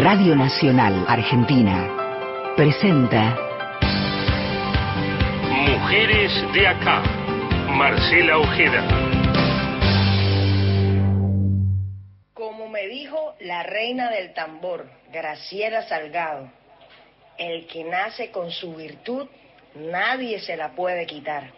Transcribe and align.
Radio 0.00 0.34
Nacional 0.34 1.04
Argentina 1.06 2.54
presenta 2.56 3.36
Mujeres 5.68 6.32
de 6.54 6.66
acá. 6.66 7.02
Marcela 7.68 8.38
Ojeda. 8.38 8.88
Como 12.32 12.68
me 12.70 12.88
dijo 12.88 13.34
la 13.40 13.64
reina 13.64 14.10
del 14.10 14.32
tambor, 14.32 14.88
Graciela 15.12 15.82
Salgado, 15.82 16.50
el 17.36 17.66
que 17.66 17.84
nace 17.84 18.30
con 18.30 18.50
su 18.50 18.74
virtud, 18.74 19.28
nadie 19.74 20.40
se 20.40 20.56
la 20.56 20.70
puede 20.70 21.04
quitar. 21.04 21.52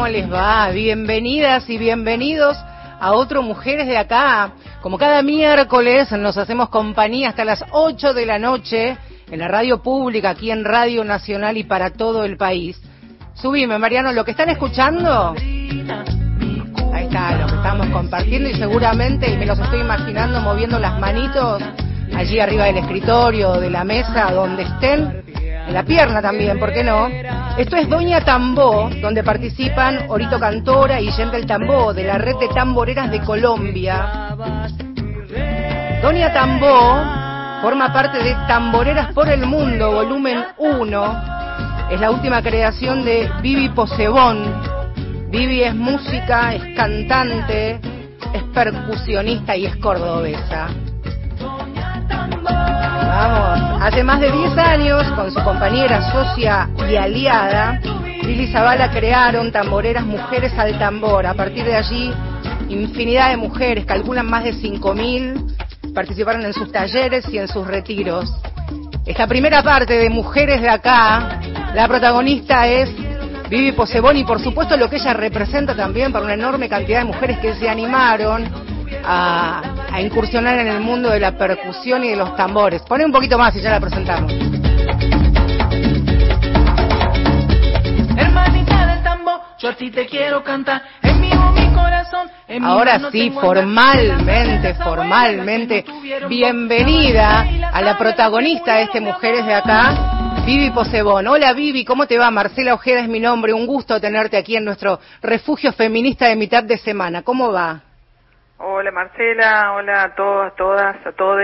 ¿Cómo 0.00 0.08
les 0.08 0.32
va? 0.32 0.70
Bienvenidas 0.70 1.68
y 1.68 1.76
bienvenidos 1.76 2.56
a 2.98 3.12
otro 3.12 3.42
Mujeres 3.42 3.86
de 3.86 3.98
Acá. 3.98 4.52
Como 4.80 4.96
cada 4.96 5.20
miércoles 5.22 6.10
nos 6.12 6.38
hacemos 6.38 6.70
compañía 6.70 7.28
hasta 7.28 7.44
las 7.44 7.62
8 7.70 8.14
de 8.14 8.24
la 8.24 8.38
noche 8.38 8.96
en 9.30 9.38
la 9.38 9.46
radio 9.46 9.82
pública, 9.82 10.30
aquí 10.30 10.50
en 10.50 10.64
Radio 10.64 11.04
Nacional 11.04 11.58
y 11.58 11.64
para 11.64 11.90
todo 11.90 12.24
el 12.24 12.38
país. 12.38 12.80
Subime, 13.34 13.76
Mariano, 13.76 14.10
lo 14.12 14.24
que 14.24 14.30
están 14.30 14.48
escuchando, 14.48 15.34
ahí 15.36 17.04
está, 17.04 17.36
lo 17.36 17.46
que 17.48 17.56
estamos 17.56 17.86
compartiendo 17.90 18.48
y 18.48 18.54
seguramente, 18.54 19.30
y 19.30 19.36
me 19.36 19.44
los 19.44 19.58
estoy 19.58 19.82
imaginando 19.82 20.40
moviendo 20.40 20.78
las 20.78 20.98
manitos 20.98 21.62
allí 22.16 22.40
arriba 22.40 22.64
del 22.64 22.78
escritorio, 22.78 23.60
de 23.60 23.68
la 23.68 23.84
mesa, 23.84 24.32
donde 24.32 24.62
estén, 24.62 25.29
la 25.70 25.84
pierna 25.84 26.20
también, 26.20 26.58
¿por 26.58 26.72
qué 26.72 26.82
no? 26.82 27.08
Esto 27.56 27.76
es 27.76 27.88
Doña 27.88 28.24
Tambó, 28.24 28.90
donde 29.00 29.22
participan 29.22 30.06
Orito 30.08 30.38
Cantora 30.38 31.00
y 31.00 31.10
Jen 31.12 31.30
del 31.30 31.46
Tambó, 31.46 31.92
de 31.94 32.04
la 32.04 32.18
red 32.18 32.36
de 32.36 32.48
tamboreras 32.48 33.10
de 33.10 33.20
Colombia. 33.20 34.36
Doña 36.02 36.32
Tambó 36.32 37.60
forma 37.62 37.92
parte 37.92 38.22
de 38.22 38.34
Tamboreras 38.48 39.12
por 39.12 39.28
el 39.28 39.46
Mundo, 39.46 39.92
volumen 39.92 40.44
1. 40.58 41.22
Es 41.90 42.00
la 42.00 42.10
última 42.10 42.42
creación 42.42 43.04
de 43.04 43.30
Vivi 43.42 43.68
Posebón. 43.68 44.44
Vivi 45.30 45.62
es 45.62 45.74
música, 45.74 46.54
es 46.54 46.74
cantante, 46.76 47.80
es 48.32 48.42
percusionista 48.54 49.56
y 49.56 49.66
es 49.66 49.76
cordobesa. 49.76 50.68
Vamos, 53.10 53.82
hace 53.82 54.04
más 54.04 54.20
de 54.20 54.30
10 54.30 54.56
años, 54.56 55.02
con 55.16 55.32
su 55.32 55.42
compañera, 55.42 56.12
socia 56.12 56.70
y 56.88 56.94
aliada, 56.94 57.80
Lili 58.22 58.46
Zavala 58.52 58.88
crearon 58.92 59.50
Tamboreras 59.50 60.06
Mujeres 60.06 60.56
al 60.56 60.78
Tambor. 60.78 61.26
A 61.26 61.34
partir 61.34 61.64
de 61.64 61.74
allí, 61.74 62.12
infinidad 62.68 63.30
de 63.30 63.36
mujeres, 63.36 63.84
calculan 63.84 64.30
más 64.30 64.44
de 64.44 64.54
5.000, 64.54 65.92
participaron 65.92 66.44
en 66.44 66.52
sus 66.52 66.70
talleres 66.70 67.28
y 67.28 67.38
en 67.38 67.48
sus 67.48 67.66
retiros. 67.66 68.32
Esta 69.04 69.26
primera 69.26 69.60
parte 69.64 69.98
de 69.98 70.08
Mujeres 70.08 70.62
de 70.62 70.68
Acá, 70.68 71.40
la 71.74 71.88
protagonista 71.88 72.68
es 72.68 72.90
Vivi 73.48 73.72
Posebón 73.72 74.18
y 74.18 74.24
por 74.24 74.40
supuesto 74.40 74.76
lo 74.76 74.88
que 74.88 74.96
ella 74.96 75.14
representa 75.14 75.74
también 75.74 76.12
para 76.12 76.26
una 76.26 76.34
enorme 76.34 76.68
cantidad 76.68 77.00
de 77.00 77.06
mujeres 77.06 77.40
que 77.40 77.54
se 77.54 77.68
animaron 77.68 78.44
a, 79.04 79.79
a 79.92 80.00
incursionar 80.00 80.58
en 80.58 80.68
el 80.68 80.80
mundo 80.80 81.10
de 81.10 81.20
la 81.20 81.36
percusión 81.36 82.04
y 82.04 82.10
de 82.10 82.16
los 82.16 82.34
tambores. 82.36 82.82
Pone 82.82 83.04
un 83.04 83.12
poquito 83.12 83.36
más 83.38 83.54
y 83.56 83.60
ya 83.60 83.70
la 83.70 83.80
presentamos. 83.80 84.32
Hermanita 88.16 88.86
del 88.86 89.02
tambo, 89.02 89.40
yo 89.58 89.68
a 89.68 89.74
ti 89.74 89.90
te 89.90 90.06
quiero 90.06 90.42
cantar. 90.44 90.82
En 91.02 91.20
vivo 91.20 91.50
mi 91.52 91.66
corazón. 91.74 92.30
En 92.48 92.62
mi 92.62 92.68
Ahora 92.68 93.10
sí, 93.10 93.30
formalmente, 93.30 94.74
formalmente, 94.74 95.84
bienvenida 96.28 97.46
a 97.72 97.82
la 97.82 97.98
protagonista 97.98 98.76
de 98.76 98.82
este 98.84 99.00
Mujeres 99.00 99.44
de 99.44 99.54
Acá, 99.54 100.42
Vivi 100.46 100.70
Posebón. 100.70 101.26
Hola 101.26 101.52
Vivi, 101.52 101.84
¿cómo 101.84 102.06
te 102.06 102.18
va? 102.18 102.30
Marcela 102.30 102.74
Ojeda 102.74 103.00
es 103.00 103.08
mi 103.08 103.20
nombre, 103.20 103.52
un 103.52 103.66
gusto 103.66 104.00
tenerte 104.00 104.36
aquí 104.36 104.56
en 104.56 104.64
nuestro 104.64 105.00
refugio 105.22 105.72
feminista 105.72 106.26
de 106.26 106.36
mitad 106.36 106.62
de 106.62 106.78
semana. 106.78 107.22
¿Cómo 107.22 107.52
va? 107.52 107.89
Hola 108.62 108.90
Marcela, 108.90 109.72
hola 109.72 110.02
a 110.04 110.14
todos, 110.14 110.54
todas, 110.56 111.06
a 111.06 111.12
todos. 111.12 111.40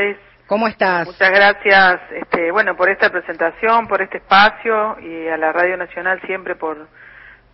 ¿Cómo 0.47 0.69
estás? 0.69 1.07
Muchas 1.07 1.31
gracias, 1.31 2.01
este, 2.13 2.53
bueno, 2.53 2.77
por 2.77 2.89
esta 2.91 3.11
presentación, 3.11 3.89
por 3.89 4.03
este 4.03 4.19
espacio 4.19 4.97
y 5.01 5.27
a 5.29 5.37
la 5.37 5.51
Radio 5.53 5.77
Nacional 5.77 6.21
siempre 6.27 6.55
por 6.57 6.87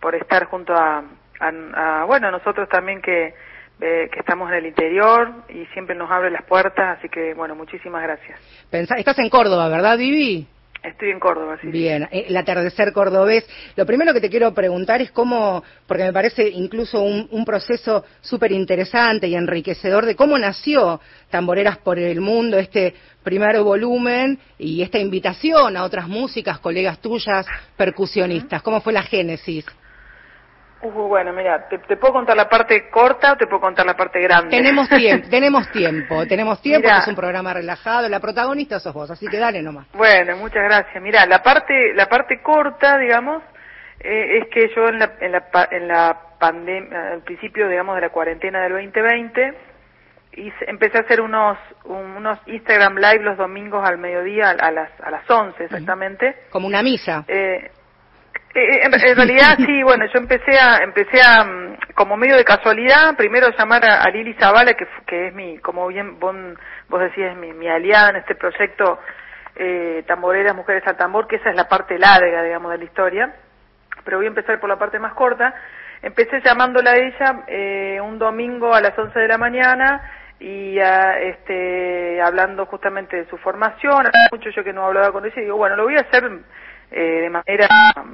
por 0.01 0.15
estar 0.15 0.45
junto 0.47 0.73
a, 0.75 1.01
a- 1.39 2.01
a, 2.01 2.03
bueno, 2.05 2.29
nosotros 2.29 2.67
también 2.67 3.01
que 3.01 3.33
eh, 3.79 4.09
que 4.11 4.19
estamos 4.19 4.49
en 4.51 4.57
el 4.57 4.65
interior 4.65 5.31
y 5.49 5.65
siempre 5.67 5.95
nos 5.95 6.11
abre 6.11 6.29
las 6.29 6.43
puertas, 6.43 6.97
así 6.99 7.07
que 7.09 7.33
bueno, 7.33 7.55
muchísimas 7.55 8.03
gracias. 8.03 8.39
Pensá- 8.69 8.97
estás 8.97 9.17
en 9.19 9.29
Córdoba, 9.29 9.69
¿verdad, 9.69 9.97
Vivi? 9.97 10.47
Estoy 10.83 11.11
en 11.11 11.19
Córdoba, 11.19 11.57
sí. 11.61 11.67
Bien, 11.67 12.03
eh, 12.11 12.25
el 12.27 12.35
atardecer 12.35 12.91
cordobés. 12.91 13.45
Lo 13.77 13.85
primero 13.85 14.13
que 14.13 14.19
te 14.19 14.29
quiero 14.29 14.53
preguntar 14.53 15.01
es 15.01 15.11
cómo, 15.11 15.63
porque 15.87 16.03
me 16.03 16.11
parece 16.11 16.49
incluso 16.49 17.01
un, 17.01 17.27
un 17.31 17.45
proceso 17.45 18.03
súper 18.19 18.51
interesante 18.51 19.27
y 19.27 19.35
enriquecedor 19.35 20.05
de 20.05 20.15
cómo 20.15 20.37
nació 20.37 20.99
Tamboreras 21.29 21.77
por 21.77 21.97
el 21.97 22.19
Mundo, 22.19 22.57
este 22.57 22.93
primer 23.23 23.61
volumen 23.61 24.37
y 24.59 24.81
esta 24.81 24.99
invitación 24.99 25.77
a 25.77 25.85
otras 25.85 26.09
músicas, 26.09 26.59
colegas 26.59 26.99
tuyas, 26.99 27.45
percusionistas. 27.77 28.61
¿Cómo 28.61 28.81
fue 28.81 28.91
la 28.91 29.03
génesis? 29.03 29.65
Uh, 30.83 31.07
bueno, 31.07 31.31
mira, 31.33 31.67
te, 31.69 31.77
te 31.79 31.95
puedo 31.97 32.13
contar 32.13 32.35
la 32.35 32.49
parte 32.49 32.89
corta 32.89 33.33
o 33.33 33.37
te 33.37 33.47
puedo 33.47 33.61
contar 33.61 33.85
la 33.85 33.95
parte 33.95 34.19
grande. 34.21 34.49
Tenemos 34.49 34.89
tiempo, 34.89 35.27
tenemos 35.31 35.71
tiempo, 35.71 36.25
tenemos 36.27 36.61
tiempo, 36.61 36.87
es 36.89 37.07
un 37.07 37.15
programa 37.15 37.53
relajado, 37.53 38.09
la 38.09 38.19
protagonista 38.19 38.79
sos 38.79 38.93
vos, 38.93 39.09
así 39.09 39.27
que 39.27 39.37
dale 39.39 39.61
nomás. 39.61 39.87
Bueno, 39.93 40.35
muchas 40.37 40.63
gracias. 40.63 41.01
Mira, 41.01 41.25
la 41.25 41.41
parte 41.41 41.93
la 41.93 42.07
parte 42.07 42.41
corta, 42.41 42.97
digamos, 42.97 43.41
eh, 43.99 44.39
es 44.39 44.47
que 44.49 44.69
yo 44.75 44.89
en 44.89 44.99
la 44.99 45.13
en 45.21 45.31
la 45.31 45.43
en 45.71 45.87
la 45.87 46.17
pandemia, 46.39 47.13
al 47.13 47.21
principio, 47.21 47.69
digamos, 47.69 47.95
de 47.95 48.01
la 48.01 48.09
cuarentena 48.09 48.61
del 48.63 48.73
2020, 48.73 49.53
hice- 50.33 50.65
empecé 50.69 50.97
a 50.97 51.01
hacer 51.01 51.21
unos 51.21 51.57
un- 51.85 52.17
unos 52.17 52.39
Instagram 52.47 52.95
live 52.97 53.23
los 53.23 53.37
domingos 53.37 53.87
al 53.87 53.97
mediodía 53.99 54.49
a, 54.49 54.67
a 54.67 54.71
las 54.71 54.89
a 55.01 55.09
las 55.11 55.29
11 55.29 55.63
exactamente. 55.63 56.35
Como 56.49 56.67
una 56.67 56.81
misa. 56.83 57.23
Eh, 57.27 57.71
eh, 58.55 58.81
en, 58.83 58.93
en 58.93 59.15
realidad 59.15 59.55
sí, 59.57 59.83
bueno, 59.83 60.05
yo 60.05 60.19
empecé 60.19 60.57
a, 60.59 60.77
empecé 60.83 61.21
a, 61.21 61.43
mm, 61.43 61.77
como 61.95 62.17
medio 62.17 62.37
de 62.37 62.43
casualidad, 62.43 63.15
primero 63.17 63.49
llamar 63.57 63.83
a, 63.85 64.03
a 64.03 64.09
Lili 64.09 64.33
Zavala, 64.35 64.73
que, 64.73 64.87
que 65.07 65.27
es 65.27 65.33
mi, 65.33 65.57
como 65.57 65.87
bien 65.87 66.19
vos, 66.19 66.35
vos 66.89 67.01
decías, 67.01 67.35
mi, 67.37 67.53
mi 67.53 67.67
aliada 67.67 68.11
en 68.11 68.15
este 68.17 68.35
proyecto 68.35 68.99
eh, 69.55 70.03
Tamboreras 70.07 70.55
Mujeres 70.55 70.83
al 70.87 70.97
Tambor, 70.97 71.27
que 71.27 71.37
esa 71.37 71.49
es 71.49 71.55
la 71.55 71.67
parte 71.67 71.97
larga, 71.97 72.43
digamos, 72.43 72.71
de 72.71 72.77
la 72.77 72.83
historia, 72.83 73.35
pero 74.03 74.17
voy 74.17 74.25
a 74.25 74.29
empezar 74.29 74.59
por 74.59 74.69
la 74.69 74.77
parte 74.77 74.99
más 74.99 75.13
corta. 75.13 75.53
Empecé 76.01 76.41
llamándola 76.41 76.91
a 76.91 76.97
ella 76.97 77.43
eh, 77.47 78.01
un 78.01 78.19
domingo 78.19 78.73
a 78.73 78.81
las 78.81 78.97
11 78.97 79.17
de 79.17 79.27
la 79.27 79.37
mañana 79.37 80.01
y 80.39 80.77
ah, 80.79 81.17
este 81.19 82.21
hablando 82.21 82.65
justamente 82.65 83.15
de 83.15 83.29
su 83.29 83.37
formación, 83.37 84.07
hace 84.07 84.27
mucho 84.31 84.49
yo 84.49 84.63
que 84.63 84.73
no 84.73 84.85
hablaba 84.85 85.11
con 85.11 85.25
ella 85.25 85.35
y 85.37 85.45
digo, 85.45 85.55
bueno, 85.55 85.77
lo 85.77 85.83
voy 85.83 85.95
a 85.95 86.01
hacer 86.01 86.29
eh, 86.93 87.21
de 87.21 87.29
manera, 87.29 87.67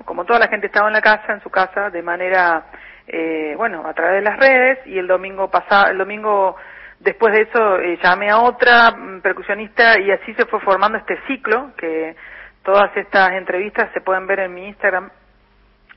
como 0.05 0.25
toda 0.25 0.39
la 0.39 0.47
gente 0.47 0.67
estaba 0.67 0.87
en 0.87 0.93
la 0.93 1.01
casa, 1.01 1.33
en 1.33 1.41
su 1.41 1.49
casa, 1.49 1.89
de 1.89 2.01
manera, 2.01 2.65
eh, 3.07 3.53
bueno, 3.57 3.85
a 3.85 3.93
través 3.93 4.15
de 4.15 4.29
las 4.29 4.39
redes 4.39 4.79
y 4.87 4.97
el 4.97 5.07
domingo 5.07 5.51
pasado, 5.51 5.91
el 5.91 5.97
domingo 5.97 6.55
después 6.99 7.33
de 7.33 7.41
eso 7.41 7.79
eh, 7.79 7.99
llamé 8.01 8.29
a 8.29 8.39
otra 8.39 8.91
mm, 8.91 9.21
percusionista 9.21 9.99
y 9.99 10.11
así 10.11 10.33
se 10.33 10.45
fue 10.45 10.59
formando 10.61 10.97
este 10.97 11.19
ciclo 11.27 11.71
que 11.77 12.15
todas 12.63 12.95
estas 12.97 13.33
entrevistas 13.33 13.89
se 13.93 14.01
pueden 14.01 14.27
ver 14.27 14.39
en 14.39 14.53
mi 14.53 14.67
Instagram 14.67 15.09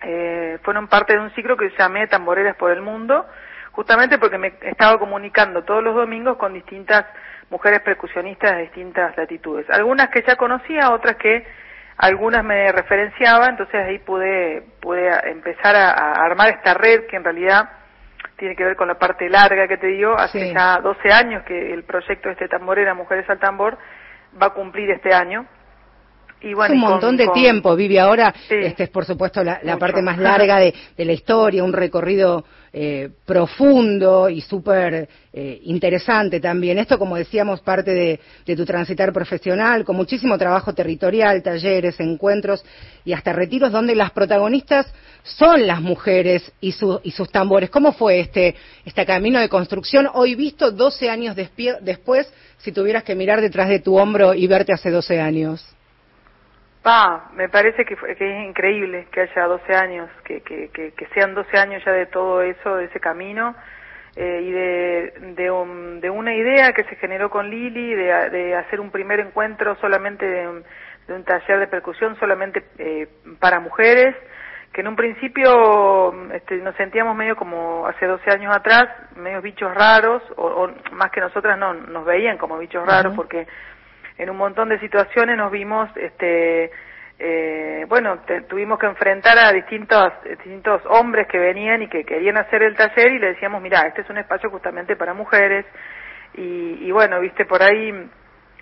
eh, 0.05 0.59
fueron 0.63 0.89
parte 0.89 1.13
de 1.13 1.21
un 1.21 1.31
ciclo 1.35 1.57
que 1.57 1.71
llamé 1.79 2.09
Tamboreras 2.09 2.57
por 2.57 2.73
el 2.73 2.83
Mundo, 2.83 3.25
justamente 3.71 4.19
porque 4.19 4.39
me 4.39 4.55
estaba 4.63 4.99
comunicando 4.99 5.63
todos 5.63 5.83
los 5.83 5.95
domingos 5.95 6.37
con 6.37 6.53
distintas 6.53 7.07
mujeres 7.51 7.81
percusionistas 7.81 8.57
de 8.57 8.63
distintas 8.63 9.17
latitudes. 9.17 9.69
Algunas 9.71 10.09
que 10.09 10.23
ya 10.27 10.37
conocía, 10.37 10.91
otras 10.91 11.17
que 11.17 11.47
algunas 12.03 12.43
me 12.45 12.73
referenciaba, 12.73 13.47
entonces 13.47 13.77
ahí 13.77 14.01
pude, 14.01 14.61
pude 14.81 15.09
empezar 15.31 15.77
a, 15.77 16.25
armar 16.25 16.49
esta 16.49 16.75
red 16.75 17.07
que 17.07 17.15
en 17.15 17.23
realidad 17.23 17.71
tiene 18.37 18.57
que 18.57 18.65
ver 18.65 18.75
con 18.75 18.89
la 18.89 18.99
parte 18.99 19.31
larga 19.31 19.69
que 19.69 19.77
te 19.77 19.87
digo, 19.87 20.19
hace 20.19 20.53
ya 20.53 20.79
12 20.83 21.13
años 21.13 21.45
que 21.45 21.73
el 21.73 21.85
proyecto 21.85 22.29
de 22.29 22.33
este 22.33 22.49
tamborera 22.49 22.93
Mujeres 22.95 23.31
al 23.31 23.39
Tambor 23.39 23.79
va 24.41 24.47
a 24.47 24.51
cumplir 24.51 24.91
este 24.91 25.15
año. 25.15 25.47
Y 26.43 26.55
bueno, 26.55 26.75
un 26.75 26.81
montón 26.81 27.17
de 27.17 27.29
tiempo, 27.29 27.77
Vivi. 27.77 27.99
Ahora, 27.99 28.35
este 28.49 28.85
es 28.85 28.91
por 28.91 29.05
supuesto 29.05 29.45
la, 29.45 29.61
parte 29.79 30.03
más 30.03 30.19
larga 30.19 30.59
de, 30.59 30.75
la 30.97 31.13
historia, 31.13 31.63
un 31.63 31.73
recorrido 31.73 32.45
eh, 32.73 33.11
profundo 33.25 34.29
y 34.29 34.41
súper 34.41 35.09
eh, 35.33 35.61
interesante 35.65 36.41
también. 36.41 36.79
Esto, 36.79 36.99
como 36.99 37.17
decíamos, 37.17 37.61
parte 37.61 37.93
de, 38.45 38.57
tu 38.57 38.65
transitar 38.65 39.13
profesional, 39.13 39.85
con 39.85 39.95
muchísimo 39.95 40.37
trabajo 40.37 40.75
territorial, 40.75 41.43
talleres, 41.43 42.01
encuentros 42.01 42.65
y 43.05 43.13
hasta 43.13 43.33
retiros 43.33 43.71
donde 43.71 43.95
las 43.95 44.11
protagonistas 44.11 44.87
son 45.23 45.65
las 45.67 45.81
mujeres 45.81 46.51
y, 46.61 46.75
y 47.05 47.11
sus 47.13 47.31
tambores. 47.31 47.71
¿Cómo 47.71 47.93
fue 47.93 48.19
este, 48.19 48.57
este 48.85 49.07
camino 49.07 49.39
de 49.39 49.49
construcción 49.49 50.09
hoy 50.13 50.35
visto 50.35 50.73
12 50.73 51.09
años 51.09 51.37
después, 51.37 52.33
si 52.59 52.73
tuvieras 52.73 53.05
que 53.05 53.15
mirar 53.15 53.41
detrás 53.41 53.69
de 53.69 53.79
tu 53.79 53.97
hombro 53.97 54.35
y 54.35 54.49
verte 54.49 54.73
hace 54.73 54.91
12 54.91 55.21
años? 55.21 55.65
Pa, 56.83 57.31
me 57.35 57.49
parece 57.49 57.85
que, 57.85 57.95
que, 57.95 58.13
es 58.13 58.49
increíble 58.49 59.07
que 59.13 59.21
haya 59.21 59.47
12 59.47 59.75
años, 59.75 60.11
que, 60.25 60.41
que, 60.41 60.69
que, 60.71 61.07
sean 61.15 61.33
12 61.33 61.57
años 61.57 61.83
ya 61.85 61.93
de 61.93 62.07
todo 62.07 62.43
eso, 62.43 62.75
de 62.77 62.87
ese 62.87 62.99
camino, 62.99 63.55
eh, 64.17 64.41
y 64.43 64.51
de, 64.51 65.35
de, 65.35 66.01
de, 66.01 66.11
una 66.11 66.35
idea 66.35 66.73
que 66.73 66.83
se 66.85 66.97
generó 66.97 67.31
con 67.31 67.49
Lili, 67.49 67.95
de, 67.95 68.31
de 68.31 68.57
hacer 68.57 68.81
un 68.81 68.91
primer 68.91 69.21
encuentro 69.21 69.77
solamente 69.77 70.27
de 70.27 70.49
un, 70.49 70.65
de 71.07 71.15
un 71.15 71.25
taller 71.25 71.61
de 71.61 71.69
percusión 71.69 72.19
solamente 72.19 72.65
eh, 72.79 73.07
para 73.39 73.61
mujeres, 73.61 74.17
que 74.73 74.81
en 74.81 74.89
un 74.89 74.97
principio 74.97 76.13
este, 76.33 76.57
nos 76.57 76.75
sentíamos 76.75 77.15
medio 77.15 77.37
como 77.37 77.87
hace 77.87 78.07
12 78.07 78.29
años 78.31 78.57
atrás, 78.57 78.89
medio 79.17 79.41
bichos 79.41 79.73
raros, 79.73 80.23
o, 80.37 80.47
o 80.47 80.71
más 80.93 81.13
que 81.13 81.21
nosotras 81.21 81.57
no, 81.59 81.75
nos 81.75 82.05
veían 82.05 82.39
como 82.39 82.59
bichos 82.59 82.85
raros 82.85 83.15
porque 83.15 83.47
en 84.19 84.31
un 84.31 84.37
montón 84.37 84.69
de 84.69 84.79
situaciones 84.79 85.37
nos 85.37 85.51
vimos, 85.51 85.89
este, 85.97 86.71
eh, 87.19 87.85
bueno, 87.89 88.19
tuvimos 88.49 88.79
que 88.79 88.87
enfrentar 88.87 89.39
a 89.39 89.53
distintos, 89.53 90.13
distintos 90.25 90.83
hombres 90.87 91.29
que 91.29 91.39
venían 91.39 91.83
y 91.83 91.89
que 91.89 92.05
querían 92.05 92.37
hacer 92.37 92.63
el 92.63 92.77
taller 92.77 93.13
y 93.13 93.19
le 93.19 93.29
decíamos, 93.29 93.63
mira, 93.63 93.83
este 93.87 94.03
es 94.03 94.11
un 94.11 94.19
espacio 94.19 94.51
justamente 94.51 94.97
para 94.97 95.15
mujeres 95.15 95.65
y, 96.35 96.91
bueno, 96.91 97.21
viste, 97.21 97.45
por 97.45 97.63
ahí 97.63 97.93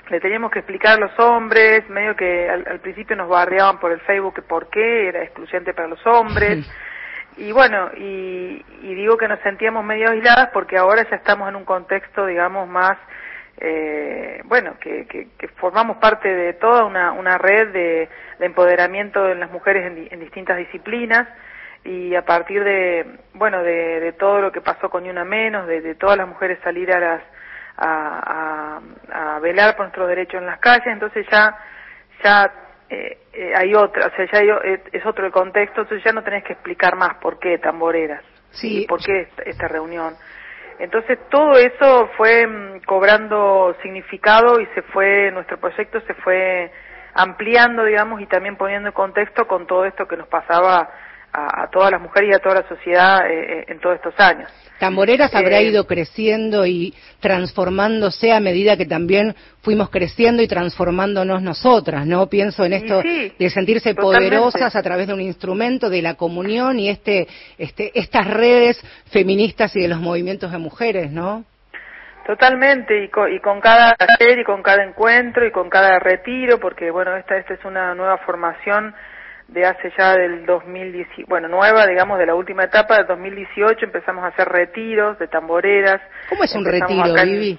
le 0.09 0.21
teníamos 0.21 0.51
que 0.51 0.59
explicar 0.59 0.99
a 0.99 1.01
los 1.01 1.19
hombres, 1.21 1.89
medio 1.89 2.17
que 2.17 2.51
al, 2.51 2.81
principio 2.81 3.15
nos 3.17 3.29
bardeaban 3.29 3.79
por 3.79 3.93
el 3.93 4.01
Facebook 4.01 4.35
que 4.35 4.43
por 4.43 4.69
qué 4.69 5.09
era 5.09 5.23
excluyente 5.23 5.73
para 5.73 5.89
los 5.89 6.05
hombres. 6.07 6.69
Y 7.37 7.53
bueno, 7.53 7.91
y, 7.97 8.63
y 8.83 8.95
digo 8.95 9.17
que 9.17 9.29
nos 9.29 9.39
sentíamos 9.41 9.85
medio 9.85 10.11
aisladas 10.11 10.51
porque 10.53 10.77
ahora 10.77 11.09
ya 11.09 11.17
estamos 11.17 11.49
en 11.49 11.57
un 11.57 11.65
contexto, 11.65 12.27
digamos, 12.27 12.69
más 12.69 12.99
eh, 13.61 14.41
bueno, 14.45 14.77
que, 14.81 15.07
que, 15.07 15.29
que, 15.37 15.49
formamos 15.49 15.99
parte 15.99 16.29
de 16.29 16.55
toda 16.55 16.85
una, 16.85 17.13
una 17.13 17.37
red 17.37 17.69
de, 17.69 18.09
de, 18.39 18.47
empoderamiento 18.47 19.29
en 19.29 19.39
las 19.39 19.51
mujeres 19.51 19.87
en, 19.87 20.09
en, 20.11 20.21
distintas 20.21 20.57
disciplinas 20.57 21.29
y 21.85 22.15
a 22.15 22.25
partir 22.25 22.65
de, 22.65 23.19
bueno, 23.35 23.63
de, 23.63 24.01
de, 24.01 24.13
todo 24.13 24.41
lo 24.41 24.51
que 24.51 24.63
pasó 24.63 24.89
con 24.89 25.03
Ni 25.03 25.11
Una 25.11 25.25
Menos, 25.25 25.67
de, 25.67 25.83
de 25.83 25.95
todas 25.95 26.17
las 26.17 26.27
mujeres 26.27 26.59
salir 26.65 26.91
a 26.91 27.01
las, 27.01 27.23
a, 27.77 28.81
a, 29.13 29.35
a, 29.35 29.39
velar 29.41 29.77
por 29.77 29.85
nuestros 29.85 30.09
derechos 30.09 30.41
en 30.41 30.47
las 30.47 30.59
calles, 30.59 30.87
entonces 30.87 31.27
ya, 31.31 31.55
ya 32.25 32.51
eh, 32.89 33.19
eh, 33.35 33.53
hay 33.55 33.75
otra, 33.75 34.07
o 34.07 34.17
sea, 34.17 34.25
ya 34.25 34.39
hay, 34.39 34.81
es 34.91 35.05
otro 35.05 35.27
el 35.27 35.33
contexto, 35.33 35.83
entonces 35.83 36.03
ya 36.03 36.13
no 36.13 36.23
tenés 36.23 36.45
que 36.45 36.55
explicar 36.55 36.97
más 36.97 37.17
por 37.17 37.39
qué 37.39 37.59
tamboreras, 37.59 38.23
sí. 38.53 38.87
por 38.89 39.05
qué 39.05 39.21
esta, 39.21 39.43
esta 39.43 39.69
reunión. 39.69 40.15
Entonces 40.81 41.19
todo 41.29 41.59
eso 41.59 42.09
fue 42.17 42.47
mm, 42.47 42.81
cobrando 42.87 43.77
significado 43.83 44.61
y 44.61 44.67
se 44.75 44.81
fue, 44.81 45.31
nuestro 45.31 45.59
proyecto 45.59 46.01
se 46.01 46.15
fue 46.15 46.73
ampliando, 47.13 47.85
digamos, 47.85 48.21
y 48.23 48.27
también 48.27 48.57
poniendo 48.57 48.89
en 48.89 48.95
contexto 48.95 49.47
con 49.47 49.67
todo 49.67 49.85
esto 49.85 50.09
que 50.09 50.17
nos 50.17 50.27
pasaba 50.29 50.89
a, 51.33 51.69
todas 51.71 51.91
las 51.91 52.01
mujeres 52.01 52.31
y 52.31 52.35
a 52.35 52.39
toda 52.39 52.57
la 52.57 52.69
sociedad 52.69 53.27
eh, 53.31 53.61
eh, 53.61 53.65
en 53.69 53.81
todos 53.81 53.97
estos 53.97 54.15
años. 54.19 54.51
Tamboreras 54.79 55.35
habrá 55.35 55.61
eh, 55.61 55.65
ido 55.65 55.87
creciendo 55.87 56.67
y 56.67 56.95
transformándose 57.21 58.33
a 58.33 58.41
medida 58.41 58.77
que 58.77 58.87
también 58.87 59.35
fuimos 59.63 59.91
creciendo 59.91 60.43
y 60.43 60.49
transformándonos 60.49 61.43
nosotras, 61.43 62.07
¿no? 62.07 62.29
Pienso 62.29 62.65
en 62.65 62.73
esto 62.73 63.03
de 63.03 63.51
sentirse 63.51 63.95
poderosas 63.95 64.75
a 64.75 64.83
través 64.83 65.07
de 65.07 65.15
un 65.15 65.21
instrumento, 65.21 65.91
de 65.91 66.03
la 66.03 66.15
comunión 66.15 66.79
y 66.79 66.89
este, 66.89 67.29
este, 67.59 67.93
estas 67.99 68.27
redes 68.27 68.81
feministas 69.11 69.77
y 69.77 69.81
de 69.81 69.89
los 69.89 70.01
movimientos 70.01 70.51
de 70.51 70.59
mujeres, 70.59 71.13
¿no? 71.13 71.45
Totalmente, 72.27 73.05
y 73.05 73.09
con, 73.09 73.33
y 73.33 73.41
con 73.41 73.61
cada 73.61 73.95
taller 73.95 74.39
y 74.39 74.45
con 74.45 74.63
cada 74.63 74.85
encuentro 74.85 75.47
y 75.47 75.51
con 75.51 75.69
cada 75.69 75.99
retiro, 75.99 76.59
porque 76.61 76.91
bueno, 76.91 77.17
esta, 77.17 77.37
esta 77.37 77.55
es 77.55 77.65
una 77.65 77.95
nueva 77.95 78.19
formación 78.19 78.95
de 79.53 79.67
hace 79.67 79.93
ya 79.99 80.15
del 80.15 80.47
2018, 80.47 81.27
bueno, 81.29 81.49
nueva, 81.49 81.87
digamos, 81.87 82.19
de 82.19 82.27
la 82.27 82.35
última 82.35 82.65
etapa, 82.65 82.97
del 82.97 83.07
2018 83.07 83.85
empezamos 83.85 84.25
a 84.25 84.29
hacer 84.29 84.49
retiros 84.49 85.19
de 85.19 85.27
tamboreras. 85.27 86.01
¿Cómo 86.29 86.45
es 86.45 86.55
un 86.55 86.65
retiro, 86.65 87.03
Vivi? 87.25 87.59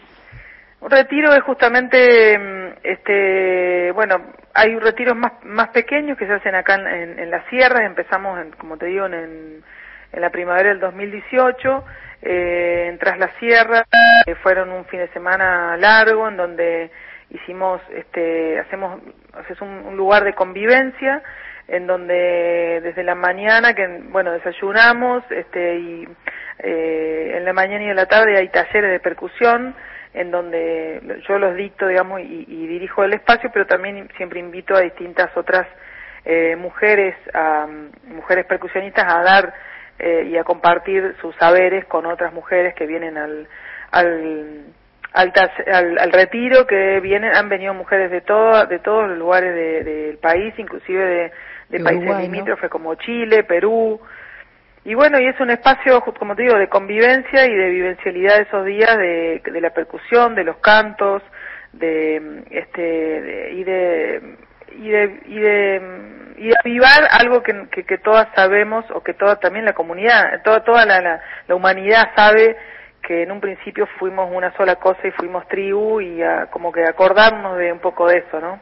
Un 0.79 0.89
retiro 0.89 1.33
es 1.33 1.43
justamente, 1.43 2.39
mm, 2.39 2.79
este, 2.83 3.91
bueno, 3.91 4.15
hay 4.53 4.77
retiros 4.79 5.15
más, 5.15 5.33
más 5.43 5.69
pequeños 5.69 6.17
que 6.17 6.25
se 6.25 6.33
hacen 6.33 6.55
acá 6.55 6.75
en, 6.75 7.19
en, 7.19 7.29
las 7.29 7.45
sierras, 7.47 7.81
empezamos, 7.81 8.39
en, 8.39 8.51
como 8.51 8.77
te 8.77 8.87
digo, 8.87 9.05
en, 9.05 9.63
en 10.11 10.21
la 10.21 10.29
primavera 10.29 10.69
del 10.69 10.79
2018, 10.79 11.85
eh, 12.21 12.87
en 12.89 12.97
Tras 12.99 13.19
la 13.19 13.29
Sierra, 13.39 13.85
que 14.25 14.35
fueron 14.35 14.71
un 14.71 14.85
fin 14.85 14.99
de 15.01 15.07
semana 15.09 15.75
largo 15.77 16.27
en 16.27 16.37
donde 16.37 16.91
hicimos, 17.29 17.81
este, 17.95 18.59
hacemos, 18.59 19.01
es 19.49 19.61
un, 19.61 19.69
un 19.69 19.97
lugar 19.97 20.23
de 20.23 20.33
convivencia, 20.33 21.21
en 21.71 21.87
donde 21.87 22.81
desde 22.83 23.01
la 23.01 23.15
mañana, 23.15 23.73
que 23.73 23.87
bueno, 24.09 24.33
desayunamos, 24.33 25.23
este, 25.31 25.77
y 25.77 26.07
eh, 26.59 27.33
en 27.37 27.45
la 27.45 27.53
mañana 27.53 27.85
y 27.85 27.89
en 27.89 27.95
la 27.95 28.07
tarde 28.07 28.37
hay 28.37 28.49
talleres 28.49 28.91
de 28.91 28.99
percusión, 28.99 29.73
en 30.13 30.31
donde 30.31 31.01
yo 31.25 31.39
los 31.39 31.55
dicto, 31.55 31.87
digamos, 31.87 32.19
y, 32.19 32.67
dirijo 32.67 33.05
el 33.05 33.13
espacio, 33.13 33.49
pero 33.53 33.65
también 33.65 34.09
siempre 34.17 34.41
invito 34.41 34.75
a 34.75 34.81
distintas 34.81 35.29
otras 35.37 35.65
eh, 36.25 36.57
mujeres, 36.57 37.15
a, 37.33 37.67
mujeres 38.03 38.45
percusionistas 38.47 39.05
a 39.07 39.23
dar 39.23 39.53
eh, 39.97 40.27
y 40.29 40.35
a 40.35 40.43
compartir 40.43 41.15
sus 41.21 41.33
saberes 41.37 41.85
con 41.85 42.05
otras 42.05 42.33
mujeres 42.33 42.75
que 42.75 42.85
vienen 42.85 43.17
al, 43.17 43.47
al 43.91 44.65
al, 45.13 45.33
al, 45.99 46.11
retiro 46.13 46.65
que 46.65 47.01
vienen 47.01 47.35
han 47.35 47.49
venido 47.49 47.73
mujeres 47.73 48.09
de 48.11 48.21
todo, 48.21 48.65
de 48.65 48.79
todos 48.79 49.09
los 49.09 49.17
lugares 49.17 49.53
del 49.83 50.17
país 50.19 50.53
inclusive 50.57 51.03
de, 51.03 51.31
de 51.71 51.79
países 51.79 52.17
limítrofes 52.17 52.69
como 52.69 52.95
Chile, 52.95 53.43
Perú. 53.43 53.99
Y 54.83 54.93
bueno, 54.95 55.19
y 55.19 55.27
es 55.27 55.39
un 55.39 55.51
espacio, 55.51 56.01
como 56.01 56.35
te 56.35 56.43
digo, 56.43 56.57
de 56.57 56.67
convivencia 56.67 57.45
y 57.45 57.55
de 57.55 57.69
vivencialidad 57.69 58.37
de 58.37 58.41
esos 58.43 58.65
días 58.65 58.97
de, 58.97 59.41
de 59.45 59.61
la 59.61 59.69
percusión, 59.69 60.35
de 60.35 60.43
los 60.43 60.57
cantos, 60.57 61.21
de 61.71 62.43
este 62.49 63.51
y 63.53 63.63
de 63.63 64.37
y 64.77 64.89
de 64.89 65.19
y 65.25 65.39
de 65.39 65.81
y 66.37 66.47
de 66.47 66.55
avivar 66.59 67.07
algo 67.11 67.43
que, 67.43 67.67
que, 67.71 67.83
que, 67.83 67.97
todas 67.99 68.27
sabemos 68.35 68.83
o 68.91 69.01
que 69.01 69.13
toda 69.13 69.39
también 69.39 69.65
la 69.65 69.73
comunidad, 69.73 70.41
toda 70.43 70.63
toda 70.63 70.85
la, 70.85 70.99
la, 70.99 71.21
la 71.47 71.55
humanidad 71.55 72.09
sabe 72.15 72.57
que 73.01 73.23
en 73.23 73.31
un 73.31 73.41
principio 73.41 73.87
fuimos 73.97 74.29
una 74.31 74.55
sola 74.55 74.75
cosa 74.75 75.07
y 75.07 75.11
fuimos 75.11 75.47
tribu 75.47 76.01
y 76.01 76.21
a, 76.21 76.47
como 76.47 76.71
que 76.71 76.83
acordarnos 76.83 77.57
de 77.57 77.71
un 77.71 77.79
poco 77.79 78.07
de 78.07 78.19
eso, 78.19 78.39
¿no? 78.39 78.59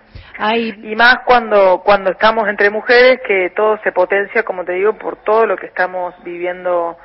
Y 0.82 0.96
más 0.96 1.20
cuando 1.26 1.82
cuando 1.84 2.12
estamos 2.12 2.48
entre 2.48 2.70
mujeres 2.70 3.20
que 3.28 3.52
todo 3.56 3.78
se 3.84 3.92
potencia, 3.92 4.44
como 4.44 4.64
te 4.64 4.74
digo, 4.74 4.94
por 4.94 5.18
todo 5.18 5.46
lo 5.46 5.58
que 5.58 5.68
estamos 5.68 6.16
viviendo 6.24 6.98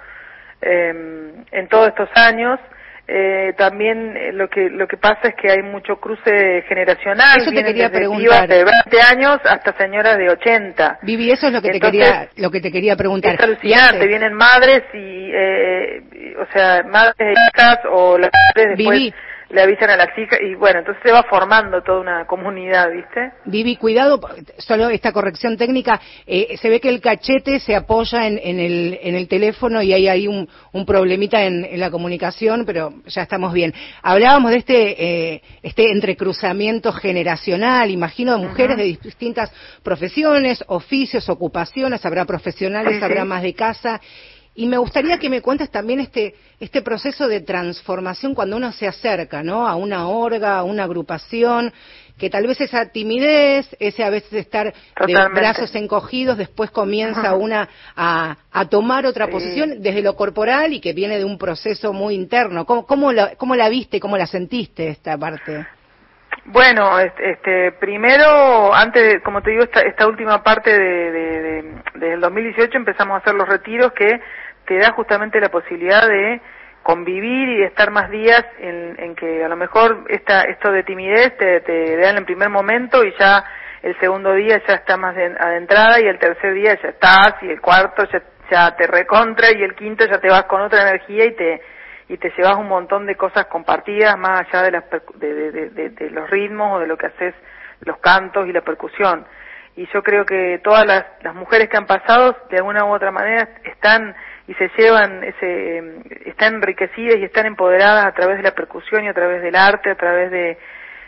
eh, 0.62 1.34
en 1.50 1.68
todos 1.68 1.88
estos 1.88 2.08
años 2.14 2.60
eh, 3.06 3.52
también 3.58 4.16
eh, 4.16 4.32
lo 4.32 4.49
que 4.49 4.70
lo 4.70 4.87
que 4.88 4.96
pasa 4.96 5.28
es 5.28 5.34
que 5.34 5.50
hay 5.50 5.62
mucho 5.62 5.96
cruce 5.96 6.62
generacional 6.66 7.37
eso 7.38 7.50
te 7.50 7.62
quería 7.62 7.90
preguntar. 7.90 8.49
de 8.49 8.64
20 8.64 9.00
años 9.02 9.38
hasta 9.44 9.76
señoras 9.76 10.16
de 10.16 10.30
80 10.30 11.00
Vivi 11.02 11.30
eso 11.30 11.49
es 11.49 11.52
lo 11.52 11.61
que 11.61 11.73
te 11.73 11.80
quería 11.80 12.28
lo 12.37 12.50
que 12.50 12.61
te 12.61 12.73
quería 12.73 12.96
preguntar. 12.96 13.34
es 13.34 13.40
alucinante 13.40 14.06
vienen 14.06 14.32
madres 14.32 14.84
y 14.94 15.30
eh, 15.34 16.02
o 16.38 16.46
sea 16.52 16.82
madres 16.84 17.14
de 17.18 17.32
hijas 17.32 17.78
o 17.90 18.16
las 18.16 18.30
madres 18.32 18.78
después 18.78 19.12
le 19.54 19.62
avisan 19.62 19.88
a 19.88 19.96
la 19.96 20.12
chica 20.14 20.37
y 20.42 20.56
bueno, 20.56 20.80
entonces 20.80 21.00
se 21.04 21.12
va 21.12 21.23
formando 21.23 21.80
toda 21.82 22.00
una 22.00 22.26
comunidad, 22.26 22.90
¿viste? 22.90 23.32
Vivi, 23.44 23.76
cuidado, 23.76 24.20
solo 24.58 24.88
esta 24.88 25.12
corrección 25.12 25.56
técnica, 25.56 26.00
eh, 26.26 26.56
se 26.61 26.68
ve 26.68 26.80
que 26.80 26.88
el 26.88 27.00
cachete 27.00 27.61
se 27.61 27.76
apoya 27.76 28.26
en, 28.26 28.40
en, 28.42 28.58
el, 28.58 28.99
en 29.00 29.14
el 29.14 29.28
teléfono 29.28 29.80
y 29.80 29.92
hay 29.92 30.08
ahí 30.08 30.26
un, 30.26 30.49
un 30.73 30.84
problemita 30.84 31.44
en, 31.44 31.64
en, 31.64 31.78
la 31.78 31.90
comunicación, 31.92 32.64
pero 32.66 32.94
ya 33.06 33.23
estamos 33.23 33.52
bien. 33.52 33.73
Hablábamos 34.02 34.50
de 34.50 34.56
este, 34.56 35.04
eh, 35.34 35.42
este 35.62 35.92
entrecruzamiento 35.92 36.92
generacional, 36.92 37.90
imagino, 37.90 38.37
de 38.37 38.49
mujeres 38.49 38.76
uh 38.76 38.80
-huh. 38.80 38.94
de 38.94 38.99
distintas 39.04 39.52
profesiones, 39.84 40.64
oficios, 40.66 41.28
ocupaciones, 41.28 42.04
habrá 42.04 42.25
profesionales, 42.25 42.96
sí, 42.99 43.04
habrá 43.04 43.23
sí. 43.23 43.28
más 43.28 43.42
de 43.42 43.54
casa. 43.54 44.00
Y 44.56 44.66
me 44.66 44.78
gustaría 44.78 45.18
que 45.18 45.28
me 45.28 45.42
cuentes 45.42 45.68
también 45.70 45.99
este, 45.99 46.34
este 46.61 46.80
proceso 46.82 47.26
de 47.26 47.40
transformación 47.40 48.34
cuando 48.34 48.56
uno 48.56 48.70
se 48.73 48.87
acerca, 48.87 49.42
¿no? 49.42 49.66
A 49.66 49.75
una 49.75 50.06
orga, 50.06 50.58
a 50.58 50.62
una 50.62 50.84
agrupación, 50.84 51.73
que 52.16 52.30
tal 52.30 52.46
vez 52.46 52.61
esa 52.61 52.87
timidez, 52.90 53.66
ese 53.80 54.04
a 54.04 54.11
veces 54.11 54.32
estar 54.34 54.73
Totalmente. 54.96 55.34
de 55.34 55.40
brazos 55.40 55.75
encogidos, 55.75 56.38
después 56.38 56.70
comienza 56.70 57.20
Ajá. 57.23 57.34
una 57.34 57.68
a, 57.96 58.37
a, 58.52 58.68
tomar 58.68 59.06
otra 59.06 59.26
Sí. 59.26 59.32
posición 59.32 59.82
desde 59.82 60.02
lo 60.02 60.14
corporal 60.14 60.73
y 60.73 60.80
que 60.80 60.92
viene 60.92 61.18
de 61.18 61.25
un 61.25 61.37
proceso 61.37 61.92
muy 61.92 62.14
interno. 62.14 62.64
¿Cómo, 62.64 62.87
cómo, 62.87 63.11
la, 63.12 63.34
cómo 63.34 63.56
la 63.56 63.68
viste, 63.68 63.99
cómo 63.99 64.16
la 64.16 64.26
sentiste 64.28 64.87
esta 64.88 65.18
parte? 65.18 65.66
Bueno, 66.46 67.00
este, 67.00 67.30
este, 67.30 67.73
primero, 67.80 68.73
antes, 68.75 69.23
como 69.25 69.40
te 69.42 69.50
digo, 69.50 69.64
esta, 69.64 69.80
esta 69.80 70.06
última 70.06 70.42
parte 70.42 70.70
de, 70.78 71.11
de, 71.11 71.40
de, 71.42 71.80
del 71.94 72.20
2018 72.20 72.76
empezamos 72.76 73.14
a 73.14 73.18
hacer 73.18 73.34
los 73.34 73.49
retiros 73.49 73.92
que 73.92 74.20
te 74.66 74.78
da 74.78 74.92
justamente 74.92 75.40
la 75.40 75.50
posibilidad 75.50 76.06
de 76.09 76.40
convivir 76.83 77.49
y 77.49 77.59
de 77.59 77.66
estar 77.66 77.90
más 77.90 78.11
días 78.11 78.44
en, 78.59 78.97
en 78.99 79.14
que 79.14 79.42
a 79.42 79.49
lo 79.49 79.56
mejor 79.56 80.04
esta, 80.09 80.42
esto 80.42 80.71
de 80.71 80.83
timidez 80.83 81.37
te, 81.38 81.61
te 81.61 81.97
dan 81.97 82.12
en 82.12 82.18
el 82.18 82.25
primer 82.25 82.50
momento 82.50 83.02
y 83.04 83.12
ya 83.18 83.44
el 83.83 83.99
segundo 84.00 84.35
día 84.35 84.62
ya 84.66 84.75
está 84.75 84.97
más 84.97 85.14
de, 85.14 85.35
adentrada 85.38 86.00
y 86.00 86.04
el 86.04 86.18
tercer 86.18 86.54
día 86.54 86.78
ya 86.83 86.88
estás 86.90 87.37
y 87.42 87.49
el 87.50 87.61
cuarto 87.61 88.04
ya, 88.12 88.23
ya 88.50 88.76
te 88.76 88.87
recontra 88.87 89.49
y 89.50 89.62
el 89.62 89.75
quinto 89.75 90.04
ya 90.06 90.18
te 90.18 90.28
vas 90.28 90.44
con 90.44 90.61
otra 90.61 90.83
energía 90.83 91.25
y 91.25 91.35
te 91.35 91.62
y 92.09 92.18
te 92.18 92.30
llevas 92.37 92.56
un 92.56 92.68
montón 92.68 93.06
de 93.06 93.16
cosas 93.16 93.47
compartidas 93.47 94.18
más 94.18 94.40
allá 94.40 94.62
de, 94.62 94.71
las, 94.71 94.85
de, 95.14 95.71
de, 95.71 96.11
los 96.11 96.28
ritmos 96.28 96.76
o 96.76 96.80
de 96.80 96.87
lo 96.87 96.99
que 96.99 97.06
haces, 97.06 97.35
los 97.80 97.99
cantos 97.99 98.47
y 98.47 98.52
la 98.52 98.61
percusión. 98.61 99.26
Y 99.76 99.87
yo 99.87 100.02
creo 100.02 100.25
que 100.25 100.61
todas 100.62 100.87
las, 100.87 101.04
las 101.23 101.35
mujeres 101.35 101.68
que 101.68 101.76
han 101.76 101.87
pasado, 101.87 102.37
de 102.50 102.59
alguna 102.59 102.85
u 102.85 102.94
otra 102.94 103.11
manera, 103.11 103.49
están 103.64 104.14
y 104.46 104.54
se 104.54 104.70
llevan, 104.76 105.24
ese, 105.24 105.82
están 106.26 106.56
enriquecidas 106.56 107.16
y 107.16 107.24
están 107.24 107.46
empoderadas 107.46 108.06
a 108.06 108.12
través 108.12 108.36
de 108.36 108.42
la 108.42 108.54
percusión 108.54 109.04
y 109.04 109.08
a 109.08 109.14
través 109.14 109.42
del 109.42 109.56
arte, 109.56 109.90
a 109.90 109.94
través 109.94 110.30
de, 110.30 110.58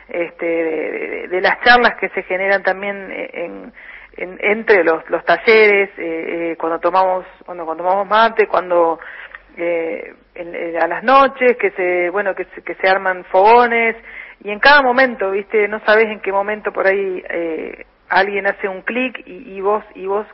este, 0.09 0.47
de, 0.47 1.29
de 1.29 1.41
las 1.41 1.61
charlas 1.63 1.97
que 2.01 2.09
se 2.11 2.23
generan 2.23 2.63
también 2.63 3.13
en, 3.13 3.73
en, 4.17 4.39
entre 4.41 4.85
los, 4.85 5.05
talleres, 5.25 5.91
eh, 5.99 6.53
eh, 6.53 6.57
cuando 6.59 6.79
tomamos, 6.79 7.27
cuando, 7.45 7.65
cuando 7.65 7.85
tomamos 7.85 8.09
mate, 8.09 8.47
cuando 8.47 8.99
eh, 9.57 10.15
en, 10.35 10.77
a 10.83 10.87
las 10.87 11.03
noches, 11.03 11.57
que 11.59 11.71
se, 11.73 12.11
bueno, 12.11 12.35
que 12.35 12.45
se, 12.55 12.63
que 12.63 12.75
se 12.75 12.89
arman 12.89 13.25
fogones, 13.25 13.97
y 14.43 14.51
en 14.51 14.59
cada 14.59 14.83
momento, 14.83 15.31
viste, 15.31 15.67
no 15.69 15.81
sabes 15.81 16.07
en 16.07 16.21
qué 16.21 16.33
momento 16.33 16.73
por 16.73 16.87
ahí 16.87 17.23
eh, 17.29 17.85
alguien 18.09 18.47
hace 18.47 18.69
un 18.69 18.83
clic 18.83 19.23
y, 19.27 19.57
y 19.57 19.61
vos, 19.61 19.85
y 19.95 20.07
vos, 20.07 20.27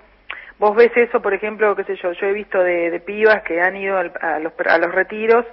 vos 0.63 0.77
ves 0.77 0.93
eso, 0.95 1.21
por 1.21 1.35
ejemplo, 1.35 1.75
qué 1.75 1.83
sé 1.83 1.97
yo, 1.97 2.13
yo 2.13 2.27
he 2.29 2.33
visto 2.33 2.63
de, 2.63 2.93
de 2.93 3.01
pibas 3.01 3.43
que 3.43 3.61
han 3.61 3.75
ido 3.77 3.99
al, 3.99 4.13
a, 4.21 4.39
los, 4.39 4.53
a 4.65 4.79
los 4.79 4.95
retiros 4.95 5.45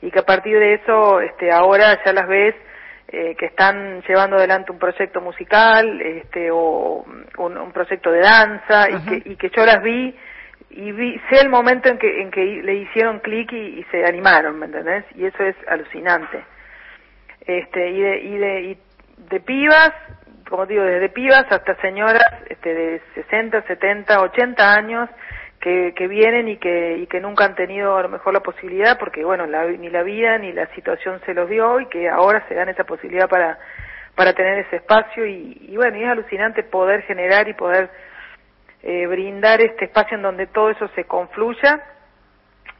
y 0.00 0.10
que 0.10 0.20
a 0.20 0.24
partir 0.24 0.58
de 0.58 0.72
eso, 0.72 1.20
este, 1.20 1.52
ahora 1.52 2.02
ya 2.02 2.14
las 2.14 2.26
ves 2.26 2.54
eh, 3.08 3.36
que 3.38 3.44
están 3.44 4.00
llevando 4.08 4.36
adelante 4.36 4.72
un 4.72 4.78
proyecto 4.78 5.20
musical, 5.20 6.00
este, 6.00 6.50
o 6.50 7.04
un, 7.36 7.58
un 7.58 7.72
proyecto 7.72 8.10
de 8.10 8.20
danza, 8.20 8.88
y 8.88 9.04
que, 9.04 9.30
y 9.32 9.36
que 9.36 9.50
yo 9.54 9.66
las 9.66 9.82
vi 9.82 10.16
y 10.70 10.92
vi, 10.92 11.20
sé 11.28 11.42
el 11.42 11.50
momento 11.50 11.90
en 11.90 11.98
que, 11.98 12.22
en 12.22 12.30
que 12.30 12.40
le 12.40 12.74
hicieron 12.76 13.18
clic 13.18 13.52
y, 13.52 13.80
y, 13.80 13.84
se 13.90 14.02
animaron, 14.06 14.58
¿me 14.58 14.64
entendés? 14.64 15.04
Y 15.14 15.26
eso 15.26 15.42
es 15.42 15.56
alucinante. 15.68 16.42
Este, 17.46 17.90
y 17.90 18.00
de, 18.00 18.18
y 18.18 18.38
de, 18.38 18.60
y 18.62 18.78
de 19.28 19.40
pibas, 19.40 19.92
como 20.48 20.66
digo, 20.66 20.82
desde 20.82 21.08
pibas 21.08 21.46
hasta 21.50 21.74
señoras 21.80 22.26
este, 22.48 22.74
de 22.74 23.02
60, 23.14 23.62
70, 23.62 24.20
80 24.20 24.74
años 24.74 25.10
que, 25.60 25.94
que 25.96 26.06
vienen 26.08 26.48
y 26.48 26.56
que, 26.58 26.98
y 26.98 27.06
que 27.06 27.20
nunca 27.20 27.44
han 27.44 27.54
tenido 27.54 27.96
a 27.96 28.02
lo 28.02 28.08
mejor 28.08 28.34
la 28.34 28.40
posibilidad, 28.40 28.98
porque 28.98 29.24
bueno, 29.24 29.46
la, 29.46 29.64
ni 29.66 29.88
la 29.88 30.02
vida 30.02 30.36
ni 30.38 30.52
la 30.52 30.66
situación 30.74 31.20
se 31.24 31.32
los 31.32 31.48
dio 31.48 31.80
y 31.80 31.86
que 31.86 32.08
ahora 32.08 32.44
se 32.48 32.54
dan 32.54 32.68
esa 32.68 32.84
posibilidad 32.84 33.28
para, 33.28 33.58
para 34.14 34.34
tener 34.34 34.58
ese 34.58 34.76
espacio 34.76 35.26
y, 35.26 35.66
y 35.68 35.76
bueno, 35.76 35.96
y 35.96 36.02
es 36.02 36.08
alucinante 36.10 36.62
poder 36.64 37.02
generar 37.02 37.48
y 37.48 37.54
poder 37.54 37.90
eh, 38.82 39.06
brindar 39.06 39.62
este 39.62 39.86
espacio 39.86 40.18
en 40.18 40.22
donde 40.22 40.46
todo 40.46 40.68
eso 40.68 40.88
se 40.94 41.04
confluya 41.04 41.82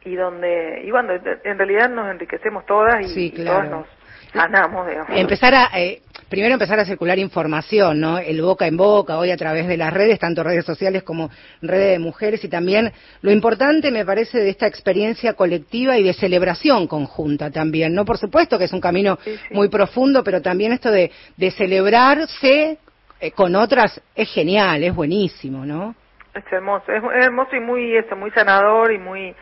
y 0.05 0.15
donde 0.17 0.83
y 0.85 0.91
bueno 0.91 1.15
en 1.15 1.57
realidad 1.57 1.89
nos 1.89 2.11
enriquecemos 2.11 2.67
todas 2.67 3.01
y, 3.01 3.09
sí, 3.09 3.33
claro. 3.33 3.43
y 3.43 3.47
todas 3.47 3.71
nos 3.71 3.87
ganamos 4.35 4.87
digamos. 4.87 5.09
empezar 5.17 5.55
a 5.55 5.81
eh, 5.81 6.03
primero 6.35 6.55
empezar 6.55 6.81
a 6.81 6.85
circular 6.85 7.19
información 7.19 8.01
no 8.01 8.19
el 8.19 8.43
boca 8.43 8.67
en 8.67 8.77
boca 8.77 9.19
hoy 9.19 9.31
a 9.31 9.37
través 9.37 9.69
de 9.69 9.77
las 9.77 9.93
redes 9.93 10.19
tanto 10.19 10.43
redes 10.43 10.65
sociales 10.65 11.05
como 11.05 11.31
redes 11.63 11.93
de 11.93 11.99
mujeres 12.01 12.43
y 12.43 12.49
también 12.49 12.93
lo 13.23 13.31
importante 13.31 13.91
me 13.93 14.05
parece 14.05 14.41
de 14.41 14.51
esta 14.51 14.67
experiencia 14.67 15.35
colectiva 15.35 15.97
y 15.97 16.03
de 16.03 16.13
celebración 16.13 16.89
conjunta 16.89 17.51
también 17.51 17.95
no 17.95 18.05
por 18.05 18.19
supuesto 18.19 18.59
que 18.59 18.65
es 18.65 18.73
un 18.73 18.81
camino 18.81 19.17
sí, 19.23 19.37
sí. 19.37 19.55
muy 19.55 19.69
profundo 19.69 20.25
pero 20.25 20.43
también 20.43 20.73
esto 20.73 20.91
de 20.91 21.13
de 21.37 21.51
celebrarse 21.53 22.79
eh, 23.21 23.31
con 23.31 23.55
otras 23.57 24.03
es 24.15 24.31
genial, 24.35 24.85
es 24.85 24.95
buenísimo, 24.95 25.65
¿no? 25.65 25.95
Es 26.35 26.45
hermoso, 26.53 26.93
es, 26.93 27.03
es, 27.03 27.25
hermoso 27.25 27.57
y 27.57 27.61
muy 27.61 27.97
eso, 27.97 28.17
muy 28.17 28.31
sanador 28.33 28.93
y 28.93 28.99
muy 28.99 29.35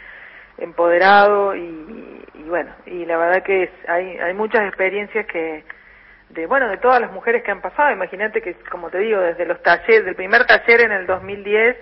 empoderado 0.59 1.57
y, 1.57 2.23
y 2.35 2.43
bueno, 2.45 2.71
y 2.87 3.05
la 3.07 3.17
verdad 3.17 3.43
que 3.43 3.65
es, 3.65 3.71
hay 3.89 4.19
hay 4.19 4.35
muchas 4.35 4.63
experiencias 4.69 5.27
que 5.27 5.65
de 6.33 6.47
bueno, 6.47 6.69
de 6.69 6.79
todas 6.79 7.01
las 7.01 7.13
mujeres 7.13 7.43
que 7.43 7.51
han 7.51 7.61
pasado, 7.61 7.93
imagínate 7.93 8.41
que 8.41 8.55
como 8.71 8.91
te 8.91 8.99
digo, 8.99 9.21
desde 9.21 9.47
los 9.47 9.63
talleres, 9.63 10.05
del 10.05 10.15
primer 10.15 10.45
taller 10.47 10.83
en 10.83 10.93
el 10.93 11.07
2010 11.07 11.77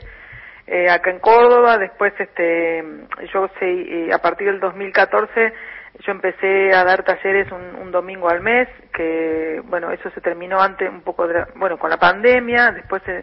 eh, 0.67 0.91
acá 0.91 1.11
en 1.11 1.19
Córdoba, 1.19 1.79
después 1.79 2.13
este 2.19 2.85
yo 3.33 3.49
sé 3.59 3.67
eh, 3.71 4.11
a 4.13 4.19
partir 4.19 4.49
del 4.49 4.61
2014 4.61 5.53
yo 5.99 6.13
empecé 6.13 6.73
a 6.75 6.85
dar 6.85 7.03
talleres 7.03 7.51
un, 7.53 7.77
un, 7.77 7.91
domingo 7.91 8.29
al 8.29 8.41
mes, 8.41 8.69
que 8.95 9.61
bueno, 9.65 9.91
eso 9.91 10.11
se 10.11 10.21
terminó 10.21 10.61
antes 10.61 10.89
un 10.89 11.03
poco, 11.03 11.27
de, 11.27 11.45
bueno, 11.57 11.79
con 11.79 11.91
la 11.91 11.99
pandemia, 11.99 12.71
después 12.71 13.03
eh, 13.09 13.23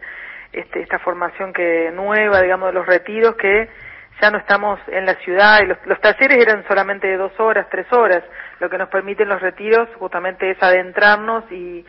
este, 0.51 0.81
esta 0.81 0.99
formación 0.99 1.53
que 1.53 1.91
nueva, 1.93 2.41
digamos, 2.41 2.67
de 2.67 2.73
los 2.73 2.85
retiros, 2.85 3.35
que 3.35 3.69
ya 4.21 4.31
no 4.31 4.37
estamos 4.37 4.79
en 4.87 5.05
la 5.05 5.15
ciudad, 5.15 5.61
y 5.63 5.67
los, 5.67 5.77
los 5.85 5.99
talleres 6.01 6.37
eran 6.37 6.65
solamente 6.67 7.07
de 7.07 7.17
dos 7.17 7.37
horas, 7.39 7.67
tres 7.69 7.91
horas, 7.91 8.23
lo 8.59 8.69
que 8.69 8.77
nos 8.77 8.89
permiten 8.89 9.29
los 9.29 9.41
retiros 9.41 9.87
justamente 9.99 10.49
es 10.49 10.61
adentrarnos 10.61 11.43
y, 11.51 11.85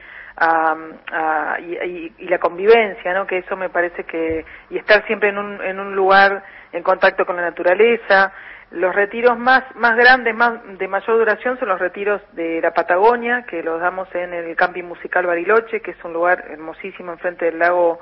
y, 1.61 2.13
y, 2.19 2.29
la 2.29 2.39
convivencia, 2.39 3.13
¿no? 3.15 3.27
Que 3.27 3.39
eso 3.39 3.57
me 3.57 3.71
parece 3.71 4.05
que, 4.05 4.45
y 4.71 4.79
estar 4.79 5.05
siempre 5.07 5.31
en 5.31 5.39
un, 5.39 5.63
en 5.63 5.81
un 5.81 5.97
lugar 5.97 6.43
en 6.73 6.83
contacto 6.83 7.25
con 7.25 7.37
la 7.37 7.43
naturaleza, 7.43 8.33
los 8.71 8.95
retiros 8.95 9.39
más, 9.39 9.65
más 9.77 9.97
grandes, 9.97 10.35
más 10.35 10.61
de 10.79 10.89
mayor 10.89 11.17
duración 11.17 11.59
son 11.59 11.69
los 11.69 11.81
retiros 11.81 12.21
de 12.33 12.61
la 12.61 12.73
Patagonia, 12.73 13.45
que 13.49 13.63
los 13.63 13.81
damos 13.81 14.15
en 14.15 14.35
el 14.35 14.55
Camping 14.57 14.85
Musical 14.85 15.27
Bariloche, 15.27 15.81
que 15.81 15.93
es 15.93 16.05
un 16.05 16.13
lugar 16.13 16.45
hermosísimo 16.51 17.13
enfrente 17.13 17.47
del 17.47 17.59
lago, 17.59 17.99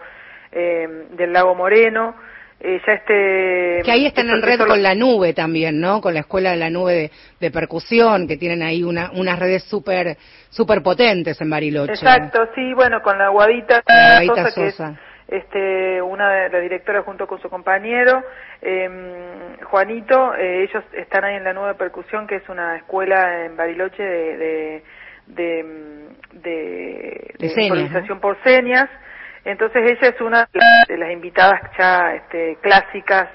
eh, 0.51 1.07
del 1.11 1.33
lago 1.33 1.55
Moreno. 1.55 2.17
Eh, 2.59 2.81
ya 2.87 2.95
este 2.95 3.83
que 3.85 3.91
ahí 3.91 4.07
están 4.07 4.31
en 4.31 4.41
red 4.41 4.59
con 4.59 4.83
la 4.83 4.95
nube 4.95 5.35
también 5.35 5.79
no 5.79 6.01
con 6.01 6.15
la 6.15 6.21
escuela 6.21 6.53
de 6.53 6.57
la 6.57 6.71
nube 6.71 6.95
de, 6.95 7.11
de 7.39 7.51
percusión 7.51 8.27
que 8.27 8.39
tienen 8.39 8.63
ahí 8.63 8.83
una, 8.83 9.11
unas 9.13 9.39
redes 9.39 9.65
súper 9.65 10.17
super 10.49 10.83
potentes 10.83 11.39
en 11.43 11.51
Bariloche 11.51 11.93
exacto 11.93 12.49
sí 12.55 12.73
bueno 12.73 13.03
con 13.03 13.19
la 13.19 13.29
Guadita, 13.29 13.83
la 13.87 14.25
Guadita 14.25 14.51
Sosa, 14.51 14.71
Sosa. 14.71 15.01
Que 15.29 15.37
es, 15.37 15.45
este 15.45 16.01
una 16.01 16.31
de 16.31 16.49
la 16.49 16.61
directora 16.61 17.03
junto 17.03 17.27
con 17.27 17.43
su 17.43 17.51
compañero 17.51 18.23
eh, 18.63 18.89
Juanito 19.65 20.35
eh, 20.37 20.63
ellos 20.63 20.83
están 20.95 21.25
ahí 21.25 21.37
en 21.37 21.45
la 21.45 21.53
nube 21.53 21.69
de 21.69 21.75
percusión 21.75 22.27
que 22.27 22.37
es 22.37 22.49
una 22.49 22.77
escuela 22.77 23.45
en 23.45 23.55
Bariloche 23.55 24.03
de 24.03 24.83
de 25.27 26.17
de, 26.33 27.35
¿no? 28.09 28.21
por 28.21 28.43
señas 28.43 28.89
entonces 29.47 29.83
ella 29.85 30.09
es 30.09 30.21
una 30.21 30.49
de 30.89 30.99
las 30.99 31.11
invitadas 31.13 31.61
ya 31.79 32.15
este, 32.15 32.59
clásicas 32.61 33.29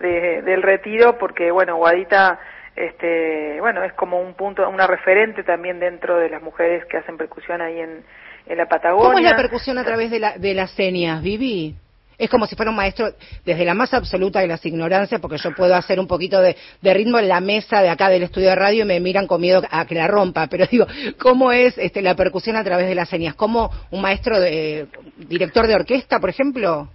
de, 0.00 0.42
del 0.42 0.62
retiro 0.62 1.18
porque 1.18 1.50
bueno 1.50 1.76
Guadita 1.76 2.38
este 2.74 3.60
bueno 3.60 3.82
es 3.82 3.92
como 3.94 4.20
un 4.20 4.34
punto 4.34 4.68
una 4.68 4.86
referente 4.86 5.42
también 5.42 5.80
dentro 5.80 6.18
de 6.18 6.30
las 6.30 6.42
mujeres 6.42 6.84
que 6.86 6.98
hacen 6.98 7.16
percusión 7.16 7.60
ahí 7.60 7.80
en, 7.80 8.04
la 8.48 8.66
Patagonia. 8.66 9.08
¿Cómo 9.08 9.18
es 9.18 9.24
la 9.24 9.36
percusión 9.36 9.76
a 9.76 9.84
través 9.84 10.08
de, 10.08 10.20
la, 10.20 10.38
de 10.38 10.54
las 10.54 10.70
señas, 10.70 11.20
Vivi? 11.20 11.74
Es 12.18 12.30
como 12.30 12.46
si 12.46 12.56
fuera 12.56 12.70
un 12.70 12.76
maestro 12.76 13.08
desde 13.44 13.64
la 13.64 13.74
más 13.74 13.92
absoluta 13.92 14.40
de 14.40 14.46
las 14.46 14.64
ignorancias, 14.64 15.20
porque 15.20 15.36
yo 15.38 15.52
puedo 15.54 15.74
hacer 15.74 16.00
un 16.00 16.06
poquito 16.06 16.40
de, 16.40 16.56
ritmo 16.82 17.18
en 17.18 17.28
la 17.28 17.40
mesa 17.40 17.82
de 17.82 17.88
acá 17.88 18.08
del 18.08 18.22
estudio 18.22 18.50
de 18.50 18.56
radio 18.56 18.84
y 18.84 18.86
me 18.86 19.00
miran 19.00 19.26
con 19.26 19.40
miedo 19.40 19.62
a 19.70 19.84
que 19.86 19.94
la 19.94 20.08
rompa. 20.08 20.46
Pero 20.48 20.66
digo, 20.66 20.86
¿cómo 21.18 21.52
es 21.52 21.76
este, 21.78 22.02
la 22.02 22.14
percusión 22.14 22.56
a 22.56 22.64
través 22.64 22.86
de 22.88 22.94
las 22.94 23.08
señas? 23.08 23.34
¿Cómo 23.34 23.70
un 23.90 24.00
maestro, 24.00 24.40
de, 24.40 24.86
director 25.16 25.66
de 25.66 25.74
orquesta, 25.74 26.18
por 26.18 26.30
ejemplo? 26.30 26.88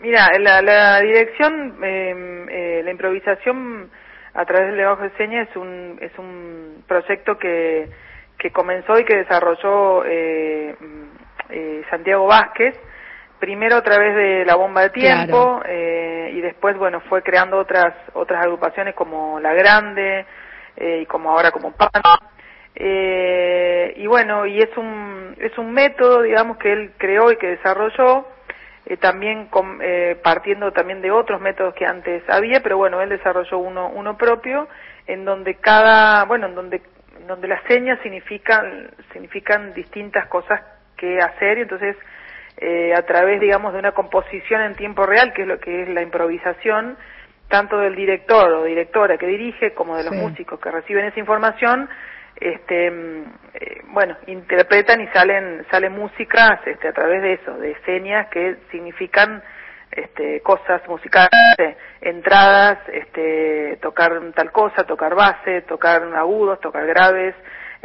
Mira, 0.00 0.28
la, 0.38 1.00
dirección, 1.00 1.82
em, 1.82 2.48
eh, 2.48 2.82
la 2.84 2.90
improvisación 2.90 3.90
a 4.34 4.44
través 4.44 4.68
del 4.68 4.76
lenguaje 4.76 5.04
de 5.04 5.16
señas 5.16 5.48
es 5.48 5.56
un, 5.56 5.98
es 6.00 6.12
un 6.18 6.84
proyecto 6.86 7.38
que, 7.38 7.88
que 8.38 8.50
comenzó 8.50 8.98
y 8.98 9.04
que 9.04 9.16
desarrolló 9.16 10.04
eh, 10.04 10.74
eh, 11.50 11.82
Santiago 11.88 12.26
Vázquez, 12.26 12.74
primero 13.44 13.76
a 13.76 13.82
través 13.82 14.14
de 14.14 14.42
la 14.46 14.54
bomba 14.54 14.80
de 14.80 14.88
tiempo 14.88 15.60
eh, 15.68 16.30
y 16.32 16.40
después 16.40 16.78
bueno 16.78 17.00
fue 17.10 17.22
creando 17.22 17.58
otras 17.58 17.92
otras 18.14 18.42
agrupaciones 18.42 18.94
como 18.94 19.38
la 19.38 19.52
grande 19.52 20.24
eh, 20.78 21.00
y 21.02 21.06
como 21.06 21.30
ahora 21.30 21.50
como 21.50 21.72
pan. 21.72 21.90
Eh, 22.74 23.92
y 23.98 24.06
bueno 24.06 24.46
y 24.46 24.60
es 24.60 24.74
un 24.78 25.36
es 25.38 25.58
un 25.58 25.72
método 25.72 26.22
digamos 26.22 26.56
que 26.56 26.72
él 26.72 26.92
creó 26.96 27.30
y 27.30 27.36
que 27.36 27.48
desarrolló 27.48 28.26
eh, 28.86 28.96
también 28.96 29.48
con, 29.48 29.78
eh, 29.82 30.18
partiendo 30.24 30.72
también 30.72 31.02
de 31.02 31.10
otros 31.10 31.38
métodos 31.38 31.74
que 31.74 31.84
antes 31.84 32.22
había 32.30 32.60
pero 32.62 32.78
bueno 32.78 33.02
él 33.02 33.10
desarrolló 33.10 33.58
uno 33.58 33.90
uno 33.90 34.16
propio 34.16 34.68
en 35.06 35.26
donde 35.26 35.56
cada 35.56 36.24
bueno 36.24 36.46
en 36.46 36.54
donde 36.54 36.80
en 37.20 37.26
donde 37.26 37.46
las 37.46 37.62
señas 37.64 37.98
significan 38.02 38.90
significan 39.12 39.74
distintas 39.74 40.28
cosas 40.28 40.62
que 40.96 41.18
hacer 41.18 41.58
y 41.58 41.62
entonces 41.62 41.94
eh, 42.56 42.94
a 42.94 43.02
través, 43.02 43.40
digamos, 43.40 43.72
de 43.72 43.78
una 43.78 43.92
composición 43.92 44.60
en 44.62 44.74
tiempo 44.74 45.06
real, 45.06 45.32
que 45.32 45.42
es 45.42 45.48
lo 45.48 45.58
que 45.58 45.82
es 45.82 45.88
la 45.88 46.02
improvisación, 46.02 46.96
tanto 47.48 47.78
del 47.78 47.94
director 47.94 48.52
o 48.52 48.64
directora 48.64 49.18
que 49.18 49.26
dirige 49.26 49.74
como 49.74 49.96
de 49.96 50.04
los 50.04 50.14
músicos 50.14 50.60
que 50.60 50.70
reciben 50.70 51.04
esa 51.06 51.20
información, 51.20 51.88
este, 52.36 52.90
mm, 52.90 53.22
eh, 53.54 53.82
bueno, 53.88 54.16
interpretan 54.26 55.00
y 55.00 55.06
salen, 55.08 55.64
salen 55.70 55.92
músicas 55.92 56.60
este, 56.66 56.88
a 56.88 56.92
través 56.92 57.22
de 57.22 57.34
eso, 57.34 57.56
de 57.58 57.76
señas 57.84 58.28
que 58.28 58.56
significan 58.70 59.42
este, 59.90 60.40
cosas 60.40 60.86
musicales, 60.88 61.76
entradas, 62.00 62.78
este, 62.92 63.78
tocar 63.80 64.20
tal 64.34 64.50
cosa, 64.50 64.84
tocar 64.84 65.14
base, 65.14 65.62
tocar 65.62 66.02
agudos, 66.16 66.60
tocar 66.60 66.86
graves, 66.86 67.34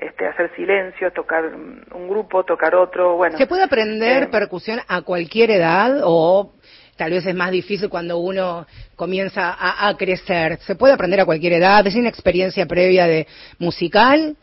este, 0.02 0.28
hacer 0.28 0.52
silencio, 0.56 1.12
tocar 1.12 1.46
un 1.46 2.08
grupo, 2.08 2.44
tocar 2.44 2.76
otro, 2.76 3.16
bueno. 3.18 3.38
¿Se 3.38 3.48
puede 3.48 3.64
aprender 3.64 4.24
eh, 4.24 4.28
percusión 4.28 4.80
a 4.88 5.02
cualquier 5.02 5.52
edad 5.52 6.02
o 6.04 6.54
tal 6.96 7.12
vez 7.12 7.26
es 7.26 7.36
más 7.36 7.52
difícil 7.52 7.90
cuando 7.90 8.18
uno 8.18 8.66
comienza 8.96 9.56
a, 9.60 9.96
crecer? 9.98 10.58
¿Se 10.60 10.76
puede 10.76 10.94
aprender 10.94 11.20
a 11.20 11.26
cualquier 11.26 11.54
edad? 11.54 11.86
¿Es 11.86 11.96
una 11.96 12.10
experiencia 12.10 12.66
previa 12.66 13.08
de 13.08 13.28
musical? 13.58 14.36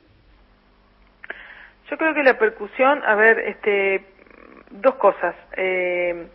Yo 1.90 1.96
creo 1.96 2.14
que 2.14 2.22
la 2.22 2.38
percusión, 2.38 3.02
a 3.06 3.14
ver, 3.14 3.38
este, 3.38 4.04
dos 4.70 4.96
cosas. 4.96 5.34
Eh, 5.56 6.26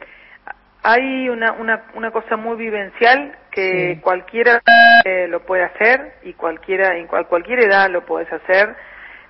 hay 0.83 1.29
una, 1.29 1.51
una, 1.51 1.83
una 1.93 2.11
cosa 2.11 2.37
muy 2.37 2.57
vivencial 2.57 3.37
que 3.51 3.99
cualquiera 4.01 4.61
eh, 5.05 5.27
lo 5.27 5.45
puede 5.45 5.63
hacer 5.63 6.13
y 6.23 6.33
cualquiera 6.33 6.97
en 6.97 7.05
cualquier 7.05 7.59
edad 7.59 7.89
lo 7.89 8.05
puedes 8.05 8.31
hacer 8.31 8.75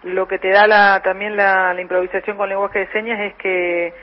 lo 0.04 0.28
que 0.28 0.40
te 0.40 0.50
da 0.50 0.68
la, 0.68 1.02
también 1.04 1.36
la, 1.36 1.80
improvisación 1.80 2.38
con 2.38 2.50
lenguaje 2.50 2.80
de 2.80 2.92
señas 2.92 3.20
es 3.20 3.36
que, 3.36 3.94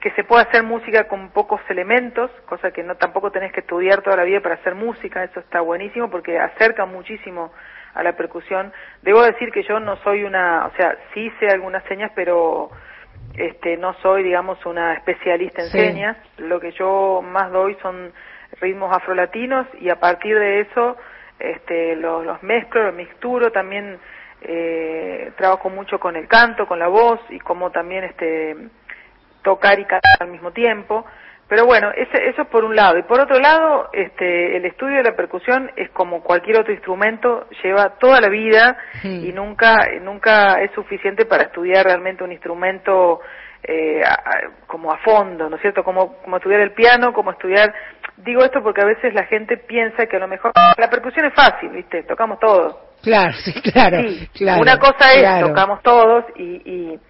que 0.00 0.10
se 0.12 0.24
puede 0.24 0.42
hacer 0.42 0.62
música 0.62 1.08
con 1.08 1.30
pocos 1.30 1.60
elementos, 1.68 2.30
cosa 2.46 2.70
que 2.70 2.82
no 2.82 2.96
tampoco 2.96 3.30
tenés 3.30 3.52
que 3.52 3.60
estudiar 3.60 4.02
toda 4.02 4.16
la 4.16 4.24
vida 4.24 4.40
para 4.40 4.56
hacer 4.56 4.74
música, 4.74 5.22
eso 5.24 5.40
está 5.40 5.60
buenísimo 5.60 6.10
porque 6.10 6.38
acerca 6.38 6.86
muchísimo 6.86 7.52
a 7.94 8.02
la 8.02 8.16
percusión. 8.16 8.72
Debo 9.02 9.22
decir 9.22 9.50
que 9.52 9.62
yo 9.62 9.78
no 9.78 9.96
soy 9.96 10.24
una, 10.24 10.66
o 10.66 10.76
sea, 10.76 10.96
sí 11.12 11.30
sé 11.38 11.46
algunas 11.48 11.84
señas, 11.84 12.10
pero 12.14 12.70
este 13.36 13.76
no 13.76 13.94
soy, 14.02 14.22
digamos, 14.22 14.64
una 14.66 14.94
especialista 14.94 15.62
en 15.62 15.68
señas. 15.68 16.16
Lo 16.38 16.60
que 16.60 16.72
yo 16.72 17.22
más 17.22 17.50
doy 17.52 17.76
son 17.82 18.12
ritmos 18.60 18.94
afrolatinos 18.94 19.66
y 19.80 19.90
a 19.90 19.96
partir 19.96 20.38
de 20.38 20.60
eso 20.60 20.96
este, 21.38 21.96
los, 21.96 22.24
los 22.24 22.42
mezclo, 22.42 22.84
los 22.84 22.94
mixturo, 22.94 23.50
también 23.50 23.98
eh, 24.44 25.32
trabajo 25.36 25.70
mucho 25.70 25.98
con 25.98 26.16
el 26.16 26.28
canto, 26.28 26.66
con 26.66 26.78
la 26.78 26.88
voz 26.88 27.20
y 27.30 27.38
como 27.38 27.70
también 27.70 28.04
este 28.04 28.56
tocar 29.42 29.78
y 29.78 29.84
cantar 29.84 30.16
al 30.20 30.28
mismo 30.28 30.52
tiempo. 30.52 31.04
Pero 31.48 31.66
bueno, 31.66 31.90
ese, 31.94 32.30
eso 32.30 32.46
por 32.46 32.64
un 32.64 32.74
lado. 32.74 32.96
Y 32.96 33.02
por 33.02 33.20
otro 33.20 33.38
lado, 33.38 33.90
este, 33.92 34.56
el 34.56 34.64
estudio 34.64 34.96
de 34.96 35.02
la 35.02 35.16
percusión 35.16 35.70
es 35.76 35.90
como 35.90 36.22
cualquier 36.22 36.58
otro 36.58 36.72
instrumento, 36.72 37.46
lleva 37.62 37.90
toda 37.98 38.22
la 38.22 38.28
vida 38.28 38.78
y 39.02 39.30
nunca, 39.32 39.86
nunca 40.00 40.62
es 40.62 40.70
suficiente 40.72 41.26
para 41.26 41.42
estudiar 41.42 41.84
realmente 41.84 42.24
un 42.24 42.32
instrumento 42.32 43.20
eh, 43.62 44.00
como 44.66 44.92
a 44.92 44.98
fondo, 44.98 45.50
¿no 45.50 45.56
es 45.56 45.62
cierto? 45.62 45.84
Como, 45.84 46.14
como 46.22 46.38
estudiar 46.38 46.60
el 46.60 46.72
piano, 46.72 47.12
como 47.12 47.32
estudiar... 47.32 47.74
Digo 48.16 48.42
esto 48.42 48.62
porque 48.62 48.80
a 48.80 48.86
veces 48.86 49.12
la 49.12 49.24
gente 49.24 49.56
piensa 49.56 50.06
que 50.06 50.16
a 50.16 50.20
lo 50.20 50.28
mejor 50.28 50.52
la 50.54 50.88
percusión 50.88 51.26
es 51.26 51.34
fácil, 51.34 51.70
¿viste? 51.70 52.02
Tocamos 52.04 52.38
todo. 52.38 52.91
Claro, 53.02 53.36
sí, 53.44 54.28
claro. 54.34 54.62
Una 54.62 54.78
cosa 54.78 55.12
es, 55.12 55.46
tocamos 55.46 55.82
todos 55.82 56.24
y, 56.36 56.42
y, 56.64 57.00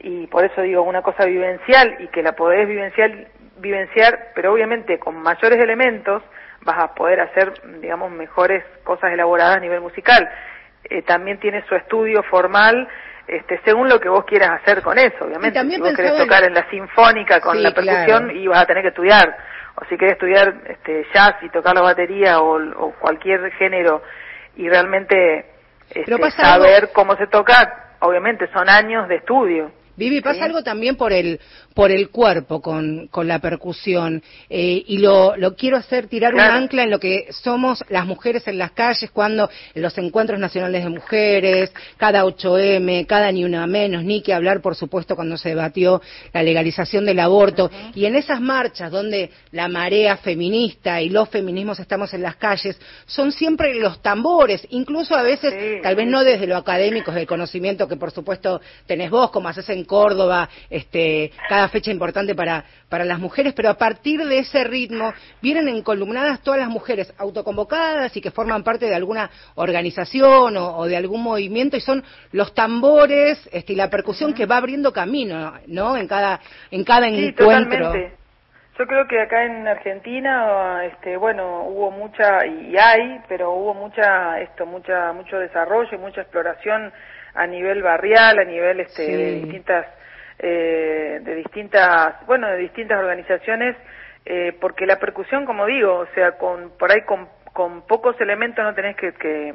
y 0.00 0.26
por 0.28 0.44
eso 0.44 0.62
digo, 0.62 0.82
una 0.82 1.02
cosa 1.02 1.24
vivencial 1.26 1.96
y 2.00 2.08
que 2.08 2.22
la 2.22 2.32
podés 2.32 2.66
vivenciar, 2.66 3.28
vivenciar, 3.58 4.32
pero 4.34 4.52
obviamente 4.52 4.98
con 4.98 5.16
mayores 5.22 5.62
elementos 5.62 6.22
vas 6.62 6.82
a 6.82 6.94
poder 6.94 7.20
hacer, 7.20 7.52
digamos, 7.80 8.10
mejores 8.10 8.64
cosas 8.84 9.12
elaboradas 9.12 9.58
a 9.58 9.60
nivel 9.60 9.80
musical. 9.80 10.28
Eh, 10.84 11.02
también 11.02 11.38
tiene 11.38 11.64
su 11.68 11.74
estudio 11.74 12.22
formal, 12.24 12.88
este, 13.26 13.60
según 13.64 13.88
lo 13.88 14.00
que 14.00 14.08
vos 14.08 14.24
quieras 14.24 14.60
hacer 14.62 14.82
con 14.82 14.98
eso, 14.98 15.24
obviamente. 15.24 15.60
Si 15.60 15.80
vos 15.80 15.94
querés 15.94 16.16
tocar 16.16 16.44
en 16.44 16.54
la 16.54 16.68
sinfónica 16.68 17.40
con 17.40 17.62
la 17.62 17.72
percusión 17.72 18.30
y 18.30 18.46
vas 18.46 18.62
a 18.62 18.66
tener 18.66 18.82
que 18.82 18.88
estudiar, 18.88 19.36
o 19.76 19.84
si 19.86 19.96
querés 19.96 20.14
estudiar 20.14 20.54
este, 20.66 21.06
jazz 21.12 21.36
y 21.42 21.48
tocar 21.48 21.74
la 21.74 21.82
batería 21.82 22.40
o, 22.40 22.56
o 22.56 22.92
cualquier 22.92 23.50
género 23.52 24.02
y 24.56 24.68
realmente 24.68 25.46
este, 25.90 26.30
saber 26.32 26.90
cómo 26.92 27.16
se 27.16 27.26
toca, 27.26 27.96
obviamente 28.00 28.46
son 28.52 28.68
años 28.68 29.08
de 29.08 29.16
estudio. 29.16 29.70
Vivi, 29.96 30.20
pasa 30.20 30.44
algo 30.44 30.62
también 30.62 30.96
por 30.96 31.12
el, 31.12 31.40
por 31.72 31.90
el 31.90 32.10
cuerpo 32.10 32.60
con, 32.60 33.08
con 33.08 33.28
la 33.28 33.38
percusión 33.38 34.22
eh, 34.50 34.82
y 34.86 34.98
lo, 34.98 35.36
lo 35.36 35.54
quiero 35.54 35.76
hacer 35.76 36.08
tirar 36.08 36.34
un 36.34 36.40
ancla 36.40 36.82
en 36.82 36.90
lo 36.90 36.98
que 36.98 37.28
somos 37.30 37.84
las 37.88 38.06
mujeres 38.06 38.46
en 38.48 38.58
las 38.58 38.72
calles 38.72 39.10
cuando 39.10 39.48
en 39.74 39.82
los 39.82 39.96
encuentros 39.98 40.38
nacionales 40.38 40.84
de 40.84 40.90
mujeres, 40.90 41.72
cada 41.96 42.24
8M, 42.24 43.06
cada 43.06 43.30
ni 43.30 43.44
una 43.44 43.66
menos, 43.66 44.04
ni 44.04 44.22
que 44.22 44.34
hablar, 44.34 44.60
por 44.60 44.74
supuesto, 44.74 45.16
cuando 45.16 45.36
se 45.36 45.50
debatió 45.50 46.02
la 46.32 46.42
legalización 46.42 47.04
del 47.04 47.20
aborto. 47.20 47.70
Y 47.94 48.06
en 48.06 48.16
esas 48.16 48.40
marchas 48.40 48.90
donde 48.90 49.30
la 49.52 49.68
marea 49.68 50.16
feminista 50.16 51.00
y 51.00 51.08
los 51.08 51.28
feminismos 51.28 51.78
estamos 51.80 52.12
en 52.14 52.22
las 52.22 52.36
calles, 52.36 52.78
son 53.06 53.32
siempre 53.32 53.74
los 53.74 54.02
tambores, 54.02 54.66
incluso 54.70 55.14
a 55.14 55.22
veces, 55.22 55.82
tal 55.82 55.96
vez 55.96 56.06
no 56.06 56.24
desde 56.24 56.46
lo 56.46 56.56
académico, 56.56 57.12
del 57.12 57.26
conocimiento 57.26 57.88
que 57.88 57.96
por 57.96 58.10
supuesto 58.10 58.60
tenés 58.86 59.10
vos, 59.10 59.30
como 59.30 59.48
haces 59.48 59.68
en 59.68 59.83
Córdoba, 59.84 60.48
este, 60.70 61.30
cada 61.48 61.68
fecha 61.68 61.90
importante 61.90 62.34
para, 62.34 62.64
para 62.88 63.04
las 63.04 63.18
mujeres, 63.18 63.52
pero 63.54 63.70
a 63.70 63.74
partir 63.74 64.24
de 64.24 64.38
ese 64.38 64.64
ritmo 64.64 65.12
vienen 65.42 65.68
encolumnadas 65.68 66.40
todas 66.40 66.60
las 66.60 66.68
mujeres 66.68 67.12
autoconvocadas 67.18 68.16
y 68.16 68.20
que 68.20 68.30
forman 68.30 68.62
parte 68.62 68.86
de 68.86 68.94
alguna 68.94 69.30
organización 69.54 70.56
o, 70.56 70.84
de 70.86 70.96
algún 70.96 71.22
movimiento 71.22 71.76
y 71.76 71.80
son 71.80 72.04
los 72.32 72.54
tambores 72.54 73.48
este, 73.52 73.72
y 73.72 73.76
la 73.76 73.90
percusión 73.90 74.34
que 74.34 74.46
va 74.46 74.58
abriendo 74.58 74.92
camino, 74.92 75.54
¿no? 75.66 75.96
En 75.96 76.06
cada, 76.06 76.40
en 76.70 76.84
cada 76.84 77.08
encuentro. 77.08 77.92
Yo 78.76 78.88
creo 78.88 79.06
que 79.06 79.20
acá 79.20 79.44
en 79.44 79.68
Argentina, 79.68 80.84
este, 80.86 81.16
bueno, 81.16 81.62
hubo 81.68 81.92
mucha 81.92 82.44
y 82.44 82.76
hay, 82.76 83.20
pero 83.28 83.52
hubo 83.52 83.72
mucha 83.72 84.40
esto, 84.40 84.66
mucha 84.66 85.12
mucho 85.12 85.38
desarrollo, 85.38 85.96
mucha 86.00 86.22
exploración 86.22 86.92
a 87.34 87.46
nivel 87.46 87.82
barrial, 87.82 88.38
a 88.38 88.44
nivel 88.44 88.80
este, 88.80 89.02
de 89.16 89.32
distintas, 89.32 89.86
eh, 90.38 91.20
de 91.22 91.34
distintas, 91.36 92.26
bueno, 92.26 92.48
de 92.48 92.58
distintas 92.58 92.98
organizaciones, 92.98 93.76
eh, 94.24 94.56
porque 94.60 94.86
la 94.86 94.98
percusión, 94.98 95.44
como 95.44 95.66
digo, 95.66 95.98
o 95.98 96.06
sea, 96.14 96.32
con 96.38 96.70
por 96.78 96.92
ahí 96.92 97.02
con, 97.02 97.28
con 97.52 97.86
pocos 97.86 98.18
elementos 98.20 98.64
no 98.64 98.74
tenés 98.74 98.96
que, 98.96 99.12
que 99.14 99.54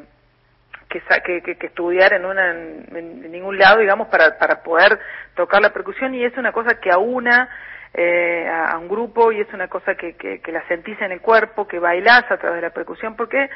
que, 0.89 1.41
que, 1.43 1.55
que, 1.55 1.67
estudiar 1.67 2.13
en, 2.13 2.25
una, 2.25 2.49
en, 2.49 3.31
ningún 3.31 3.59
lado, 3.59 3.79
digamos, 3.79 4.07
para, 4.07 4.37
para 4.39 4.63
poder 4.63 4.99
tocar 5.35 5.61
la 5.61 5.71
percusión 5.71 6.15
y 6.15 6.23
es 6.23 6.35
una 6.35 6.51
cosa 6.51 6.79
que 6.79 6.91
aúna 6.91 7.47
eh, 7.93 8.47
a, 8.47 8.77
un 8.77 8.87
grupo 8.87 9.31
y 9.31 9.39
es 9.39 9.53
una 9.53 9.67
cosa 9.67 9.95
que, 9.95 10.15
que, 10.15 10.41
que 10.41 10.51
la 10.51 10.67
sentís 10.67 10.99
en 11.01 11.11
el 11.11 11.21
cuerpo, 11.21 11.67
que 11.67 11.77
bailás 11.77 12.23
a 12.31 12.37
través 12.37 12.55
de 12.55 12.67
la 12.67 12.73
percusión, 12.73 13.15
porque 13.15 13.49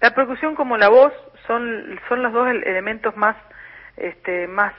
la 0.00 0.14
percusión 0.14 0.54
como 0.54 0.76
la 0.76 0.88
voz 0.88 1.12
son, 1.46 2.00
son 2.08 2.22
los 2.22 2.32
dos 2.32 2.48
elementos 2.48 3.16
más 3.16 3.36
este, 3.96 4.46
más 4.46 4.72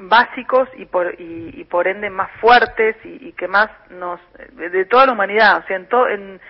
básicos 0.00 0.68
y 0.76 0.84
por 0.86 1.14
y, 1.18 1.64
por 1.64 1.88
ende 1.88 2.10
más 2.10 2.30
fuertes 2.40 2.96
y, 3.04 3.32
que 3.32 3.48
más 3.48 3.70
nos 3.90 4.20
de, 4.52 4.84
toda 4.84 5.06
la 5.06 5.12
humanidad. 5.12 5.58
O 5.58 5.66
sea 5.66 5.76
en, 5.76 5.88
en 6.10 6.40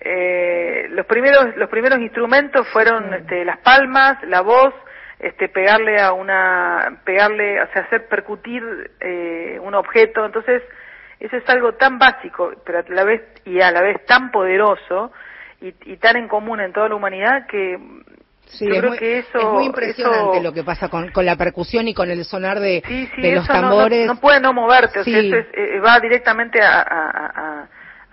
eh, 0.00 0.86
los 0.90 1.06
primeros 1.06 1.56
los 1.56 1.68
primeros 1.68 1.98
instrumentos 2.00 2.68
fueron 2.68 3.14
este, 3.14 3.44
las 3.44 3.58
palmas 3.58 4.22
la 4.24 4.40
voz 4.40 4.74
este 5.20 5.48
pegarle 5.48 6.00
a 6.00 6.12
una 6.12 7.00
pegarle 7.04 7.62
o 7.62 7.66
sea 7.72 7.82
hacer 7.82 8.08
percutir 8.08 8.62
eh, 9.00 9.58
un 9.62 9.74
objeto. 9.74 10.24
Entonces 10.26 10.62
eso 11.20 11.36
es 11.36 11.48
algo 11.48 11.74
tan 11.74 11.98
básico 11.98 12.52
pero 12.64 12.80
a 12.80 12.84
la 12.88 13.04
vez 13.04 13.22
y 13.44 13.60
a 13.60 13.70
la 13.70 13.80
vez 13.80 14.04
tan 14.04 14.30
poderoso 14.30 15.12
y, 15.60 15.74
y 15.84 15.96
tan 15.96 16.16
en 16.16 16.28
común 16.28 16.60
en 16.60 16.72
toda 16.72 16.88
la 16.88 16.96
humanidad 16.96 17.46
que 17.46 17.78
Sí, 18.52 18.66
Yo 18.66 18.80
creo 18.80 18.92
que 18.92 19.18
eso, 19.18 19.38
es 19.38 19.44
muy 19.44 19.64
impresionante 19.64 20.42
lo 20.42 20.52
que 20.52 20.62
pasa 20.62 20.88
con, 20.88 21.10
con, 21.10 21.24
la 21.24 21.36
percusión 21.36 21.88
y 21.88 21.94
con 21.94 22.10
el 22.10 22.24
sonar 22.24 22.60
de, 22.60 22.82
de 23.16 23.34
los 23.34 23.46
tambores. 23.46 24.06
No, 24.06 24.14
no, 24.14 24.20
puede 24.20 24.40
no 24.40 24.52
moverte, 24.52 25.00
o 25.00 25.04
sea, 25.04 25.18
eso 25.18 25.36
es, 25.36 25.46
eh, 25.54 25.80
va 25.80 25.98
directamente 26.00 26.60
a, 26.60 26.80
a, 26.82 27.62
a, 27.62 27.68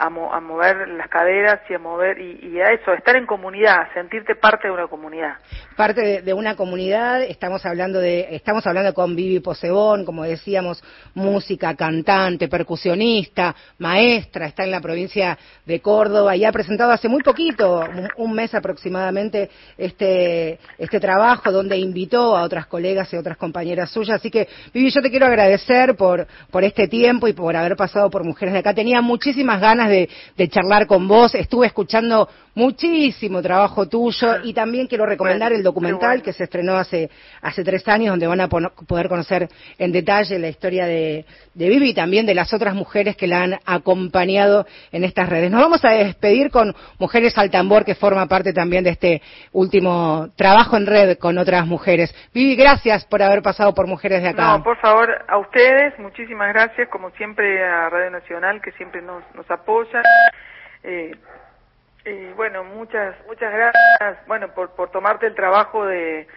mover 0.07 0.87
las 0.89 1.09
caderas 1.09 1.59
y 1.69 1.73
a 1.73 1.79
mover 1.79 2.19
y, 2.19 2.61
a 2.61 2.71
eso, 2.71 2.93
estar 2.93 3.17
en 3.17 3.25
comunidad, 3.25 3.91
sentirte 3.93 4.35
parte 4.35 4.69
de 4.69 4.73
una 4.73 4.87
comunidad. 4.87 5.35
Parte 5.75 6.21
de, 6.21 6.33
una 6.33 6.55
comunidad, 6.55 7.21
estamos 7.23 7.65
hablando 7.65 7.99
de, 7.99 8.27
estamos 8.31 8.65
hablando 8.65 8.93
con 8.93 9.15
Vivi 9.15 9.41
Posebón, 9.41 10.05
como 10.05 10.23
decíamos, 10.23 10.81
música, 11.15 11.75
cantante, 11.75 12.47
percusionista, 12.47 13.53
maestra, 13.77 14.45
está 14.45 14.63
en 14.63 14.71
la 14.71 14.79
provincia 14.79 15.37
de 15.65 15.81
Córdoba 15.81 16.35
y 16.35 16.45
ha 16.45 16.51
presentado 16.51 16.91
hace 16.91 17.09
muy 17.09 17.21
poquito, 17.21 17.83
un, 18.15 18.33
mes 18.33 18.53
aproximadamente, 18.55 19.49
este, 19.77 20.59
este 20.77 20.99
trabajo 20.99 21.51
donde 21.51 21.77
invitó 21.77 22.37
a 22.37 22.43
otras 22.43 22.67
colegas 22.67 23.11
y 23.11 23.17
otras 23.17 23.37
compañeras 23.37 23.89
suyas. 23.91 24.17
Así 24.17 24.31
que, 24.31 24.47
Vivi, 24.73 24.91
yo 24.91 25.01
te 25.01 25.09
quiero 25.09 25.25
agradecer 25.25 25.95
por, 25.95 26.25
por 26.51 26.63
este 26.63 26.87
tiempo 26.87 27.27
y 27.27 27.33
por 27.33 27.55
haber 27.55 27.75
pasado 27.75 28.09
por 28.09 28.23
Mujeres 28.23 28.53
de 28.53 28.59
Acá. 28.59 28.73
Tenía 28.73 29.01
muchísimas 29.01 29.59
ganas 29.59 29.88
de, 29.89 30.09
charlar 30.49 30.87
con 30.87 31.07
vos. 31.07 31.35
Estuve 31.35 31.67
escuchando 31.67 32.29
muchísimo 32.55 33.41
trabajo 33.41 33.87
tuyo 33.87 34.43
y 34.43 34.53
también 34.53 34.87
quiero 34.87 35.05
recomendar 35.05 35.53
el 35.53 35.63
documental 35.63 36.21
que 36.21 36.33
se 36.33 36.43
estrenó 36.43 36.75
hace, 36.75 37.09
hace 37.41 37.63
tres 37.63 37.87
años, 37.87 38.11
donde 38.11 38.27
van 38.27 38.41
a 38.41 38.47
poder 38.49 39.07
conocer 39.07 39.47
en 39.77 39.91
detalle 39.91 40.39
la 40.39 40.49
historia 40.49 40.85
de, 40.85 41.25
de 41.53 41.69
Vivi 41.69 41.89
y 41.89 41.93
también 41.93 42.25
de 42.25 42.35
las 42.35 42.53
otras 42.53 42.75
mujeres 42.75 43.15
que 43.15 43.27
la 43.27 43.43
han 43.43 43.59
acompañado 43.65 44.65
en 44.91 45.03
estas 45.03 45.29
redes. 45.29 45.51
Nos 45.51 45.61
vamos 45.61 45.83
a 45.85 45.91
despedir 45.91 46.51
con 46.51 46.75
Mujeres 46.97 47.37
al 47.37 47.49
Tambor, 47.49 47.85
que 47.85 47.95
forma 47.95 48.25
parte 48.27 48.53
también 48.53 48.83
de 48.83 48.91
este 48.91 49.21
último 49.51 50.29
trabajo 50.35 50.77
en 50.77 50.85
red 50.85 51.17
con 51.17 51.37
otras 51.37 51.65
mujeres. 51.65 52.13
Vivi, 52.33 52.55
gracias 52.55 53.05
por 53.05 53.21
haber 53.21 53.41
pasado 53.41 53.73
por 53.73 53.87
Mujeres 53.87 54.21
de 54.21 54.29
Acá. 54.29 54.57
No, 54.57 54.63
por 54.63 54.77
favor, 54.77 55.09
a 55.27 55.37
ustedes, 55.37 55.97
muchísimas 55.99 56.53
gracias, 56.53 56.89
como 56.89 57.09
siempre 57.11 57.63
a 57.63 57.89
Radio 57.89 58.11
Nacional, 58.11 58.61
que 58.61 58.71
siempre 58.73 59.01
nos, 59.01 59.23
nos 59.33 59.49
apoya 59.49 59.78
eh, 60.83 61.11
eh, 62.05 62.33
bueno, 62.35 62.63
muchas 62.63 63.15
muchas 63.27 63.51
gracias, 63.53 64.25
bueno, 64.27 64.53
por, 64.53 64.71
por 64.71 64.89
tomarte 64.91 65.27
el 65.27 65.35
trabajo 65.35 65.85
de, 65.85 66.27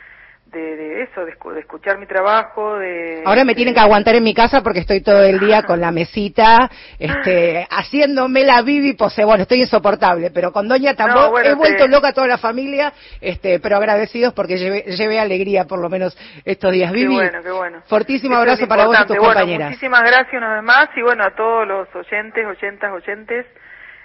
de, 0.47 1.03
eso, 1.03 1.25
de, 1.25 1.61
escuchar 1.61 1.99
mi 1.99 2.07
trabajo, 2.07 2.79
de... 2.79 3.23
Ahora 3.25 3.45
me 3.45 3.55
tienen 3.55 3.73
que 3.73 3.81
aguantar 3.81 4.15
en 4.17 4.23
mi 4.23 4.35
casa 4.35 4.63
porque 4.63 4.81
estoy 4.81 5.01
todo 5.01 5.23
el 5.23 5.39
día 5.41 5.63
con 5.67 5.81
la 5.81 5.91
mesita, 5.91 6.71
este, 6.99 7.67
haciéndome 7.71 8.45
la 8.45 8.61
Bibi 8.63 8.93
pose, 8.93 9.25
bueno, 9.25 9.43
estoy 9.43 9.61
insoportable, 9.61 10.31
pero 10.31 10.53
con 10.53 10.69
Doña 10.69 10.95
Tambor 10.95 11.45
he 11.45 11.55
vuelto 11.55 11.87
loca 11.87 12.09
a 12.09 12.13
toda 12.13 12.27
la 12.27 12.39
familia, 12.39 12.93
este, 13.21 13.61
pero 13.61 13.77
agradecidos 13.77 14.35
porque 14.35 14.57
llevé, 14.57 15.19
alegría 15.19 15.65
por 15.65 15.79
lo 15.79 15.89
menos 15.89 16.17
estos 16.45 16.73
días. 16.73 16.93
Vivi, 16.93 17.09
qué 17.09 17.15
bueno, 17.15 17.43
qué 17.43 17.51
bueno. 17.51 17.83
fortísimo 17.87 18.37
abrazo 18.37 18.67
para 18.67 18.87
vos 18.87 18.99
y 19.01 19.07
tus 19.07 19.17
compañeras. 19.17 19.71
Muchísimas 19.71 20.03
gracias 20.03 20.35
una 20.35 20.55
vez 20.55 20.63
más 20.63 20.89
y 20.97 21.03
bueno, 21.03 21.25
a 21.25 21.35
todos 21.35 21.67
los 21.67 21.89
oyentes, 21.95 22.45
oyentas, 22.47 22.93
oyentes, 22.93 23.47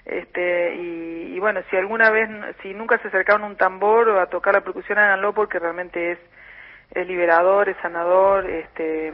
este 0.08 0.76
y, 0.76 1.36
y, 1.36 1.40
bueno 1.40 1.62
si 1.70 1.76
alguna 1.76 2.10
vez 2.10 2.30
si 2.62 2.74
nunca 2.74 2.98
se 3.00 3.10
acercaron 3.10 3.44
a 3.44 3.48
un 3.48 3.58
tambor 3.58 4.08
o 4.10 4.22
a 4.22 4.28
tocar 4.28 4.54
la 4.54 4.62
percusión 4.62 4.98
háganlo 4.98 5.34
porque 5.34 5.60
realmente 5.60 6.14
es 6.14 6.20
es 6.92 7.08
liberador, 7.08 7.70
es 7.70 7.78
sanador, 7.82 8.50
este 8.50 9.14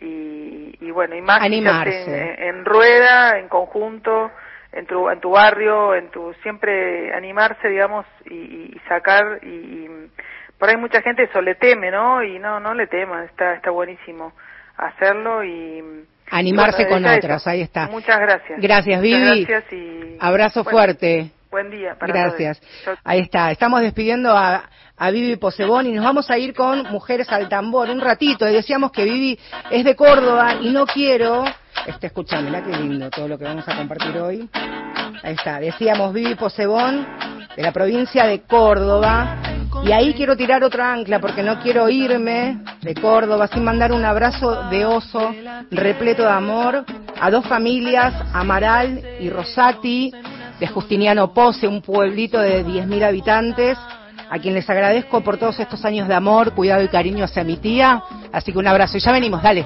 y, 0.00 0.76
y 0.80 0.90
bueno, 0.90 1.16
y 1.16 1.20
más 1.20 1.42
Animarse. 1.42 2.48
En, 2.48 2.64
rueda, 2.64 3.38
en 3.38 3.48
conjunto, 3.48 4.30
en 4.72 4.86
tu, 4.86 5.10
en 5.10 5.20
tu 5.20 5.30
barrio, 5.30 5.94
en 5.94 6.08
tu 6.10 6.32
siempre 6.42 7.12
animarse, 7.14 7.68
digamos, 7.68 8.06
y, 8.26 8.34
y 8.34 8.80
sacar 8.88 9.40
y, 9.42 9.88
por 10.58 10.68
ahí 10.68 10.76
mucha 10.76 11.02
gente 11.02 11.24
eso 11.24 11.40
le 11.40 11.54
teme, 11.54 11.90
¿no? 11.90 12.22
Y 12.22 12.38
no, 12.38 12.58
no 12.58 12.74
le 12.74 12.86
tema, 12.86 13.24
está, 13.24 13.54
está 13.54 13.70
buenísimo 13.70 14.32
hacerlo 14.76 15.44
y 15.44 16.04
animarse 16.30 16.86
con 16.86 17.04
otras, 17.04 17.46
ahí 17.46 17.62
está. 17.62 17.88
Muchas 17.88 18.18
gracias. 18.18 18.60
Gracias, 18.60 19.00
Vivi. 19.00 19.44
gracias 19.44 19.72
y 19.72 20.16
abrazo 20.20 20.64
fuerte. 20.64 21.32
Buen 21.50 21.70
día. 21.70 21.96
Para 21.98 22.12
Gracias. 22.12 22.60
Ahí 23.04 23.20
está. 23.20 23.50
Estamos 23.50 23.80
despidiendo 23.80 24.36
a, 24.36 24.68
a 24.96 25.10
Vivi 25.10 25.36
Posebón 25.36 25.86
y 25.86 25.92
nos 25.92 26.04
vamos 26.04 26.30
a 26.30 26.36
ir 26.36 26.52
con 26.52 26.82
Mujeres 26.90 27.30
al 27.30 27.48
Tambor 27.48 27.88
un 27.88 28.00
ratito. 28.00 28.46
Y 28.46 28.52
decíamos 28.52 28.92
que 28.92 29.04
Vivi 29.04 29.38
es 29.70 29.84
de 29.84 29.96
Córdoba 29.96 30.56
y 30.60 30.70
no 30.70 30.86
quiero... 30.86 31.44
Este, 31.86 32.08
escuchame, 32.08 32.50
qué 32.62 32.76
lindo 32.76 33.08
todo 33.08 33.28
lo 33.28 33.38
que 33.38 33.44
vamos 33.44 33.66
a 33.66 33.76
compartir 33.76 34.18
hoy. 34.18 34.50
Ahí 35.22 35.34
está. 35.34 35.58
Decíamos 35.58 36.12
Vivi 36.12 36.34
Posebón 36.34 37.06
de 37.56 37.62
la 37.62 37.72
provincia 37.72 38.26
de 38.26 38.42
Córdoba. 38.42 39.38
Y 39.84 39.92
ahí 39.92 40.12
quiero 40.14 40.36
tirar 40.36 40.62
otra 40.64 40.92
ancla 40.92 41.20
porque 41.20 41.42
no 41.42 41.60
quiero 41.60 41.88
irme 41.88 42.58
de 42.82 42.94
Córdoba 42.94 43.48
sin 43.48 43.64
mandar 43.64 43.92
un 43.92 44.04
abrazo 44.04 44.68
de 44.70 44.84
oso 44.84 45.34
repleto 45.70 46.22
de 46.22 46.30
amor 46.30 46.84
a 47.20 47.30
dos 47.30 47.46
familias, 47.46 48.14
Amaral 48.32 49.02
y 49.20 49.30
Rosati, 49.30 50.12
de 50.60 50.66
Justiniano 50.66 51.32
Pose, 51.32 51.66
un 51.66 51.82
pueblito 51.82 52.40
de 52.40 52.64
10.000 52.64 53.04
habitantes, 53.04 53.78
a 54.30 54.38
quien 54.38 54.54
les 54.54 54.68
agradezco 54.68 55.22
por 55.22 55.38
todos 55.38 55.58
estos 55.58 55.84
años 55.84 56.08
de 56.08 56.14
amor, 56.14 56.52
cuidado 56.52 56.82
y 56.82 56.88
cariño 56.88 57.24
hacia 57.24 57.44
mi 57.44 57.56
tía. 57.56 58.02
Así 58.32 58.52
que 58.52 58.58
un 58.58 58.66
abrazo 58.66 58.98
y 58.98 59.00
ya 59.00 59.12
venimos, 59.12 59.42
dale. 59.42 59.64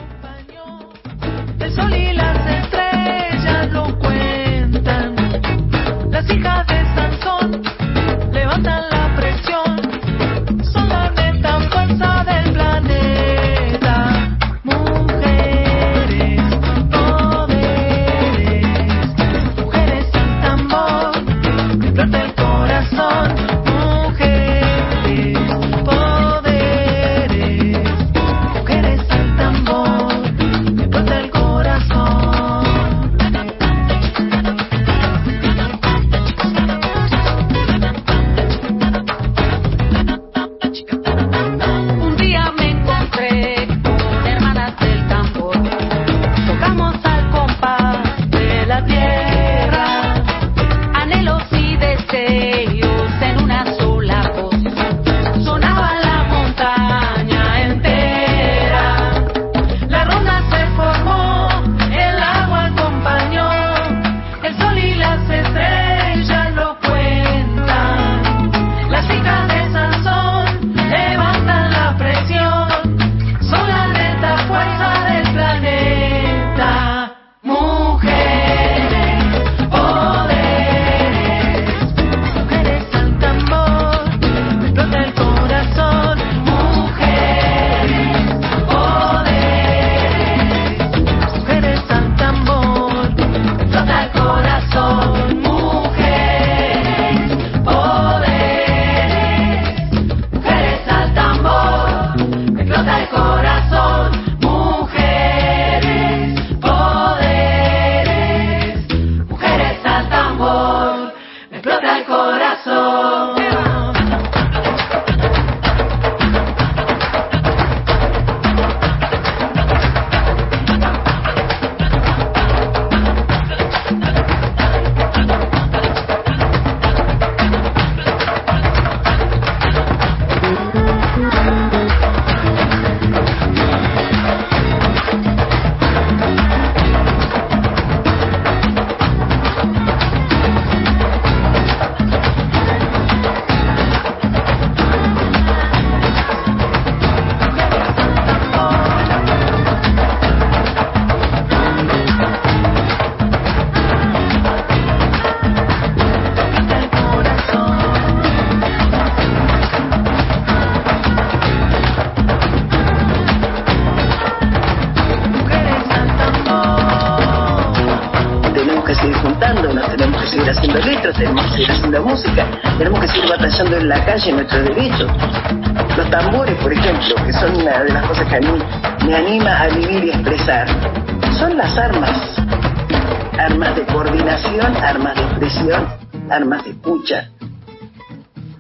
Armas 185.03 185.17
de 185.17 185.23
expresión, 185.23 185.87
armas 186.31 186.65
de 186.65 186.71
escucha. 186.71 187.31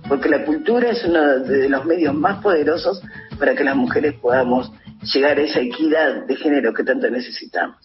Porque 0.09 0.28
la 0.28 0.44
cultura 0.44 0.90
es 0.90 1.05
uno 1.05 1.38
de 1.38 1.68
los 1.68 1.85
medios 1.85 2.14
más 2.14 2.42
poderosos 2.42 3.00
para 3.38 3.55
que 3.55 3.62
las 3.62 3.76
mujeres 3.76 4.14
podamos 4.14 4.72
llegar 5.14 5.38
a 5.38 5.42
esa 5.42 5.61
equidad 5.61 6.26
de 6.26 6.37
género 6.37 6.74
que 6.74 6.83
tanto 6.83 7.09
necesitamos. 7.11 7.76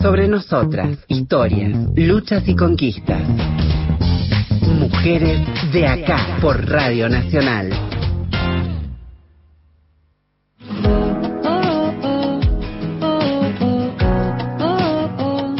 Sobre 0.00 0.28
nosotras, 0.28 0.98
historias, 1.08 1.72
luchas 1.96 2.46
y 2.46 2.54
conquistas. 2.54 3.22
Mujeres 4.78 5.40
de 5.72 5.86
acá 5.88 6.38
por 6.40 6.64
Radio 6.68 7.08
Nacional. 7.08 7.93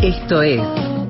Esto 0.04 0.42
es 0.42 0.60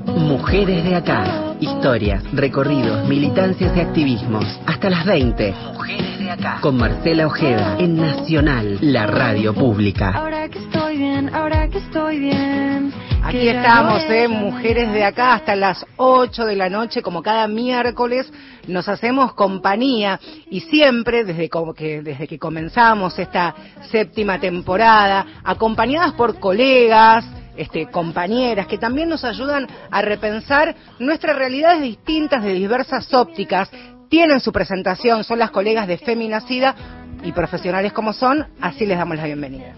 Mujeres 0.05 0.85
de 0.85 0.95
acá. 0.95 1.57
Historias, 1.59 2.23
recorridos, 2.31 3.05
militancias 3.09 3.75
y 3.75 3.81
activismos. 3.81 4.45
Hasta 4.65 4.89
las 4.89 5.03
20. 5.03 5.53
Mujeres 5.73 6.17
de 6.19 6.31
acá. 6.31 6.59
Con 6.61 6.77
Marcela 6.77 7.27
Ojeda 7.27 7.75
en 7.77 7.97
Nacional, 7.97 8.77
la 8.79 9.05
radio 9.05 9.53
pública. 9.53 10.11
Ahora 10.11 10.47
que 10.47 10.59
estoy 10.59 10.95
bien, 10.95 11.29
ahora 11.35 11.67
que 11.67 11.79
estoy 11.79 12.19
bien. 12.19 12.93
Aquí 13.21 13.49
estamos, 13.49 14.01
¿eh? 14.03 14.23
es- 14.23 14.29
mujeres 14.29 14.93
de 14.93 15.03
acá 15.03 15.33
hasta 15.33 15.57
las 15.57 15.85
8 15.97 16.45
de 16.45 16.55
la 16.55 16.69
noche, 16.69 17.01
como 17.01 17.21
cada 17.21 17.49
miércoles, 17.49 18.31
nos 18.69 18.87
hacemos 18.87 19.33
compañía 19.33 20.21
y 20.49 20.61
siempre, 20.61 21.25
desde, 21.25 21.49
como 21.49 21.73
que, 21.73 22.01
desde 22.01 22.29
que 22.29 22.39
comenzamos 22.39 23.19
esta 23.19 23.53
séptima 23.91 24.39
temporada, 24.39 25.25
acompañadas 25.43 26.13
por 26.13 26.39
colegas, 26.39 27.25
este, 27.57 27.87
compañeras, 27.87 28.67
que 28.67 28.77
también 28.77 29.09
nos 29.09 29.23
ayudan 29.23 29.67
a 29.91 30.01
repensar 30.01 30.75
nuestras 30.99 31.35
realidades 31.35 31.81
distintas 31.81 32.43
de 32.43 32.53
diversas 32.53 33.13
ópticas. 33.13 33.69
Tienen 34.09 34.39
su 34.39 34.51
presentación, 34.51 35.23
son 35.23 35.39
las 35.39 35.51
colegas 35.51 35.87
de 35.87 35.97
Feminacida 35.97 36.75
y 37.23 37.31
profesionales 37.31 37.93
como 37.93 38.13
son, 38.13 38.45
así 38.61 38.85
les 38.85 38.97
damos 38.97 39.17
la 39.17 39.25
bienvenida. 39.25 39.73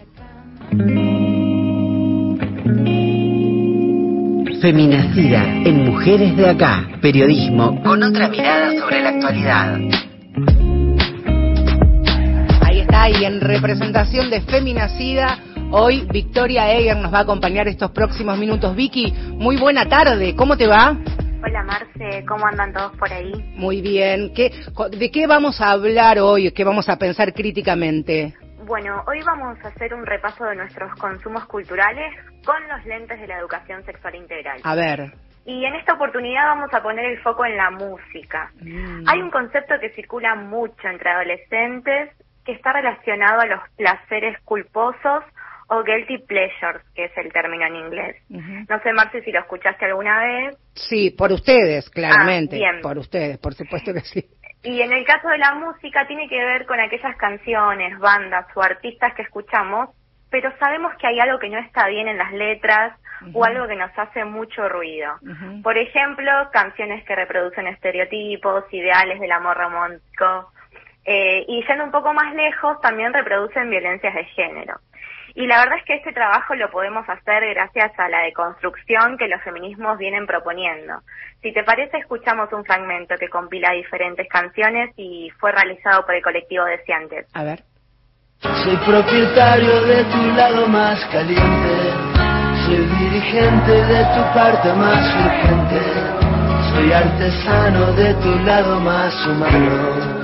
Feminacida 4.61 5.43
en 5.65 5.85
Mujeres 5.85 6.35
de 6.35 6.49
acá. 6.49 6.87
Periodismo 6.99 7.81
con 7.83 8.01
otra 8.01 8.27
mirada 8.27 8.77
sobre 8.79 9.01
la 9.01 9.09
actualidad. 9.09 9.79
Ahí 12.61 12.79
está, 12.79 13.09
y 13.09 13.23
en 13.23 13.39
representación 13.39 14.29
de 14.31 14.41
Feminacida, 14.41 15.37
hoy 15.71 16.07
Victoria 16.11 16.71
Eger 16.71 16.97
nos 16.97 17.13
va 17.13 17.19
a 17.19 17.21
acompañar 17.21 17.67
estos 17.67 17.91
próximos 17.91 18.37
minutos. 18.37 18.75
Vicky, 18.75 19.11
muy 19.33 19.57
buena 19.57 19.87
tarde, 19.87 20.35
¿cómo 20.35 20.57
te 20.57 20.67
va? 20.67 20.95
Hola 21.43 21.63
Marce, 21.63 22.25
¿cómo 22.27 22.45
andan 22.45 22.73
todos 22.73 22.95
por 22.97 23.11
ahí? 23.11 23.31
Muy 23.55 23.81
bien. 23.81 24.33
¿Qué, 24.33 24.51
¿De 24.91 25.11
qué 25.11 25.27
vamos 25.27 25.61
a 25.61 25.71
hablar 25.71 26.19
hoy? 26.19 26.51
¿Qué 26.51 26.63
vamos 26.63 26.89
a 26.89 26.97
pensar 26.97 27.33
críticamente? 27.33 28.33
Bueno, 28.65 29.03
hoy 29.07 29.21
vamos 29.25 29.57
a 29.63 29.69
hacer 29.69 29.93
un 29.93 30.05
repaso 30.05 30.43
de 30.45 30.55
nuestros 30.55 30.93
consumos 30.95 31.45
culturales 31.45 32.13
con 32.45 32.55
los 32.67 32.85
lentes 32.85 33.19
de 33.19 33.27
la 33.27 33.39
educación 33.39 33.83
sexual 33.85 34.15
integral. 34.15 34.59
A 34.63 34.75
ver. 34.75 35.13
Y 35.45 35.63
en 35.63 35.75
esta 35.75 35.93
oportunidad 35.93 36.47
vamos 36.47 36.73
a 36.73 36.83
poner 36.83 37.05
el 37.05 37.19
foco 37.19 37.45
en 37.45 37.55
la 37.55 37.71
música. 37.71 38.51
Mm. 38.59 39.07
Hay 39.07 39.21
un 39.21 39.31
concepto 39.31 39.75
que 39.79 39.91
circula 39.91 40.35
mucho 40.35 40.87
entre 40.89 41.09
adolescentes 41.09 42.11
que 42.43 42.51
está 42.51 42.73
relacionado 42.73 43.41
a 43.41 43.45
los 43.45 43.59
placeres 43.77 44.37
culposos 44.43 45.23
o 45.69 45.83
guilty 45.83 46.19
pleasures, 46.19 46.81
que 46.95 47.05
es 47.05 47.17
el 47.17 47.31
término 47.31 47.65
en 47.65 47.75
inglés. 47.75 48.15
No 48.29 48.79
sé, 48.81 48.93
Marce, 48.93 49.21
si 49.21 49.31
lo 49.31 49.39
escuchaste 49.39 49.85
alguna 49.85 50.19
vez. 50.19 50.57
Sí, 50.73 51.11
por 51.11 51.31
ustedes, 51.31 51.89
claramente. 51.89 52.55
Ah, 52.55 52.71
bien. 52.71 52.81
Por 52.81 52.97
ustedes, 52.97 53.37
por 53.37 53.53
supuesto 53.53 53.93
que 53.93 54.01
sí. 54.01 54.25
Y 54.63 54.81
en 54.81 54.91
el 54.91 55.05
caso 55.05 55.27
de 55.27 55.37
la 55.37 55.55
música 55.55 56.07
tiene 56.07 56.27
que 56.27 56.43
ver 56.43 56.65
con 56.65 56.79
aquellas 56.79 57.15
canciones, 57.17 57.97
bandas 57.99 58.45
o 58.55 58.61
artistas 58.61 59.13
que 59.13 59.21
escuchamos, 59.21 59.89
pero 60.29 60.51
sabemos 60.57 60.93
que 60.99 61.07
hay 61.07 61.19
algo 61.19 61.39
que 61.39 61.49
no 61.49 61.59
está 61.59 61.87
bien 61.87 62.07
en 62.07 62.17
las 62.17 62.33
letras 62.33 62.97
o 63.33 63.43
algo 63.43 63.67
que 63.67 63.75
nos 63.75 63.91
hace 63.97 64.25
mucho 64.25 64.67
ruido. 64.69 65.13
Por 65.63 65.77
ejemplo, 65.77 66.31
canciones 66.51 67.03
que 67.05 67.15
reproducen 67.15 67.67
estereotipos, 67.67 68.65
ideales 68.71 69.19
del 69.19 69.31
amor 69.31 69.57
romántico, 69.57 70.51
eh, 71.05 71.45
y 71.47 71.65
yendo 71.65 71.85
un 71.85 71.91
poco 71.91 72.13
más 72.13 72.35
lejos, 72.35 72.81
también 72.81 73.13
reproducen 73.13 73.69
violencias 73.69 74.13
de 74.13 74.25
género. 74.25 74.79
Y 75.37 75.45
la 75.45 75.59
verdad 75.59 75.77
es 75.77 75.85
que 75.85 75.93
este 75.93 76.13
trabajo 76.13 76.55
lo 76.55 76.71
podemos 76.71 77.07
hacer 77.07 77.45
gracias 77.53 77.91
a 77.99 78.09
la 78.09 78.21
deconstrucción 78.21 79.19
que 79.19 79.27
los 79.27 79.39
feminismos 79.43 79.99
vienen 79.99 80.25
proponiendo. 80.25 81.03
Si 81.43 81.53
te 81.53 81.63
parece, 81.63 81.97
escuchamos 81.97 82.51
un 82.53 82.65
fragmento 82.65 83.13
que 83.19 83.29
compila 83.29 83.71
diferentes 83.73 84.27
canciones 84.27 84.89
y 84.97 85.29
fue 85.37 85.51
realizado 85.51 86.03
por 86.07 86.15
el 86.15 86.23
colectivo 86.23 86.65
Deseantes. 86.65 87.27
A 87.35 87.43
ver. 87.43 87.61
Soy 88.41 88.77
propietario 88.77 89.81
de 89.83 90.03
tu 90.05 90.23
lado 90.35 90.67
más 90.69 91.05
caliente, 91.11 91.93
soy 92.65 92.83
dirigente 92.97 93.71
de 93.71 94.03
tu 94.15 94.33
parte 94.33 94.73
más 94.73 95.05
urgente, 95.21 95.81
soy 96.73 96.91
artesano 96.91 97.93
de 97.93 98.13
tu 98.15 98.39
lado 98.43 98.79
más 98.79 99.13
humano 99.27 100.17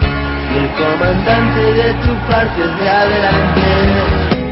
y 0.49 0.58
el 0.58 0.69
comandante 0.73 1.62
de 1.62 1.93
tu 2.02 2.15
parte 2.28 2.62
de 2.62 2.89
adelante. 2.89 4.42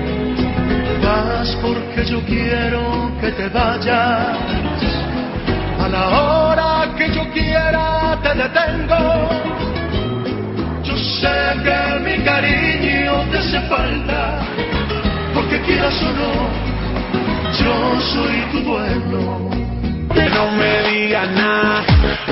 Porque 1.61 2.05
yo 2.05 2.21
quiero 2.25 3.11
que 3.19 3.31
te 3.31 3.47
vayas. 3.49 4.37
A 5.79 5.87
la 5.87 6.07
hora 6.09 6.95
que 6.97 7.11
yo 7.13 7.29
quiera 7.31 8.17
te 8.21 8.29
detengo. 8.35 9.29
Yo 10.83 10.97
sé 10.97 11.37
que 11.63 11.99
mi 12.05 12.23
cariño 12.23 13.13
te 13.31 13.37
hace 13.37 13.59
falta. 13.61 14.39
Porque 15.33 15.61
quieras 15.61 16.01
o 16.01 16.11
no, 16.19 16.33
yo 17.59 18.01
soy 18.13 18.41
tu 18.51 18.59
dueño. 18.61 19.49
Que 20.13 20.29
no 20.29 20.51
me 20.51 20.89
digas 20.89 21.29
nada, 21.31 21.83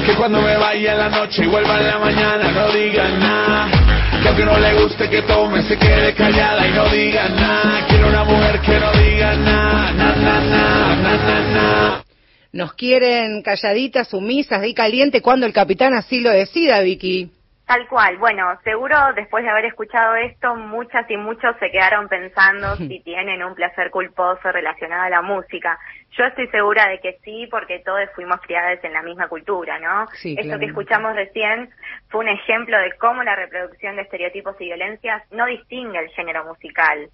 que 0.05 0.13
cuando 0.13 0.41
me 0.41 0.57
vaya 0.57 0.91
en 0.93 0.99
la 0.99 1.09
noche 1.09 1.43
y 1.45 1.47
vuelva 1.47 1.79
en 1.79 1.87
la 1.87 1.97
mañana 1.99 2.51
no 2.51 2.67
digas 2.71 3.11
nada. 3.19 3.88
Que 4.21 4.27
aunque 4.27 4.45
no 4.45 4.59
le 4.59 4.73
guste 4.81 5.09
que 5.09 5.21
tome, 5.21 5.63
se 5.63 5.77
quede 5.77 6.13
callada 6.13 6.67
y 6.67 6.71
no 6.71 6.89
diga 6.89 7.29
nada. 7.29 7.85
Quiero 7.87 8.09
una 8.09 8.23
mujer 8.23 8.59
que 8.59 8.79
no 8.79 8.91
diga 8.91 9.35
nada, 9.35 9.91
na, 9.93 10.15
na, 10.15 10.39
na, 10.41 11.17
na, 11.17 11.39
na. 11.53 12.03
Nos 12.51 12.73
quieren 12.73 13.41
calladitas, 13.41 14.09
sumisas 14.09 14.65
y 14.65 14.73
caliente 14.73 15.21
cuando 15.21 15.45
el 15.45 15.53
capitán 15.53 15.93
así 15.93 16.19
lo 16.19 16.31
decida, 16.31 16.81
Vicky. 16.81 17.29
Tal 17.69 17.87
cual, 17.87 18.17
bueno, 18.17 18.59
seguro 18.63 18.97
después 19.15 19.43
de 19.43 19.51
haber 19.51 19.65
escuchado 19.65 20.15
esto, 20.15 20.55
muchas 20.55 21.07
y 21.07 21.17
muchos 21.17 21.55
se 21.59 21.69
quedaron 21.69 22.07
pensando 22.07 22.75
si 22.77 22.99
tienen 23.01 23.43
un 23.43 23.53
placer 23.53 23.91
culposo 23.91 24.51
relacionado 24.51 25.03
a 25.03 25.09
la 25.11 25.21
música. 25.21 25.77
Yo 26.17 26.25
estoy 26.25 26.47
segura 26.47 26.87
de 26.89 26.99
que 26.99 27.19
sí, 27.23 27.47
porque 27.51 27.77
todos 27.85 28.09
fuimos 28.15 28.41
criadas 28.41 28.83
en 28.83 28.91
la 28.91 29.03
misma 29.03 29.27
cultura, 29.27 29.77
¿no? 29.77 30.07
Sí, 30.13 30.35
Esto 30.35 30.57
que 30.57 30.65
escuchamos 30.65 31.13
recién 31.15 31.69
fue 32.07 32.21
un 32.21 32.29
ejemplo 32.29 32.75
de 32.79 32.91
cómo 32.93 33.21
la 33.21 33.35
reproducción 33.35 33.97
de 33.97 34.01
estereotipos 34.01 34.55
y 34.59 34.65
violencias 34.65 35.21
no 35.29 35.45
distingue 35.45 35.99
el 35.99 36.09
género 36.09 36.45
musical. 36.45 37.07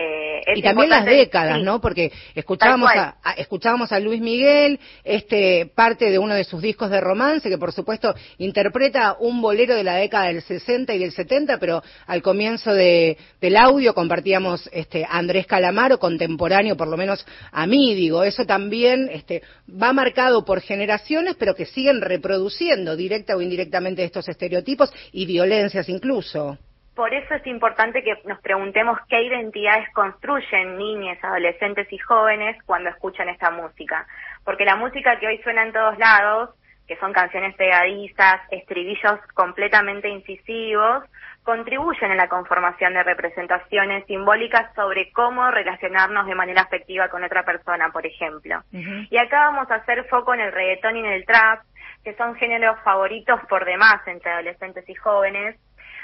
Eh, 0.00 0.40
y 0.54 0.62
también 0.62 0.90
las 0.90 1.04
décadas, 1.04 1.58
sí. 1.58 1.64
¿no? 1.64 1.80
Porque 1.80 2.12
escuchábamos 2.36 2.88
a- 3.24 3.32
escuchábamos 3.32 3.90
a 3.90 3.98
Luis 3.98 4.20
Miguel, 4.20 4.78
este 5.02 5.66
parte 5.74 6.08
de 6.10 6.20
uno 6.20 6.34
de 6.36 6.44
sus 6.44 6.62
discos 6.62 6.88
de 6.90 7.00
romance 7.00 7.48
que 7.48 7.58
por 7.58 7.72
supuesto 7.72 8.14
interpreta 8.38 9.16
un 9.18 9.42
bolero 9.42 9.74
de 9.74 9.82
la 9.82 9.96
década 9.96 10.26
del 10.26 10.40
60 10.42 10.94
y 10.94 10.98
del 11.00 11.10
70, 11.10 11.58
pero 11.58 11.82
al 12.06 12.22
comienzo 12.22 12.72
de, 12.72 13.18
del 13.40 13.56
audio 13.56 13.92
compartíamos 13.92 14.68
este 14.72 15.04
Andrés 15.08 15.46
Calamaro 15.46 15.98
contemporáneo, 15.98 16.76
por 16.76 16.86
lo 16.86 16.96
menos 16.96 17.26
a 17.50 17.66
mí 17.66 17.92
digo, 17.96 18.22
eso 18.22 18.44
también 18.46 19.08
este 19.12 19.42
va 19.68 19.92
marcado 19.92 20.44
por 20.44 20.60
generaciones, 20.60 21.34
pero 21.36 21.56
que 21.56 21.66
siguen 21.66 22.00
reproduciendo 22.02 22.94
directa 22.94 23.34
o 23.36 23.40
indirectamente 23.42 24.04
estos 24.04 24.28
estereotipos 24.28 24.92
y 25.10 25.26
violencias 25.26 25.88
incluso. 25.88 26.56
Por 26.98 27.14
eso 27.14 27.32
es 27.32 27.46
importante 27.46 28.02
que 28.02 28.20
nos 28.24 28.40
preguntemos 28.40 28.98
qué 29.08 29.22
identidades 29.22 29.88
construyen 29.94 30.76
niñas, 30.76 31.16
adolescentes 31.22 31.86
y 31.92 31.98
jóvenes 31.98 32.60
cuando 32.66 32.90
escuchan 32.90 33.28
esta 33.28 33.52
música. 33.52 34.04
Porque 34.44 34.64
la 34.64 34.74
música 34.74 35.16
que 35.20 35.28
hoy 35.28 35.38
suena 35.44 35.62
en 35.62 35.72
todos 35.72 35.96
lados, 35.96 36.50
que 36.88 36.96
son 36.96 37.12
canciones 37.12 37.54
pegadizas, 37.54 38.40
estribillos 38.50 39.20
completamente 39.34 40.08
incisivos, 40.08 41.04
contribuyen 41.44 42.10
en 42.10 42.16
la 42.16 42.28
conformación 42.28 42.94
de 42.94 43.04
representaciones 43.04 44.04
simbólicas 44.06 44.74
sobre 44.74 45.12
cómo 45.12 45.52
relacionarnos 45.52 46.26
de 46.26 46.34
manera 46.34 46.62
afectiva 46.62 47.08
con 47.10 47.22
otra 47.22 47.44
persona, 47.44 47.90
por 47.92 48.06
ejemplo. 48.06 48.60
Y 48.72 49.16
acá 49.18 49.50
vamos 49.50 49.70
a 49.70 49.76
hacer 49.76 50.04
foco 50.08 50.34
en 50.34 50.40
el 50.40 50.50
reggaetón 50.50 50.96
y 50.96 50.98
en 50.98 51.12
el 51.12 51.24
trap, 51.24 51.60
que 52.02 52.16
son 52.16 52.34
géneros 52.34 52.76
favoritos 52.82 53.38
por 53.48 53.64
demás 53.64 54.00
entre 54.08 54.32
adolescentes 54.32 54.88
y 54.88 54.96
jóvenes. 54.96 55.56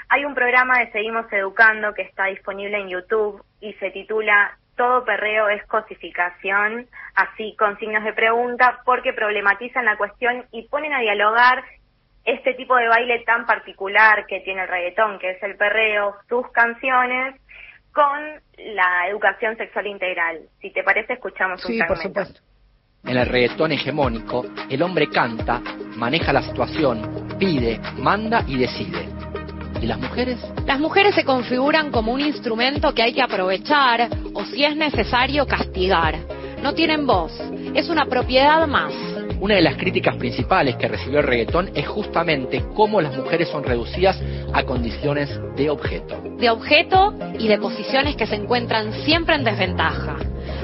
Hay 0.09 0.23
un 0.23 0.35
programa 0.35 0.79
de 0.79 0.91
Seguimos 0.91 1.31
Educando 1.31 1.93
que 1.93 2.03
está 2.03 2.25
disponible 2.25 2.77
en 2.77 2.89
YouTube 2.89 3.43
y 3.59 3.73
se 3.73 3.91
titula 3.91 4.57
Todo 4.75 5.03
perreo 5.03 5.49
es 5.49 5.65
cosificación, 5.65 6.87
así 7.15 7.55
con 7.57 7.77
signos 7.79 8.03
de 8.03 8.13
pregunta, 8.13 8.81
porque 8.85 9.13
problematizan 9.13 9.85
la 9.85 9.97
cuestión 9.97 10.45
y 10.51 10.67
ponen 10.67 10.93
a 10.93 10.99
dialogar 10.99 11.63
este 12.23 12.53
tipo 12.55 12.75
de 12.75 12.87
baile 12.87 13.23
tan 13.25 13.45
particular 13.45 14.25
que 14.27 14.41
tiene 14.41 14.63
el 14.63 14.67
reggaetón, 14.67 15.19
que 15.19 15.31
es 15.31 15.43
el 15.43 15.55
perreo, 15.55 16.15
sus 16.27 16.49
canciones, 16.51 17.35
con 17.91 18.19
la 18.57 19.07
educación 19.09 19.55
sexual 19.57 19.87
integral. 19.87 20.41
Si 20.59 20.71
te 20.71 20.83
parece, 20.83 21.13
escuchamos 21.13 21.63
un 21.65 21.71
Sí, 21.71 21.79
por 21.87 21.97
supuesto. 21.97 22.41
En 23.05 23.17
el 23.17 23.27
reggaetón 23.27 23.71
hegemónico, 23.71 24.45
el 24.69 24.81
hombre 24.81 25.07
canta, 25.07 25.61
maneja 25.95 26.33
la 26.33 26.41
situación, 26.41 27.37
pide, 27.39 27.79
manda 27.97 28.43
y 28.47 28.57
decide. 28.57 29.24
¿Y 29.81 29.87
las 29.87 29.99
mujeres? 29.99 30.37
Las 30.65 30.79
mujeres 30.79 31.15
se 31.15 31.23
configuran 31.23 31.91
como 31.91 32.13
un 32.13 32.21
instrumento 32.21 32.93
que 32.93 33.03
hay 33.03 33.13
que 33.13 33.21
aprovechar 33.21 34.09
o 34.33 34.45
si 34.45 34.63
es 34.63 34.75
necesario 34.75 35.45
castigar. 35.45 36.17
No 36.61 36.73
tienen 36.73 37.05
voz, 37.05 37.31
es 37.73 37.89
una 37.89 38.05
propiedad 38.05 38.65
más. 38.67 38.93
Una 39.39 39.55
de 39.55 39.61
las 39.61 39.75
críticas 39.75 40.15
principales 40.15 40.77
que 40.77 40.87
recibió 40.87 41.19
el 41.19 41.27
reggaetón 41.27 41.69
es 41.75 41.87
justamente 41.87 42.63
cómo 42.73 43.01
las 43.01 43.15
mujeres 43.15 43.49
son 43.49 43.63
reducidas 43.63 44.19
a 44.53 44.63
condiciones 44.63 45.29
de 45.55 45.69
objeto. 45.69 46.19
De 46.39 46.49
objeto 46.49 47.13
y 47.37 47.47
de 47.47 47.57
posiciones 47.57 48.15
que 48.15 48.25
se 48.25 48.35
encuentran 48.35 48.93
siempre 49.03 49.35
en 49.35 49.43
desventaja. 49.43 50.15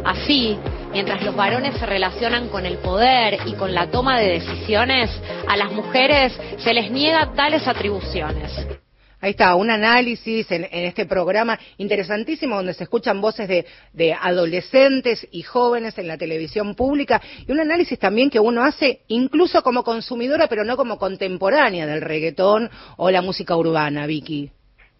Así, 0.05 0.57
mientras 0.93 1.21
los 1.21 1.35
varones 1.35 1.75
se 1.77 1.85
relacionan 1.85 2.47
con 2.47 2.65
el 2.65 2.77
poder 2.77 3.39
y 3.45 3.53
con 3.53 3.75
la 3.75 3.91
toma 3.91 4.19
de 4.19 4.39
decisiones, 4.39 5.11
a 5.47 5.57
las 5.57 5.71
mujeres 5.71 6.33
se 6.57 6.73
les 6.73 6.89
niega 6.89 7.33
tales 7.33 7.67
atribuciones. 7.67 8.80
Ahí 9.21 9.31
está, 9.31 9.55
un 9.55 9.69
análisis 9.69 10.51
en, 10.51 10.63
en 10.63 10.85
este 10.85 11.05
programa 11.05 11.59
interesantísimo 11.77 12.55
donde 12.55 12.73
se 12.73 12.83
escuchan 12.85 13.21
voces 13.21 13.47
de, 13.47 14.13
adolescentes 14.13 15.27
y 15.31 15.43
jóvenes 15.43 15.97
en 15.99 16.07
la 16.07 16.17
televisión 16.17 16.73
pública 16.75 17.21
y 17.47 17.51
un 17.51 17.59
análisis 17.59 17.99
también 17.99 18.31
que 18.31 18.39
uno 18.39 18.63
hace 18.63 19.01
incluso 19.07 19.61
como 19.61 19.83
consumidora 19.83 20.47
pero 20.47 20.63
no 20.63 20.75
como 20.75 20.97
contemporánea 20.97 21.85
del 21.85 22.01
reggaetón 22.01 22.69
o 22.97 23.11
la 23.11 23.21
música 23.21 23.55
urbana, 23.55 24.07
Vicky. 24.07 24.51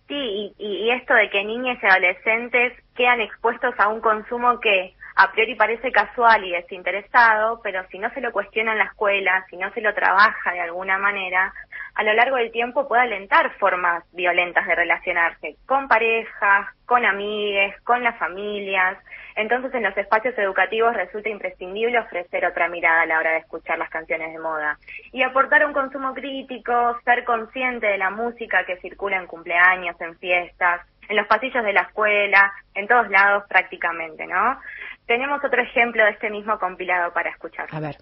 Sí, 0.08 0.14
y- 0.16 0.54
y 0.60 0.92
esto 0.92 1.14
de 1.16 1.30
que 1.30 1.44
niñas 1.44 1.80
y 1.82 1.86
adolescentes 1.88 2.74
quedan 2.96 3.22
expuestos 3.22 3.74
a 3.80 3.88
un 3.88 4.02
consumo 4.02 4.60
que 4.60 4.94
a 5.16 5.32
priori 5.32 5.56
parece 5.56 5.92
casual 5.92 6.44
y 6.46 6.52
desinteresado, 6.52 7.60
pero 7.64 7.86
si 7.90 8.00
no 8.00 8.10
se 8.14 8.22
lo 8.22 8.32
cuestiona 8.32 8.74
en 8.74 8.80
la 8.80 8.86
escuela, 8.86 9.46
si 9.50 9.58
no 9.58 9.72
se 9.74 9.82
lo 9.82 9.94
trabaja 9.94 10.52
de 10.54 10.62
alguna 10.62 10.98
manera, 10.98 11.54
a 11.96 12.04
lo 12.04 12.14
largo 12.14 12.38
del 12.38 12.52
tiempo 12.52 12.88
puede 12.88 13.04
alentar 13.04 13.52
formas 13.58 14.04
violentas 14.14 14.66
de 14.66 14.76
relacionarse 14.76 15.56
con 15.66 15.88
parejas, 15.88 16.68
con 16.86 17.06
amigues, 17.06 17.80
con 17.82 18.04
las 18.04 18.18
familias. 18.18 18.98
Entonces 19.36 19.74
en 19.74 19.84
los 19.84 19.98
espacios 19.98 20.38
educativos 20.38 20.94
resulta 20.94 21.30
imprescindible 21.30 22.00
ofrecer 22.00 22.46
otra 22.46 22.68
mirada 22.70 23.02
a 23.02 23.06
la 23.06 23.20
hora 23.20 23.32
de 23.32 23.40
escuchar 23.40 23.78
las 23.78 23.90
canciones 23.90 24.32
de 24.34 24.40
moda 24.40 24.78
y 25.12 25.24
aportar 25.24 25.66
un 25.66 25.74
consumo 25.74 26.14
crítico, 26.14 27.00
ser 27.04 27.24
consciente 27.24 27.88
de 27.88 27.98
la 27.98 28.10
música 28.10 28.66
que 28.66 28.78
circula 28.78 29.18
en 29.18 29.28
cumpleaños, 29.28 30.00
en 30.02 30.18
fiestas, 30.18 30.82
en 31.08 31.18
los 31.18 31.28
pasillos 31.28 31.64
de 31.64 31.74
la 31.74 31.82
escuela, 31.82 32.54
en 32.74 32.88
todos 32.88 33.10
lados 33.10 33.44
prácticamente, 33.48 34.26
¿no? 34.28 34.60
Tenemos 35.06 35.44
otro 35.44 35.62
ejemplo 35.62 36.04
de 36.06 36.12
este 36.12 36.30
mismo 36.30 36.58
compilado 36.58 37.12
para 37.12 37.30
escuchar. 37.30 37.68
A 37.72 37.80
ver. 37.80 37.98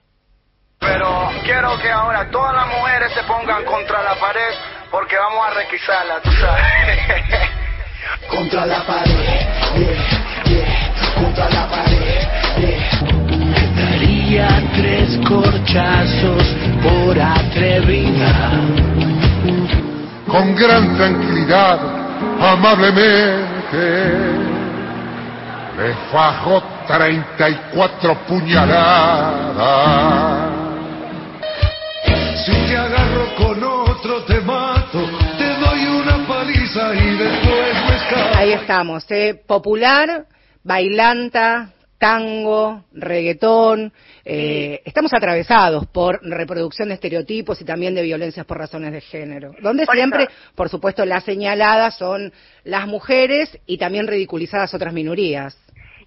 Pero 0.79 1.29
quiero 1.43 1.77
que 1.79 1.91
ahora 1.91 2.29
todas 2.31 2.53
las 2.55 2.67
mujeres 2.67 3.11
se 3.13 3.23
pongan 3.23 3.65
contra 3.65 4.01
la 4.01 4.15
pared 4.15 4.53
porque 4.89 5.17
vamos 5.17 5.45
a 5.47 5.49
requisarla, 5.51 6.21
tú 6.23 6.31
sabes. 6.31 6.65
Contra 8.29 8.65
la 8.65 8.81
pared, 8.85 9.13
yeah, 9.75 9.97
yeah, 10.45 10.93
contra 11.15 11.49
la 11.49 11.67
pared, 11.67 12.27
yeah. 12.57 12.89
Daría 13.75 14.47
tres 14.73 15.19
corchazos 15.27 16.43
por 16.81 17.19
atrevida. 17.19 18.51
con 20.27 20.55
gran 20.55 20.95
tranquilidad, 20.97 21.79
amablemente, 22.41 23.83
le 25.77 25.93
fajo 26.11 26.63
34 26.87 28.15
puñaladas. 28.27 29.49
Si 32.45 32.51
te 32.67 32.77
agarro 32.77 33.35
con 33.35 33.63
otro 33.63 34.23
te 34.25 34.39
mato, 34.41 34.99
te 35.37 35.47
doy 35.59 35.85
una 35.87 36.27
paliza 36.27 36.93
y 36.95 37.17
después 37.17 37.73
me 37.89 37.95
escapo. 37.95 38.37
Ahí 38.37 38.51
estamos, 38.53 39.09
¿eh? 39.11 39.41
popular, 39.45 40.25
bailanta, 40.63 41.69
tango, 41.99 42.85
reggaetón. 42.93 43.91
eh, 44.25 44.81
estamos 44.85 45.13
atravesados 45.13 45.87
por 45.87 46.19
reproducción 46.23 46.89
de 46.89 46.95
estereotipos 46.95 47.59
y 47.61 47.65
también 47.65 47.95
de 47.95 48.03
violencias 48.03 48.45
por 48.45 48.57
razones 48.57 48.91
de 48.93 49.01
género. 49.01 49.51
Donde 49.61 49.85
Por 49.85 49.95
siempre, 49.95 50.23
eso- 50.23 50.31
por 50.55 50.69
supuesto, 50.69 51.03
las 51.05 51.23
señaladas 51.23 51.97
son 51.97 52.31
las 52.63 52.87
mujeres 52.87 53.57
y 53.65 53.77
también 53.77 54.07
ridiculizadas 54.07 54.73
otras 54.73 54.93
minorías. 54.93 55.57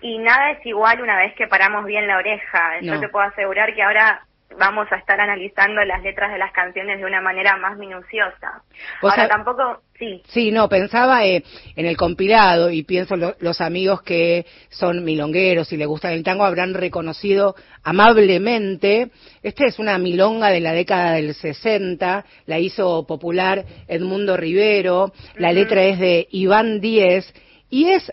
Y 0.00 0.18
nada 0.18 0.52
es 0.52 0.66
igual 0.66 1.00
una 1.00 1.16
vez 1.16 1.34
que 1.36 1.46
paramos 1.46 1.84
bien 1.84 2.06
la 2.08 2.16
oreja. 2.16 2.80
Yo 2.80 2.94
No. 2.94 3.00
te 3.00 3.08
puedo 3.08 3.24
asegurar 3.26 3.72
que 3.74 3.82
ahora 3.82 4.22
vamos 4.58 4.86
a 4.90 4.96
estar 4.96 5.20
analizando 5.20 5.84
las 5.84 6.02
letras 6.02 6.32
de 6.32 6.38
las 6.38 6.52
canciones 6.52 6.98
de 6.98 7.04
una 7.06 7.20
manera 7.20 7.56
más 7.56 7.76
minuciosa. 7.78 8.62
Ahora 9.00 9.24
sab- 9.24 9.28
tampoco, 9.28 9.82
sí, 9.98 10.22
Sí, 10.28 10.50
no, 10.50 10.68
pensaba 10.68 11.24
eh, 11.26 11.42
en 11.76 11.86
el 11.86 11.96
compilado 11.96 12.70
y 12.70 12.82
pienso 12.82 13.16
lo- 13.16 13.34
los 13.40 13.60
amigos 13.60 14.02
que 14.02 14.46
son 14.70 15.04
milongueros 15.04 15.72
y 15.72 15.76
le 15.76 15.86
gustan 15.86 16.12
el 16.12 16.22
tango 16.24 16.44
habrán 16.44 16.74
reconocido 16.74 17.54
amablemente. 17.82 19.10
Esta 19.42 19.64
es 19.66 19.78
una 19.78 19.98
milonga 19.98 20.48
de 20.50 20.60
la 20.60 20.72
década 20.72 21.12
del 21.12 21.34
60, 21.34 22.24
la 22.46 22.58
hizo 22.58 23.06
popular 23.06 23.64
Edmundo 23.88 24.36
Rivero, 24.36 25.12
la 25.36 25.52
letra 25.52 25.82
es 25.84 25.98
de 25.98 26.28
Iván 26.30 26.80
Díez 26.80 27.32
y 27.70 27.88
es 27.90 28.10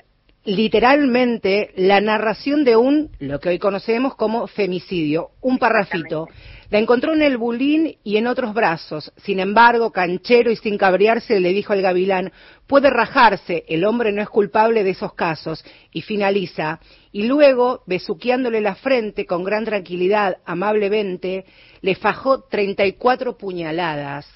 literalmente 0.50 1.72
la 1.76 2.02
narración 2.02 2.64
de 2.64 2.76
un, 2.76 3.12
lo 3.20 3.40
que 3.40 3.50
hoy 3.50 3.60
conocemos 3.60 4.16
como 4.16 4.48
femicidio, 4.48 5.30
un 5.42 5.60
parrafito. 5.60 6.28
La 6.72 6.80
encontró 6.80 7.14
en 7.14 7.22
el 7.22 7.38
bulín 7.38 7.98
y 8.04 8.18
en 8.18 8.28
otros 8.28 8.54
brazos. 8.54 9.12
Sin 9.18 9.40
embargo, 9.40 9.92
canchero 9.92 10.52
y 10.52 10.56
sin 10.56 10.78
cabrearse, 10.78 11.40
le 11.40 11.54
dijo 11.54 11.74
al 11.74 11.82
gavilán, 11.82 12.32
puede 12.68 12.90
rajarse, 12.90 13.64
el 13.68 13.86
hombre 13.86 14.12
no 14.12 14.22
es 14.22 14.30
culpable 14.30 14.84
de 14.84 14.92
esos 14.92 15.14
casos. 15.14 15.64
Y 15.92 16.02
finaliza. 16.02 16.80
Y 17.12 17.24
luego, 17.24 17.84
besuqueándole 17.88 18.62
la 18.62 18.76
frente 18.76 19.26
con 19.26 19.44
gran 19.44 19.66
tranquilidad, 19.66 20.38
amablemente, 20.46 21.46
le 21.82 21.96
fajó 21.96 22.44
34 22.44 23.38
puñaladas. 23.38 24.28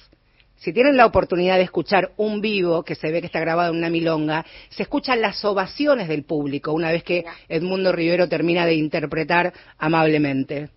Si 0.64 0.72
tienen 0.72 0.96
la 0.96 1.04
oportunidad 1.04 1.56
de 1.58 1.64
escuchar 1.64 2.12
un 2.16 2.40
vivo, 2.40 2.84
que 2.84 2.94
se 2.94 3.12
ve 3.12 3.20
que 3.20 3.26
está 3.26 3.38
grabado 3.38 3.70
en 3.70 3.76
una 3.76 3.90
milonga, 3.90 4.46
se 4.70 4.82
escuchan 4.84 5.20
las 5.20 5.44
ovaciones 5.44 6.08
del 6.08 6.24
público 6.24 6.72
una 6.72 6.90
vez 6.90 7.04
que 7.04 7.22
Edmundo 7.50 7.92
Rivero 7.92 8.30
termina 8.30 8.64
de 8.64 8.72
interpretar 8.72 9.52
amablemente. 9.78 10.70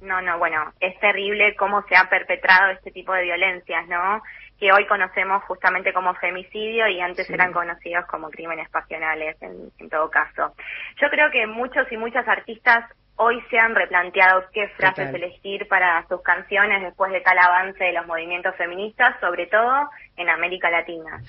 no, 0.00 0.22
no, 0.22 0.38
bueno, 0.38 0.72
es 0.78 0.96
terrible 1.00 1.56
cómo 1.56 1.82
se 1.88 1.96
ha 1.96 2.08
perpetrado 2.08 2.70
este 2.70 2.92
tipo 2.92 3.12
de 3.14 3.24
violencias, 3.24 3.88
¿no? 3.88 4.22
Que 4.60 4.70
hoy 4.70 4.86
conocemos 4.86 5.42
justamente 5.44 5.92
como 5.92 6.14
femicidio 6.14 6.86
y 6.86 7.00
antes 7.00 7.26
Sí. 7.26 7.32
eran 7.32 7.52
conocidos 7.52 8.06
como 8.06 8.30
crímenes 8.30 8.68
pasionales, 8.70 9.36
en, 9.42 9.72
en 9.80 9.90
todo 9.90 10.08
caso. 10.08 10.54
Yo 11.02 11.08
creo 11.10 11.32
que 11.32 11.48
muchos 11.48 11.90
y 11.90 11.96
muchas 11.96 12.28
artistas 12.28 12.84
hoy 13.16 13.42
se 13.50 13.58
han 13.58 13.74
replanteado 13.74 14.44
qué 14.52 14.68
frases 14.76 15.06
Total. 15.06 15.22
elegir 15.22 15.66
para 15.68 16.06
sus 16.08 16.22
canciones 16.22 16.82
después 16.82 17.12
de 17.12 17.20
tal 17.20 17.38
avance 17.38 17.82
de 17.82 17.92
los 17.92 18.06
movimientos 18.06 18.54
feministas, 18.56 19.18
sobre 19.20 19.46
todo 19.46 19.88
en 20.16 20.28
América 20.28 20.70
Latina. 20.70 21.20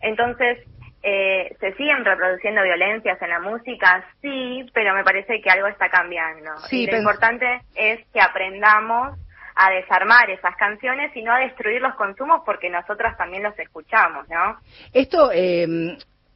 Entonces, 0.00 0.58
eh, 1.02 1.56
¿se 1.60 1.72
siguen 1.74 2.04
reproduciendo 2.04 2.62
violencias 2.62 3.20
en 3.22 3.30
la 3.30 3.40
música? 3.40 4.04
Sí, 4.20 4.66
pero 4.74 4.94
me 4.94 5.04
parece 5.04 5.40
que 5.40 5.50
algo 5.50 5.66
está 5.66 5.88
cambiando. 5.88 6.56
Sí, 6.68 6.82
y 6.82 6.86
lo 6.86 6.98
importante 6.98 7.62
es 7.74 8.06
que 8.12 8.20
aprendamos 8.20 9.18
a 9.54 9.70
desarmar 9.70 10.30
esas 10.30 10.56
canciones 10.56 11.14
y 11.14 11.22
no 11.22 11.32
a 11.32 11.40
destruir 11.40 11.80
los 11.80 11.94
consumos 11.94 12.42
porque 12.44 12.70
nosotras 12.70 13.16
también 13.16 13.42
los 13.42 13.58
escuchamos, 13.58 14.28
¿no? 14.28 14.58
Esto, 14.92 15.30
eh, 15.32 15.66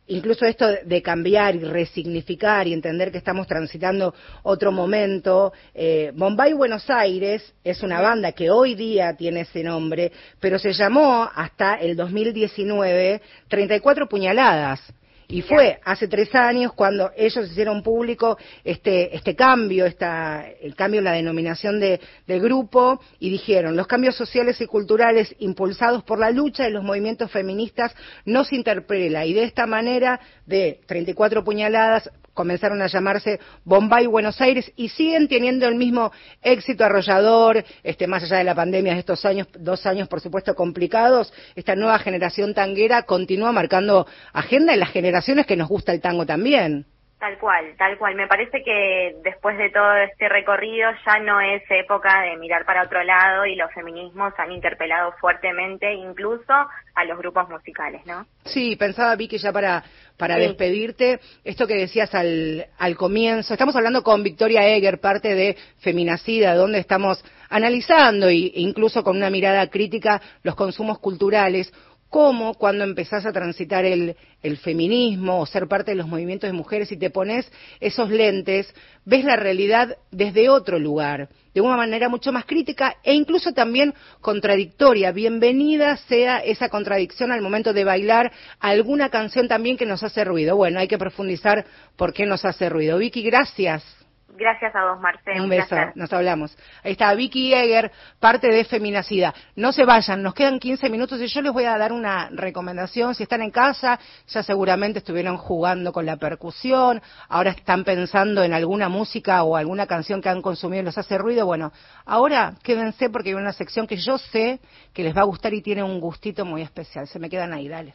incluso 0.06 0.44
esto 0.44 0.66
de 0.84 1.02
cambiar 1.02 1.54
y 1.56 1.60
resignificar 1.60 2.66
y 2.66 2.72
entender 2.72 3.10
que 3.10 3.18
estamos 3.18 3.46
transitando 3.46 4.14
otro 4.42 4.72
momento. 4.72 5.52
Eh, 5.74 6.12
Bombay 6.14 6.52
Buenos 6.52 6.88
Aires 6.90 7.54
es 7.62 7.82
una 7.82 8.00
banda 8.00 8.32
que 8.32 8.50
hoy 8.50 8.74
día 8.74 9.16
tiene 9.16 9.42
ese 9.42 9.62
nombre, 9.62 10.12
pero 10.40 10.58
se 10.58 10.72
llamó 10.72 11.28
hasta 11.34 11.74
el 11.74 11.96
2019 11.96 13.22
34 13.48 14.08
puñaladas. 14.08 14.80
Y 15.28 15.42
fue 15.42 15.80
hace 15.84 16.08
tres 16.08 16.34
años 16.34 16.72
cuando 16.74 17.10
ellos 17.16 17.50
hicieron 17.50 17.82
público 17.82 18.36
este, 18.62 19.14
este 19.16 19.34
cambio, 19.34 19.86
esta, 19.86 20.46
el 20.60 20.74
cambio 20.74 20.98
en 20.98 21.04
la 21.04 21.12
denominación 21.12 21.80
de, 21.80 22.00
del 22.26 22.40
grupo, 22.40 23.00
y 23.18 23.30
dijeron, 23.30 23.76
los 23.76 23.86
cambios 23.86 24.16
sociales 24.16 24.60
y 24.60 24.66
culturales 24.66 25.34
impulsados 25.38 26.02
por 26.04 26.18
la 26.18 26.30
lucha 26.30 26.64
de 26.64 26.70
los 26.70 26.84
movimientos 26.84 27.30
feministas 27.30 27.94
no 28.24 28.44
se 28.44 28.56
interpela, 28.56 29.24
y 29.24 29.32
de 29.32 29.44
esta 29.44 29.66
manera, 29.66 30.20
de 30.46 30.80
34 30.86 31.42
puñaladas, 31.42 32.10
comenzaron 32.34 32.82
a 32.82 32.88
llamarse 32.88 33.40
Bombay 33.64 34.06
Buenos 34.06 34.40
Aires 34.40 34.70
y 34.76 34.90
siguen 34.90 35.28
teniendo 35.28 35.66
el 35.66 35.76
mismo 35.76 36.12
éxito 36.42 36.84
arrollador, 36.84 37.64
este, 37.82 38.06
más 38.06 38.24
allá 38.24 38.38
de 38.38 38.44
la 38.44 38.54
pandemia 38.54 38.92
de 38.92 39.00
estos 39.00 39.24
años, 39.24 39.48
dos 39.54 39.86
años 39.86 40.08
por 40.08 40.20
supuesto 40.20 40.54
complicados, 40.54 41.32
esta 41.54 41.74
nueva 41.74 41.98
generación 41.98 42.54
tanguera 42.54 43.04
continúa 43.04 43.52
marcando 43.52 44.06
agenda 44.32 44.74
en 44.74 44.80
las 44.80 44.90
generaciones 44.90 45.46
que 45.46 45.56
nos 45.56 45.68
gusta 45.68 45.92
el 45.92 46.00
tango 46.00 46.26
también. 46.26 46.86
Tal 47.24 47.38
cual, 47.38 47.74
tal 47.78 47.96
cual. 47.96 48.16
Me 48.16 48.26
parece 48.26 48.62
que 48.62 49.16
después 49.22 49.56
de 49.56 49.70
todo 49.70 49.94
este 49.96 50.28
recorrido 50.28 50.90
ya 51.06 51.18
no 51.20 51.40
es 51.40 51.62
época 51.70 52.20
de 52.20 52.36
mirar 52.36 52.66
para 52.66 52.82
otro 52.82 53.02
lado 53.02 53.46
y 53.46 53.56
los 53.56 53.72
feminismos 53.72 54.34
han 54.36 54.52
interpelado 54.52 55.12
fuertemente 55.12 55.90
incluso 55.94 56.52
a 56.52 57.04
los 57.06 57.16
grupos 57.16 57.48
musicales, 57.48 58.04
¿no? 58.04 58.26
Sí, 58.44 58.76
pensaba 58.76 59.16
Vicky 59.16 59.38
ya 59.38 59.52
para 59.52 59.82
para 60.16 60.36
despedirte, 60.36 61.20
esto 61.42 61.66
que 61.66 61.74
decías 61.74 62.14
al, 62.14 62.66
al 62.78 62.96
comienzo, 62.96 63.52
estamos 63.54 63.74
hablando 63.74 64.02
con 64.02 64.22
Victoria 64.22 64.68
Eger, 64.68 65.00
parte 65.00 65.34
de 65.34 65.56
Feminacida, 65.78 66.54
donde 66.54 66.78
estamos 66.78 67.24
analizando 67.48 68.28
e 68.28 68.52
incluso 68.54 69.02
con 69.02 69.16
una 69.16 69.30
mirada 69.30 69.68
crítica 69.68 70.22
los 70.42 70.54
consumos 70.54 70.98
culturales 70.98 71.72
cómo 72.14 72.54
cuando 72.54 72.84
empezás 72.84 73.26
a 73.26 73.32
transitar 73.32 73.84
el, 73.84 74.14
el, 74.40 74.56
feminismo 74.58 75.40
o 75.40 75.46
ser 75.46 75.66
parte 75.66 75.90
de 75.90 75.96
los 75.96 76.06
movimientos 76.06 76.48
de 76.48 76.52
mujeres 76.52 76.92
y 76.92 76.96
te 76.96 77.10
pones 77.10 77.50
esos 77.80 78.08
lentes, 78.08 78.72
ves 79.04 79.24
la 79.24 79.34
realidad 79.34 79.96
desde 80.12 80.48
otro 80.48 80.78
lugar, 80.78 81.28
de 81.54 81.60
una 81.60 81.76
manera 81.76 82.08
mucho 82.08 82.32
más 82.32 82.44
crítica 82.44 82.96
e 83.02 83.14
incluso 83.14 83.52
también 83.52 83.94
contradictoria. 84.20 85.12
Bienvenida 85.12 85.96
sea 85.96 86.38
esa 86.38 86.68
contradicción 86.68 87.30
al 87.32 87.40
momento 87.40 87.72
de 87.72 87.84
bailar 87.84 88.32
alguna 88.58 89.08
canción 89.08 89.48
también 89.48 89.76
que 89.76 89.86
nos 89.86 90.02
hace 90.02 90.24
ruido. 90.24 90.56
Bueno, 90.56 90.80
hay 90.80 90.88
que 90.88 90.98
profundizar 90.98 91.64
por 91.96 92.12
qué 92.12 92.26
nos 92.26 92.44
hace 92.44 92.68
ruido. 92.68 92.98
Vicky, 92.98 93.22
gracias. 93.22 94.03
Gracias 94.36 94.74
a 94.74 94.84
vos, 94.90 95.00
Marcelo. 95.00 95.44
Un 95.44 95.48
beso, 95.48 95.76
nos 95.94 96.12
hablamos. 96.12 96.56
Ahí 96.82 96.92
está 96.92 97.14
Vicky 97.14 97.54
Eger, 97.54 97.92
parte 98.18 98.48
de 98.48 98.64
Feminacida. 98.64 99.32
No 99.54 99.70
se 99.70 99.84
vayan, 99.84 100.22
nos 100.22 100.34
quedan 100.34 100.58
15 100.58 100.90
minutos 100.90 101.20
y 101.20 101.28
yo 101.28 101.40
les 101.40 101.52
voy 101.52 101.64
a 101.64 101.78
dar 101.78 101.92
una 101.92 102.28
recomendación. 102.30 103.14
Si 103.14 103.22
están 103.22 103.42
en 103.42 103.52
casa, 103.52 103.98
ya 104.26 104.42
seguramente 104.42 104.98
estuvieron 104.98 105.36
jugando 105.36 105.92
con 105.92 106.04
la 106.04 106.16
percusión, 106.16 107.00
ahora 107.28 107.50
están 107.50 107.84
pensando 107.84 108.42
en 108.42 108.52
alguna 108.54 108.88
música 108.88 109.44
o 109.44 109.56
alguna 109.56 109.86
canción 109.86 110.20
que 110.20 110.28
han 110.28 110.42
consumido 110.42 110.82
y 110.82 110.86
les 110.86 110.98
hace 110.98 111.16
ruido. 111.16 111.46
Bueno, 111.46 111.72
ahora 112.04 112.54
quédense 112.64 113.10
porque 113.10 113.28
hay 113.28 113.34
una 113.36 113.52
sección 113.52 113.86
que 113.86 113.96
yo 113.96 114.18
sé 114.18 114.58
que 114.92 115.04
les 115.04 115.16
va 115.16 115.20
a 115.20 115.24
gustar 115.24 115.54
y 115.54 115.62
tiene 115.62 115.84
un 115.84 116.00
gustito 116.00 116.44
muy 116.44 116.62
especial. 116.62 117.06
Se 117.06 117.20
me 117.20 117.30
quedan 117.30 117.52
ahí, 117.52 117.68
dale. 117.68 117.94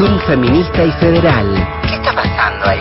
Feminista 0.00 0.82
y 0.82 0.90
federal. 0.92 1.68
¿Qué 1.86 1.94
está 1.96 2.14
pasando 2.14 2.64
ahí? 2.64 2.80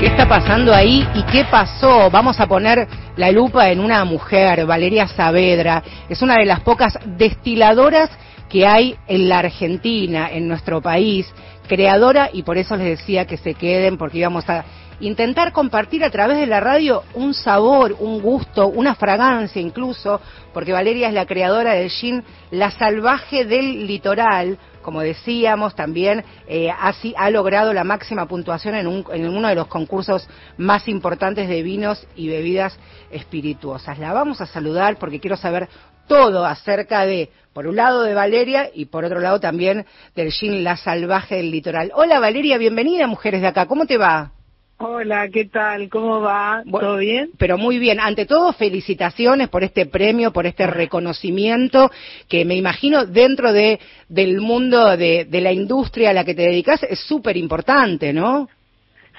¿Qué 0.00 0.06
está 0.06 0.28
pasando 0.28 0.74
ahí 0.74 1.08
y 1.14 1.22
qué 1.30 1.44
pasó? 1.44 2.10
Vamos 2.10 2.40
a 2.40 2.48
poner 2.48 2.88
la 3.16 3.30
lupa 3.30 3.70
en 3.70 3.78
una 3.78 4.04
mujer, 4.04 4.66
Valeria 4.66 5.06
Saavedra. 5.06 5.84
Es 6.08 6.20
una 6.20 6.34
de 6.34 6.46
las 6.46 6.60
pocas 6.60 6.98
destiladoras 7.16 8.10
que 8.48 8.66
hay 8.66 8.96
en 9.06 9.28
la 9.28 9.38
Argentina, 9.38 10.30
en 10.32 10.48
nuestro 10.48 10.82
país, 10.82 11.32
creadora, 11.68 12.28
y 12.32 12.42
por 12.42 12.58
eso 12.58 12.74
les 12.74 12.98
decía 12.98 13.24
que 13.24 13.36
se 13.36 13.54
queden, 13.54 13.96
porque 13.96 14.18
íbamos 14.18 14.50
a 14.50 14.64
intentar 15.00 15.52
compartir 15.52 16.04
a 16.04 16.10
través 16.10 16.38
de 16.38 16.46
la 16.46 16.60
radio 16.60 17.04
un 17.14 17.34
sabor, 17.34 17.96
un 17.98 18.20
gusto, 18.20 18.68
una 18.68 18.94
fragancia 18.94 19.60
incluso, 19.60 20.20
porque 20.52 20.72
Valeria 20.72 21.08
es 21.08 21.14
la 21.14 21.26
creadora 21.26 21.74
del 21.74 21.90
gin 21.90 22.24
La 22.50 22.70
Salvaje 22.70 23.44
del 23.44 23.86
Litoral, 23.86 24.58
como 24.82 25.02
decíamos, 25.02 25.74
también 25.74 26.24
eh, 26.46 26.70
ha, 26.70 27.30
logrado 27.30 27.74
la 27.74 27.84
máxima 27.84 28.26
puntuación 28.26 28.74
en, 28.74 28.86
un, 28.86 29.04
en, 29.12 29.28
uno 29.28 29.48
de 29.48 29.54
los 29.54 29.66
concursos 29.66 30.26
más 30.56 30.88
importantes 30.88 31.46
de 31.46 31.62
vinos 31.62 32.06
y 32.16 32.28
bebidas 32.28 32.78
espirituosas. 33.10 33.98
La 33.98 34.14
vamos 34.14 34.40
a 34.40 34.46
saludar 34.46 34.96
porque 34.98 35.20
quiero 35.20 35.36
saber 35.36 35.68
todo 36.06 36.46
acerca 36.46 37.04
de, 37.04 37.30
por 37.52 37.66
un 37.66 37.76
lado, 37.76 38.02
de 38.02 38.14
Valeria 38.14 38.70
y 38.72 38.86
por 38.86 39.04
otro 39.04 39.20
lado 39.20 39.40
también 39.40 39.84
del 40.16 40.32
gin 40.32 40.64
La 40.64 40.78
Salvaje 40.78 41.36
del 41.36 41.50
Litoral. 41.50 41.92
Hola 41.94 42.18
Valeria, 42.18 42.56
bienvenida, 42.56 43.06
mujeres 43.06 43.42
de 43.42 43.48
acá. 43.48 43.66
¿Cómo 43.66 43.84
te 43.84 43.98
va? 43.98 44.37
Hola, 44.80 45.28
¿qué 45.28 45.46
tal? 45.46 45.88
¿Cómo 45.88 46.20
va? 46.20 46.62
¿Todo 46.70 46.98
bien? 46.98 47.30
Pero 47.36 47.58
muy 47.58 47.80
bien. 47.80 47.98
Ante 47.98 48.26
todo, 48.26 48.52
felicitaciones 48.52 49.48
por 49.48 49.64
este 49.64 49.86
premio, 49.86 50.32
por 50.32 50.46
este 50.46 50.68
reconocimiento 50.68 51.90
que 52.28 52.44
me 52.44 52.54
imagino 52.54 53.04
dentro 53.04 53.52
de 53.52 53.80
del 54.08 54.40
mundo 54.40 54.96
de, 54.96 55.24
de 55.24 55.40
la 55.40 55.50
industria 55.50 56.10
a 56.10 56.12
la 56.12 56.24
que 56.24 56.36
te 56.36 56.42
dedicas 56.42 56.80
es 56.84 57.00
súper 57.00 57.36
importante, 57.36 58.12
¿no? 58.12 58.48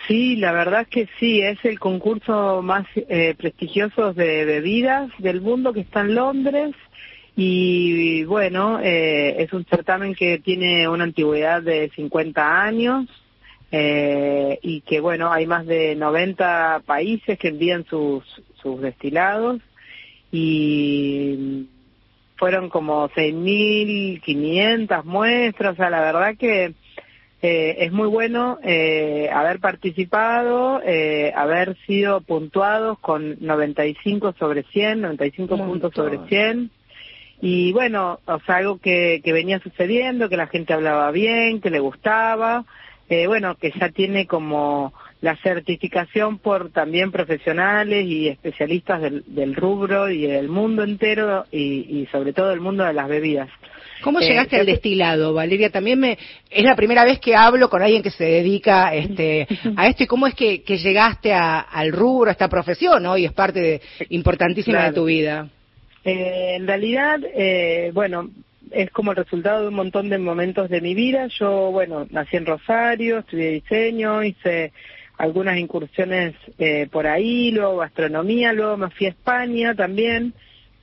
Sí, 0.07 0.37
la 0.37 0.53
verdad 0.53 0.83
es 0.83 0.87
que 0.87 1.09
sí, 1.19 1.41
es 1.41 1.57
el 1.65 1.77
concurso 1.77 2.61
más 2.61 2.87
eh, 2.95 3.35
prestigioso 3.37 4.13
de 4.13 4.45
bebidas 4.45 5.11
del 5.17 5.41
mundo 5.41 5.73
que 5.73 5.81
está 5.81 5.99
en 6.01 6.15
Londres 6.15 6.73
y 7.35 8.23
bueno, 8.23 8.79
eh, 8.81 9.35
es 9.39 9.51
un 9.51 9.65
certamen 9.65 10.15
que 10.15 10.39
tiene 10.39 10.87
una 10.87 11.03
antigüedad 11.03 11.61
de 11.61 11.91
50 11.95 12.61
años 12.61 13.07
eh, 13.71 14.59
y 14.61 14.81
que 14.81 14.99
bueno, 14.99 15.31
hay 15.31 15.45
más 15.45 15.65
de 15.65 15.95
90 15.95 16.83
países 16.85 17.37
que 17.37 17.49
envían 17.49 17.85
sus, 17.85 18.23
sus 18.61 18.81
destilados 18.81 19.61
y 20.31 21.67
fueron 22.37 22.69
como 22.69 23.09
6.500 23.09 25.03
muestras, 25.03 25.73
o 25.73 25.75
sea, 25.75 25.89
la 25.89 26.01
verdad 26.01 26.37
que 26.37 26.73
eh, 27.41 27.85
es 27.85 27.91
muy 27.93 28.07
bueno 28.07 28.59
eh, 28.63 29.29
haber 29.31 29.59
participado, 29.59 30.81
eh, 30.83 31.31
haber 31.35 31.77
sido 31.85 32.19
puntuados 32.21 32.99
con 32.99 33.37
95 33.39 34.35
sobre 34.37 34.63
100, 34.63 35.01
95 35.01 35.57
puntos 35.57 35.93
sobre 35.93 36.19
100. 36.27 36.69
Y 37.41 37.71
bueno, 37.71 38.19
o 38.25 38.39
sea, 38.41 38.57
algo 38.57 38.79
que, 38.79 39.21
que 39.23 39.31
venía 39.31 39.59
sucediendo, 39.59 40.27
que 40.27 40.35
la 40.35 40.47
gente 40.47 40.73
hablaba 40.73 41.11
bien, 41.11 41.61
que 41.61 41.69
le 41.69 41.79
gustaba, 41.79 42.65
eh, 43.09 43.25
bueno, 43.25 43.55
que 43.55 43.71
ya 43.71 43.89
tiene 43.89 44.27
como 44.27 44.93
la 45.21 45.35
certificación 45.37 46.37
por 46.37 46.71
también 46.71 47.11
profesionales 47.11 48.05
y 48.05 48.27
especialistas 48.27 49.01
del, 49.01 49.55
rubro 49.55 50.09
y 50.09 50.27
del 50.27 50.47
mundo 50.47 50.83
entero 50.83 51.45
y, 51.51 52.07
sobre 52.11 52.33
todo 52.33 52.51
el 52.53 52.61
mundo 52.61 52.83
de 52.83 52.93
las 52.93 53.07
bebidas. 53.09 53.49
¿Cómo 54.01 54.21
eh, 54.21 54.27
llegaste 54.27 54.57
al 54.57 54.65
destilado, 54.65 55.33
Valeria? 55.33 55.71
También 55.71 55.99
me 55.99 56.17
es 56.49 56.63
la 56.63 56.75
primera 56.75 57.03
vez 57.03 57.19
que 57.19 57.35
hablo 57.35 57.69
con 57.69 57.81
alguien 57.81 58.01
que 58.03 58.11
se 58.11 58.23
dedica 58.23 58.93
este, 58.93 59.47
a 59.75 59.87
esto 59.87 60.03
y 60.03 60.07
cómo 60.07 60.27
es 60.27 60.35
que, 60.35 60.59
llegaste 60.59 61.33
al 61.33 61.91
rubro, 61.91 62.29
a 62.29 62.33
esta 62.33 62.47
profesión, 62.47 63.03
¿no? 63.03 63.17
Y 63.17 63.25
es 63.25 63.33
parte 63.33 63.59
de, 63.59 63.81
importantísima 64.09 64.85
de 64.85 64.93
tu 64.93 65.05
vida. 65.05 65.49
Eh, 66.05 66.55
en 66.55 66.67
realidad, 66.67 67.19
eh, 67.35 67.91
bueno, 67.93 68.29
es 68.71 68.91
como 68.91 69.11
el 69.11 69.17
resultado 69.17 69.61
de 69.61 69.67
un 69.69 69.75
montón 69.75 70.09
de 70.09 70.17
momentos 70.17 70.69
de 70.69 70.81
mi 70.81 70.93
vida. 70.93 71.27
Yo, 71.27 71.71
bueno, 71.71 72.07
nací 72.11 72.37
en 72.37 72.45
Rosario, 72.45 73.19
estudié 73.19 73.51
diseño, 73.51 74.23
hice 74.23 74.71
algunas 75.17 75.57
incursiones 75.57 76.33
eh, 76.57 76.87
por 76.91 77.05
ahí, 77.05 77.51
luego 77.51 77.77
gastronomía, 77.77 78.53
luego 78.53 78.77
me 78.77 78.89
fui 78.89 79.07
a 79.07 79.09
España 79.09 79.75
también. 79.75 80.33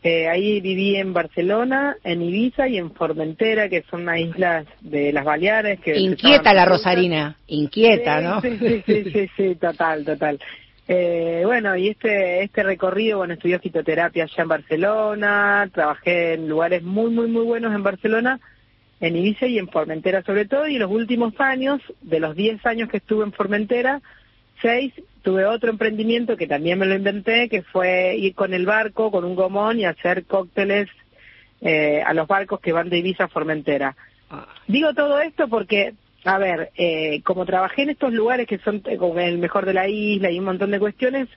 Eh, 0.03 0.29
ahí 0.29 0.61
viví 0.61 0.95
en 0.95 1.13
Barcelona, 1.13 1.97
en 2.05 2.23
Ibiza 2.23 2.69
y 2.69 2.79
en 2.79 2.93
Formentera, 2.93 3.69
que 3.69 3.83
son 3.91 4.03
unas 4.03 4.21
islas 4.21 4.67
de 4.81 5.13
las 5.13 5.25
Baleares. 5.25 5.81
Que 5.81 5.97
inquieta 5.97 6.55
la 6.55 6.65
Rosarina, 6.65 7.37
inquieta, 7.49 8.21
¿no? 8.21 8.41
Sí, 8.41 8.57
sí, 8.59 8.83
sí, 8.87 9.05
sí, 9.11 9.31
sí, 9.37 9.55
total, 9.57 10.05
total. 10.05 10.39
Eh, 10.89 11.43
bueno, 11.45 11.77
y 11.77 11.89
este, 11.89 12.45
este 12.45 12.63
recorrido, 12.63 13.19
bueno, 13.19 13.35
estudié 13.35 13.59
fitoterapia 13.59 14.25
allá 14.25 14.43
en 14.43 14.49
Barcelona, 14.49 15.71
trabajé 15.73 16.35
en 16.35 16.49
lugares 16.49 16.83
muy, 16.83 17.11
muy, 17.11 17.29
muy 17.29 17.45
buenos 17.45 17.75
en 17.75 17.83
Barcelona 17.83 18.41
en 19.01 19.17
Ibiza 19.17 19.47
y 19.47 19.59
en 19.59 19.69
Formentera 19.69 20.23
sobre 20.23 20.47
todo, 20.47 20.67
y 20.67 20.75
en 20.75 20.81
los 20.81 20.91
últimos 20.91 21.39
años, 21.39 21.81
de 22.01 22.21
los 22.21 22.35
10 22.35 22.65
años 22.67 22.89
que 22.89 22.99
estuve 22.99 23.25
en 23.25 23.33
Formentera, 23.33 24.01
seis, 24.63 24.93
tuve 25.23 25.45
otro 25.45 25.71
emprendimiento 25.71 26.37
que 26.37 26.47
también 26.47 26.79
me 26.79 26.87
lo 26.87 26.95
inventé, 26.95 27.49
que 27.49 27.63
fue 27.63 28.17
ir 28.17 28.35
con 28.35 28.55
el 28.55 28.65
barco, 28.65 29.11
con 29.11 29.25
un 29.25 29.35
gomón 29.35 29.79
y 29.79 29.85
hacer 29.85 30.25
cócteles 30.25 30.89
eh, 31.61 32.03
a 32.05 32.15
los 32.15 32.27
barcos 32.27 32.61
que 32.61 32.73
van 32.73 32.89
de 32.89 32.99
Ibiza 32.99 33.25
a 33.25 33.29
Formentera. 33.29 33.97
Digo 34.67 34.95
todo 34.95 35.21
esto 35.21 35.49
porque, 35.49 35.95
a 36.27 36.39
ver, 36.39 36.73
eh, 36.77 37.23
como 37.23 37.47
trabajé 37.47 37.83
en 37.83 37.91
estos 37.91 38.13
lugares 38.13 38.49
que 38.49 38.59
son 38.59 38.83
eh, 38.87 38.97
como 38.97 39.19
el 39.21 39.39
mejor 39.39 39.65
de 39.65 39.75
la 39.75 39.89
isla 39.89 40.29
y 40.29 40.41
un 40.41 40.47
montón 40.47 40.73
de 40.73 40.81
cuestiones, 40.81 41.29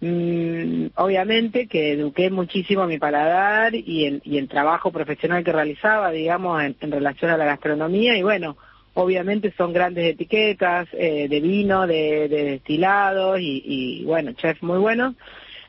mm, 0.00 0.86
obviamente 0.94 1.66
que 1.66 1.94
eduqué 1.94 2.30
muchísimo 2.30 2.86
mi 2.86 2.96
paladar 2.96 3.74
y 3.74 4.04
el, 4.04 4.22
y 4.24 4.38
el 4.38 4.48
trabajo 4.48 4.92
profesional 4.92 5.42
que 5.42 5.50
realizaba, 5.50 6.12
digamos, 6.12 6.62
en, 6.62 6.76
relación 6.92 7.32
a 7.32 7.36
la 7.36 7.44
gastronomía 7.44 8.16
y 8.16 8.22
bueno, 8.22 8.56
obviamente 8.94 9.52
son 9.56 9.72
grandes 9.72 10.14
etiquetas 10.14 10.86
eh, 10.92 11.26
de 11.28 11.40
vino, 11.40 11.84
de, 11.88 12.28
de 12.28 12.44
destilados 12.44 13.40
y, 13.40 13.62
y 13.64 14.04
bueno, 14.04 14.32
chefs 14.34 14.62
muy 14.62 14.78
buenos. 14.78 15.16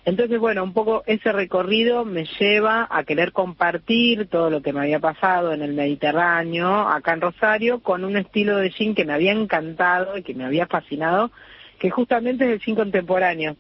Entonces, 0.08 0.40
bueno, 0.40 0.64
un 0.64 0.72
poco 0.72 1.04
ese 1.06 1.34
recorrido 1.34 2.06
me 2.06 2.24
lleva 2.40 2.88
a 2.90 3.04
querer 3.04 3.34
compartir 3.34 4.28
todo 4.30 4.50
lo 4.50 4.62
que 4.62 4.72
me 4.72 4.80
había 4.80 5.02
pasado 5.02 5.52
en 5.52 5.62
el 5.62 5.74
Mediterráneo, 5.74 6.88
acá 6.88 7.12
en 7.12 7.20
Rosario, 7.20 7.82
con 7.82 8.06
un 8.06 8.16
estilo 8.16 8.56
de 8.56 8.70
gin 8.70 8.96
que 8.96 9.04
me 9.04 9.12
había 9.12 9.34
encantado 9.34 10.18
y 10.18 10.24
que 10.24 10.34
me 10.34 10.46
había 10.46 10.66
fascinado, 10.66 11.30
que 11.78 11.90
justamente 11.90 12.46
es 12.46 12.52
el 12.52 12.62
gin 12.62 12.76
contemporáneo. 12.76 13.58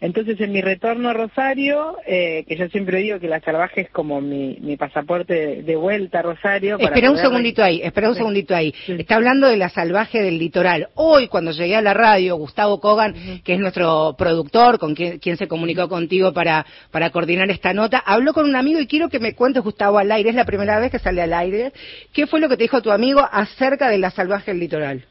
Entonces, 0.00 0.38
en 0.40 0.52
mi 0.52 0.60
retorno 0.60 1.08
a 1.08 1.12
Rosario, 1.14 1.96
eh, 2.06 2.44
que 2.46 2.56
yo 2.56 2.68
siempre 2.68 2.98
digo 2.98 3.18
que 3.20 3.28
la 3.28 3.40
salvaje 3.40 3.82
es 3.82 3.90
como 3.90 4.20
mi, 4.20 4.58
mi 4.60 4.76
pasaporte 4.76 5.32
de, 5.32 5.62
de 5.62 5.76
vuelta 5.76 6.18
a 6.18 6.22
Rosario. 6.22 6.76
para 6.76 6.88
Espera 6.90 7.08
un 7.10 7.16
poder- 7.16 7.26
segundito 7.28 7.62
ahí, 7.64 7.80
espera 7.82 8.08
un 8.08 8.14
Sí. 8.14 8.18
segundito 8.18 8.54
ahí. 8.54 8.74
Está 8.86 9.14
hablando 9.16 9.48
de 9.48 9.56
la 9.56 9.70
salvaje 9.70 10.20
del 10.20 10.36
litoral. 10.38 10.88
Hoy, 10.94 11.28
cuando 11.28 11.52
llegué 11.52 11.76
a 11.76 11.80
la 11.80 11.94
radio, 11.94 12.36
Gustavo 12.36 12.80
Kogan, 12.80 13.14
que 13.44 13.54
es 13.54 13.58
nuestro 13.60 14.14
productor, 14.18 14.78
con 14.78 14.94
quien, 14.94 15.18
quien 15.20 15.38
se 15.38 15.48
comunicó 15.48 15.88
contigo 15.88 16.34
para, 16.34 16.66
para 16.90 17.08
coordinar 17.10 17.50
esta 17.50 17.72
nota, 17.72 17.98
habló 18.04 18.34
con 18.34 18.46
un 18.46 18.56
amigo 18.56 18.80
y 18.80 18.86
quiero 18.86 19.08
que 19.08 19.20
me 19.20 19.34
cuentes, 19.34 19.62
Gustavo, 19.62 19.96
al 19.98 20.12
aire, 20.12 20.28
es 20.30 20.36
la 20.36 20.44
primera 20.44 20.78
vez 20.80 20.90
que 20.90 20.98
sale 20.98 21.22
al 21.22 21.32
aire. 21.32 21.72
¿Qué 22.12 22.26
fue 22.26 22.40
lo 22.40 22.50
que 22.50 22.56
te 22.58 22.64
dijo 22.64 22.82
tu 22.82 22.90
amigo 22.90 23.26
acerca 23.32 23.88
de 23.88 23.96
la 23.98 24.10
salvaje 24.10 24.50
del 24.50 24.60
litoral? 24.60 25.04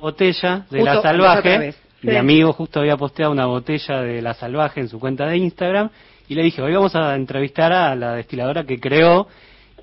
botella 0.00 0.66
de 0.70 0.78
Justo, 0.78 0.84
la 0.84 0.98
otra 0.98 1.10
salvaje. 1.10 1.74
Mi 2.02 2.16
amigo 2.16 2.52
justo 2.52 2.78
había 2.78 2.96
posteado 2.96 3.32
una 3.32 3.46
botella 3.46 4.02
de 4.02 4.22
la 4.22 4.34
salvaje 4.34 4.80
en 4.80 4.88
su 4.88 5.00
cuenta 5.00 5.26
de 5.26 5.36
Instagram 5.36 5.90
y 6.28 6.34
le 6.36 6.44
dije, 6.44 6.62
hoy 6.62 6.72
vamos 6.72 6.94
a 6.94 7.16
entrevistar 7.16 7.72
a 7.72 7.96
la 7.96 8.14
destiladora 8.14 8.64
que 8.64 8.78
creó 8.78 9.26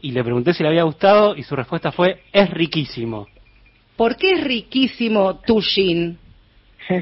y 0.02 0.12
le 0.12 0.24
pregunté 0.24 0.54
si 0.54 0.64
le 0.64 0.70
había 0.70 0.84
gustado 0.84 1.36
y 1.36 1.44
su 1.44 1.56
respuesta 1.56 1.92
fue, 1.92 2.22
es 2.32 2.50
riquísimo. 2.52 3.28
¿Por 3.98 4.16
qué 4.16 4.34
es 4.34 4.44
riquísimo 4.44 5.40
tu 5.42 5.60
gin? 5.60 6.18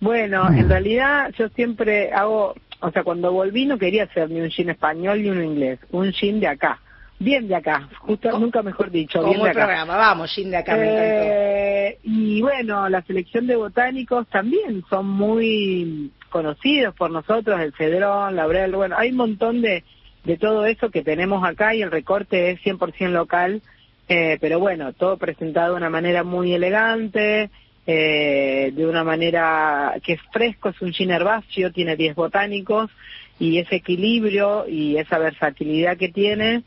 bueno, 0.00 0.48
en 0.48 0.68
realidad 0.68 1.32
yo 1.38 1.48
siempre 1.50 2.12
hago, 2.12 2.54
o 2.80 2.90
sea, 2.90 3.04
cuando 3.04 3.32
volví 3.32 3.66
no 3.66 3.78
quería 3.78 4.04
hacer 4.04 4.30
ni 4.30 4.40
un 4.40 4.50
gin 4.50 4.70
español 4.70 5.22
ni 5.22 5.30
uno 5.30 5.42
inglés, 5.42 5.78
un 5.92 6.12
gin 6.12 6.40
de 6.40 6.48
acá, 6.48 6.80
bien 7.18 7.48
de 7.48 7.56
acá, 7.56 7.88
justo 7.98 8.38
nunca 8.38 8.62
mejor 8.62 8.90
dicho, 8.90 9.22
bien 9.24 9.42
de 9.42 9.50
acá. 9.50 9.64
programa, 9.64 9.96
vamos, 9.96 10.32
gin 10.32 10.50
de 10.50 10.56
acá, 10.56 10.76
me. 10.76 10.86
Eh, 10.88 11.98
y 12.02 12.40
bueno, 12.42 12.88
la 12.88 13.02
selección 13.02 13.46
de 13.46 13.56
botánicos 13.56 14.26
también 14.28 14.84
son 14.88 15.08
muy 15.08 16.10
conocidos 16.28 16.94
por 16.94 17.10
nosotros, 17.10 17.60
el 17.60 17.72
cedrón, 17.74 18.36
laurel, 18.36 18.74
bueno, 18.74 18.96
hay 18.98 19.10
un 19.10 19.16
montón 19.16 19.62
de, 19.62 19.84
de 20.24 20.36
todo 20.36 20.66
eso 20.66 20.90
que 20.90 21.02
tenemos 21.02 21.44
acá 21.44 21.74
y 21.74 21.82
el 21.82 21.90
recorte 21.90 22.50
es 22.50 22.60
100% 22.60 23.10
local, 23.10 23.62
eh, 24.08 24.38
pero 24.40 24.60
bueno, 24.60 24.92
todo 24.92 25.16
presentado 25.16 25.72
de 25.72 25.78
una 25.78 25.90
manera 25.90 26.22
muy 26.24 26.52
elegante, 26.52 27.50
eh, 27.86 28.70
de 28.74 28.86
una 28.86 29.02
manera 29.02 29.94
que 30.04 30.14
es 30.14 30.20
fresco, 30.30 30.68
es 30.68 30.80
un 30.82 30.92
gin 30.92 31.10
herbáceo, 31.10 31.72
tiene 31.72 31.96
10 31.96 32.14
botánicos 32.14 32.90
y 33.38 33.58
ese 33.58 33.76
equilibrio 33.76 34.68
y 34.68 34.98
esa 34.98 35.18
versatilidad 35.18 35.96
que 35.96 36.10
tiene, 36.10 36.62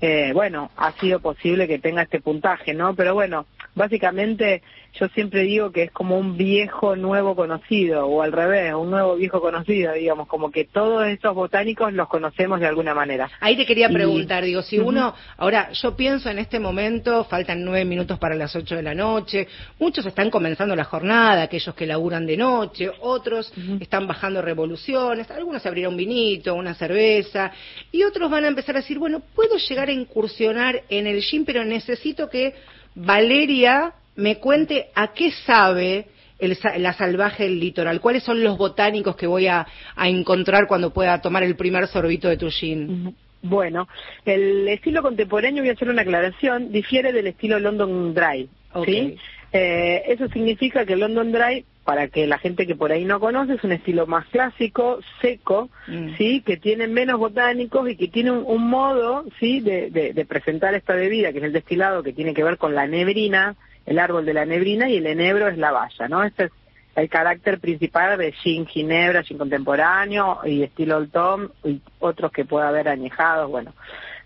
eh, 0.00 0.30
bueno, 0.32 0.70
ha 0.76 0.92
sido 0.92 1.20
posible 1.20 1.66
que 1.66 1.78
tenga 1.78 2.02
este 2.02 2.20
puntaje, 2.20 2.72
¿no? 2.74 2.94
Pero 2.94 3.14
bueno, 3.14 3.46
básicamente 3.74 4.62
yo 4.94 5.06
siempre 5.08 5.42
digo 5.42 5.70
que 5.70 5.84
es 5.84 5.90
como 5.92 6.18
un 6.18 6.36
viejo 6.36 6.96
nuevo 6.96 7.36
conocido, 7.36 8.06
o 8.06 8.22
al 8.22 8.32
revés, 8.32 8.74
un 8.74 8.90
nuevo 8.90 9.16
viejo 9.16 9.40
conocido, 9.40 9.92
digamos, 9.92 10.26
como 10.26 10.50
que 10.50 10.64
todos 10.64 11.06
estos 11.06 11.34
botánicos 11.34 11.92
los 11.92 12.08
conocemos 12.08 12.58
de 12.58 12.66
alguna 12.66 12.94
manera. 12.94 13.30
Ahí 13.40 13.56
te 13.56 13.66
quería 13.66 13.88
Y- 13.90 13.92
preguntar, 13.92 14.44
digo, 14.44 14.62
si 14.62 14.78
uno, 14.78 15.14
ahora 15.36 15.70
yo 15.72 15.94
pienso 15.96 16.30
en 16.30 16.38
este 16.38 16.58
momento, 16.58 17.24
faltan 17.24 17.64
nueve 17.64 17.84
minutos 17.84 18.18
para 18.18 18.34
las 18.34 18.54
ocho 18.56 18.76
de 18.76 18.82
la 18.82 18.94
noche, 18.94 19.46
muchos 19.78 20.06
están 20.06 20.30
comenzando 20.30 20.74
la 20.74 20.84
jornada, 20.84 21.42
aquellos 21.42 21.74
que 21.74 21.86
laburan 21.86 22.26
de 22.26 22.36
noche, 22.36 22.90
otros 23.00 23.52
están 23.80 24.06
bajando 24.06 24.42
revoluciones, 24.42 25.30
algunos 25.30 25.62
se 25.62 25.68
abrirán 25.68 25.92
un 25.92 25.96
vinito, 25.98 26.54
una 26.54 26.74
cerveza, 26.74 27.52
y 27.92 28.02
otros 28.04 28.30
van 28.30 28.44
a 28.44 28.48
empezar 28.48 28.74
a 28.76 28.80
decir, 28.80 28.98
bueno, 28.98 29.20
puedo 29.34 29.57
llegar 29.58 29.88
a 29.88 29.92
incursionar 29.92 30.82
en 30.88 31.06
el 31.06 31.20
gin, 31.22 31.44
pero 31.44 31.64
necesito 31.64 32.28
que 32.28 32.54
Valeria 32.94 33.92
me 34.16 34.38
cuente 34.38 34.88
a 34.94 35.12
qué 35.12 35.30
sabe 35.30 36.06
el 36.38 36.56
la 36.78 36.92
salvaje 36.92 37.44
del 37.44 37.58
litoral, 37.58 38.00
cuáles 38.00 38.22
son 38.22 38.42
los 38.42 38.56
botánicos 38.56 39.16
que 39.16 39.26
voy 39.26 39.46
a, 39.48 39.66
a 39.96 40.08
encontrar 40.08 40.66
cuando 40.66 40.92
pueda 40.92 41.20
tomar 41.20 41.42
el 41.42 41.56
primer 41.56 41.86
sorbito 41.88 42.28
de 42.28 42.36
tu 42.36 42.48
gin. 42.50 43.14
Bueno, 43.42 43.88
el 44.24 44.66
estilo 44.68 45.02
contemporáneo, 45.02 45.62
voy 45.62 45.70
a 45.70 45.74
hacer 45.74 45.88
una 45.88 46.02
aclaración, 46.02 46.72
difiere 46.72 47.12
del 47.12 47.28
estilo 47.28 47.58
London 47.58 48.12
Dry, 48.12 48.48
¿sí? 48.84 49.16
Eh, 49.52 50.02
eso 50.08 50.28
significa 50.28 50.84
que 50.84 50.94
el 50.94 51.00
London 51.00 51.32
Dry, 51.32 51.64
para 51.88 52.08
que 52.08 52.26
la 52.26 52.36
gente 52.36 52.66
que 52.66 52.74
por 52.76 52.92
ahí 52.92 53.06
no 53.06 53.18
conoce, 53.18 53.54
es 53.54 53.64
un 53.64 53.72
estilo 53.72 54.06
más 54.06 54.26
clásico, 54.26 54.98
seco, 55.22 55.70
¿sí? 56.18 56.42
Que 56.44 56.58
tiene 56.58 56.86
menos 56.86 57.18
botánicos 57.18 57.88
y 57.88 57.96
que 57.96 58.08
tiene 58.08 58.30
un, 58.30 58.44
un 58.46 58.68
modo, 58.68 59.24
¿sí? 59.40 59.60
De, 59.60 59.88
de- 59.90 60.12
de 60.12 60.24
presentar 60.26 60.74
esta 60.74 60.92
bebida, 60.92 61.32
que 61.32 61.38
es 61.38 61.44
el 61.44 61.54
destilado, 61.54 62.02
que 62.02 62.12
tiene 62.12 62.34
que 62.34 62.44
ver 62.44 62.58
con 62.58 62.74
la 62.74 62.86
nebrina, 62.86 63.56
el 63.86 63.98
árbol 63.98 64.26
de 64.26 64.34
la 64.34 64.44
nebrina, 64.44 64.90
y 64.90 64.98
el 64.98 65.06
enebro 65.06 65.48
es 65.48 65.56
la 65.56 65.72
valla, 65.72 66.08
¿no? 66.08 66.24
Este 66.24 66.44
es 66.44 66.50
el 66.94 67.08
carácter 67.08 67.58
principal 67.58 68.18
de 68.18 68.32
gin 68.32 68.66
ginebra, 68.66 69.22
gin 69.22 69.38
contemporáneo 69.38 70.40
y 70.44 70.64
estilo 70.64 70.98
Old 70.98 71.10
Tom 71.10 71.48
y 71.64 71.80
otros 72.00 72.30
que 72.32 72.44
pueda 72.44 72.68
haber 72.68 72.90
añejados, 72.90 73.50
bueno. 73.50 73.72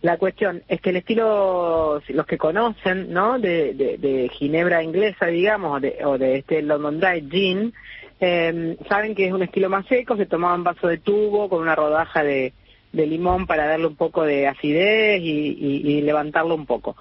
La 0.02 0.16
cuestión 0.18 0.62
es 0.68 0.80
que 0.80 0.90
el 0.90 0.96
estilo, 0.96 2.02
los 2.08 2.26
que 2.26 2.36
conocen, 2.36 3.12
¿no? 3.12 3.38
De, 3.38 3.72
de, 3.74 4.28
ginebra 4.32 4.82
inglesa, 4.82 5.26
digamos, 5.26 5.80
de, 5.80 5.98
o 6.04 6.18
de 6.18 6.38
este 6.38 6.60
London 6.60 6.98
Dry 6.98 7.28
gin, 7.30 7.72
eh, 8.20 8.76
saben 8.88 9.14
que 9.14 9.26
es 9.26 9.32
un 9.32 9.42
estilo 9.44 9.68
más 9.68 9.86
seco, 9.86 10.16
se 10.16 10.26
tomaba 10.26 10.56
en 10.56 10.64
vaso 10.64 10.88
de 10.88 10.98
tubo 10.98 11.48
con 11.48 11.62
una 11.62 11.76
rodaja 11.76 12.24
de, 12.24 12.52
de 12.92 13.06
limón 13.06 13.46
para 13.46 13.66
darle 13.66 13.86
un 13.86 13.96
poco 13.96 14.24
de 14.24 14.48
acidez 14.48 15.20
y, 15.22 15.56
y- 15.58 15.82
y 15.98 16.00
levantarlo 16.02 16.54
un 16.56 16.66
poco. 16.66 16.96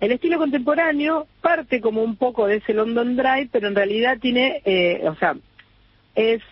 El 0.00 0.12
estilo 0.12 0.38
contemporáneo 0.38 1.26
parte 1.42 1.80
como 1.82 2.02
un 2.02 2.16
poco 2.16 2.46
de 2.46 2.56
ese 2.56 2.72
London 2.74 3.16
Dry, 3.16 3.48
pero 3.52 3.68
en 3.68 3.74
realidad 3.74 4.16
tiene, 4.18 4.62
eh, 4.64 5.02
o 5.06 5.14
sea, 5.16 5.36
es 6.14 6.42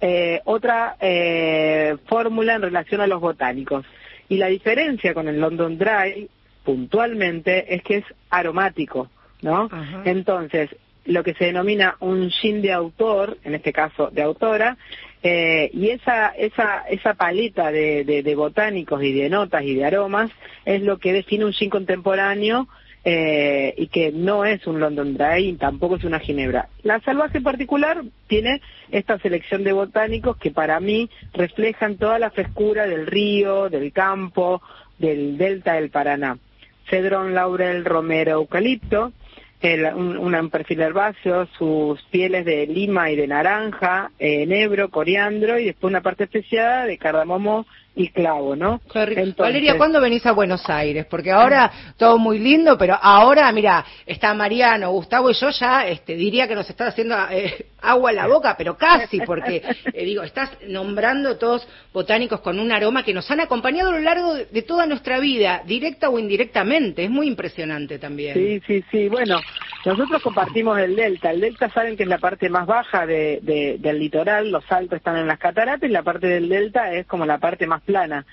eh, 0.00 0.40
otra 0.44 0.96
eh, 1.00 1.96
fórmula 2.06 2.54
en 2.54 2.62
relación 2.62 3.00
a 3.02 3.06
los 3.06 3.20
botánicos. 3.20 3.84
Y 4.28 4.36
la 4.38 4.48
diferencia 4.48 5.14
con 5.14 5.28
el 5.28 5.40
London 5.40 5.78
Dry, 5.78 6.28
puntualmente, 6.64 7.74
es 7.74 7.82
que 7.82 7.98
es 7.98 8.04
aromático, 8.30 9.08
¿no? 9.42 9.68
Entonces, 10.04 10.70
lo 11.04 11.22
que 11.22 11.34
se 11.34 11.44
denomina 11.46 11.96
un 12.00 12.30
gin 12.30 12.60
de 12.62 12.72
autor, 12.72 13.38
en 13.44 13.54
este 13.54 13.72
caso 13.72 14.10
de 14.10 14.22
autora, 14.22 14.76
eh, 15.22 15.70
y 15.72 15.90
esa, 15.90 16.28
esa, 16.30 16.80
esa 16.90 17.14
paleta 17.14 17.70
de, 17.70 18.04
de- 18.04 18.22
de 18.22 18.34
botánicos 18.34 19.02
y 19.02 19.12
de 19.12 19.28
notas 19.28 19.62
y 19.62 19.74
de 19.74 19.84
aromas 19.84 20.30
es 20.64 20.82
lo 20.82 20.98
que 20.98 21.12
define 21.12 21.44
un 21.44 21.52
gin 21.52 21.70
contemporáneo 21.70 22.68
eh, 23.08 23.72
y 23.76 23.86
que 23.86 24.10
no 24.10 24.44
es 24.44 24.66
un 24.66 24.80
London 24.80 25.14
Dry 25.14 25.52
tampoco 25.60 25.94
es 25.94 26.02
una 26.02 26.18
ginebra. 26.18 26.68
La 26.82 26.98
salvaje 27.02 27.38
en 27.38 27.44
particular 27.44 28.02
tiene 28.26 28.60
esta 28.90 29.16
selección 29.20 29.62
de 29.62 29.72
botánicos 29.72 30.36
que 30.38 30.50
para 30.50 30.80
mí 30.80 31.08
reflejan 31.32 31.98
toda 31.98 32.18
la 32.18 32.30
frescura 32.30 32.88
del 32.88 33.06
río, 33.06 33.68
del 33.70 33.92
campo, 33.92 34.60
del 34.98 35.38
delta 35.38 35.74
del 35.74 35.90
Paraná. 35.90 36.36
Cedrón, 36.90 37.32
laurel, 37.32 37.84
romero, 37.84 38.32
eucalipto, 38.32 39.12
el- 39.60 39.84
un, 39.94 40.16
un 40.18 40.50
perfil 40.50 40.80
herbáceo, 40.80 41.46
sus 41.58 42.02
pieles 42.10 42.44
de 42.44 42.66
lima 42.66 43.12
y 43.12 43.16
de 43.16 43.28
naranja, 43.28 44.10
eh, 44.18 44.42
enebro, 44.42 44.88
coriandro 44.90 45.60
y 45.60 45.66
después 45.66 45.90
una 45.92 46.00
parte 46.02 46.24
especiada 46.24 46.86
de 46.86 46.98
cardamomo 46.98 47.66
y 47.98 48.08
clavo, 48.10 48.54
¿no? 48.54 48.80
Entonces- 49.20 49.36
Valeria, 49.46 49.72
¿cuándo 49.78 50.00
venís 50.02 50.24
a 50.26 50.32
Buenos 50.32 50.68
Aires? 50.68 51.06
Porque 51.06 51.32
ahora 51.32 51.72
todo 51.96 52.18
muy 52.18 52.38
lindo, 52.38 52.76
pero 52.76 52.94
ahora, 53.00 53.50
mira, 53.52 53.84
está 54.04 54.34
Mariano, 54.34 54.90
Gustavo 54.92 55.30
y 55.30 55.34
yo 55.34 55.48
ya 55.48 55.86
este, 55.88 56.14
diría 56.14 56.46
que 56.46 56.54
nos 56.54 56.68
está 56.68 56.88
haciendo 56.88 57.16
eh, 57.30 57.66
agua 57.80 58.10
en 58.10 58.16
la 58.16 58.26
boca, 58.26 58.54
pero 58.58 58.76
casi, 58.76 59.20
porque, 59.22 59.62
eh, 59.94 60.04
digo, 60.04 60.22
estás 60.22 60.50
nombrando 60.68 61.38
todos 61.38 61.66
botánicos 61.94 62.40
con 62.40 62.58
un 62.60 62.70
aroma 62.70 63.02
que 63.02 63.14
nos 63.14 63.30
han 63.30 63.40
acompañado 63.40 63.88
a 63.88 63.92
lo 63.94 64.00
largo 64.00 64.34
de, 64.34 64.44
de 64.44 64.62
toda 64.62 64.84
nuestra 64.84 65.18
vida, 65.18 65.62
directa 65.64 66.10
o 66.10 66.18
indirectamente. 66.18 67.04
Es 67.04 67.10
muy 67.10 67.26
impresionante 67.28 67.98
también. 67.98 68.34
Sí, 68.34 68.60
sí, 68.66 68.84
sí. 68.90 69.08
Bueno, 69.08 69.40
nosotros 69.86 70.20
compartimos 70.22 70.78
el 70.80 70.96
delta. 70.96 71.30
El 71.30 71.40
delta 71.40 71.70
saben 71.70 71.96
que 71.96 72.02
es 72.02 72.08
la 72.10 72.18
parte 72.18 72.50
más 72.50 72.66
baja 72.66 73.06
de, 73.06 73.38
de- 73.42 73.76
del 73.78 73.98
litoral, 73.98 74.50
los 74.50 74.70
altos 74.70 74.98
están 74.98 75.16
en 75.16 75.26
las 75.26 75.38
cataratas 75.38 75.88
y 75.88 75.92
la 75.92 76.02
parte 76.02 76.26
del 76.26 76.48
delta 76.50 76.92
es 76.92 77.06
como 77.06 77.24
la 77.24 77.38
parte 77.38 77.66
más 77.66 77.82
plana. 77.86 78.26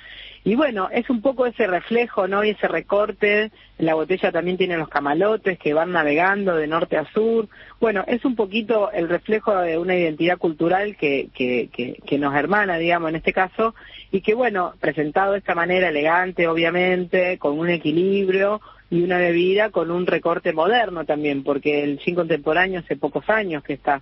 Y 0.45 0.55
bueno, 0.55 0.89
es 0.91 1.09
un 1.09 1.21
poco 1.21 1.45
ese 1.45 1.67
reflejo, 1.67 2.27
¿no? 2.27 2.43
Y 2.43 2.49
ese 2.49 2.67
recorte. 2.67 3.51
La 3.77 3.93
botella 3.93 4.31
también 4.31 4.57
tiene 4.57 4.77
los 4.77 4.89
camalotes 4.89 5.57
que 5.57 5.73
van 5.73 5.93
navegando 5.93 6.57
de 6.57 6.67
norte 6.67 6.97
a 6.97 7.05
sur. 7.13 7.47
Bueno, 7.79 8.03
es 8.07 8.25
un 8.25 8.35
poquito 8.35 8.91
el 8.91 9.07
reflejo 9.07 9.55
de 9.55 9.77
una 9.77 9.95
identidad 9.95 10.37
cultural 10.37 10.97
que, 10.97 11.29
que, 11.33 11.69
que, 11.71 11.97
que 12.05 12.17
nos 12.17 12.35
hermana, 12.35 12.77
digamos, 12.77 13.09
en 13.09 13.15
este 13.15 13.31
caso, 13.31 13.73
y 14.11 14.19
que, 14.19 14.33
bueno, 14.33 14.73
presentado 14.81 15.31
de 15.31 15.37
esta 15.37 15.55
manera 15.55 15.87
elegante, 15.87 16.47
obviamente, 16.47 17.37
con 17.37 17.57
un 17.57 17.69
equilibrio 17.69 18.59
y 18.89 19.01
una 19.01 19.17
bebida 19.17 19.71
con 19.71 19.89
un 19.91 20.05
recorte 20.05 20.53
moderno 20.53 21.03
también, 21.05 21.43
porque 21.43 21.83
el 21.83 21.99
gin 21.99 22.15
contemporáneo 22.15 22.81
hace 22.81 22.95
pocos 22.95 23.27
años 23.29 23.63
que 23.63 23.73
está. 23.73 24.01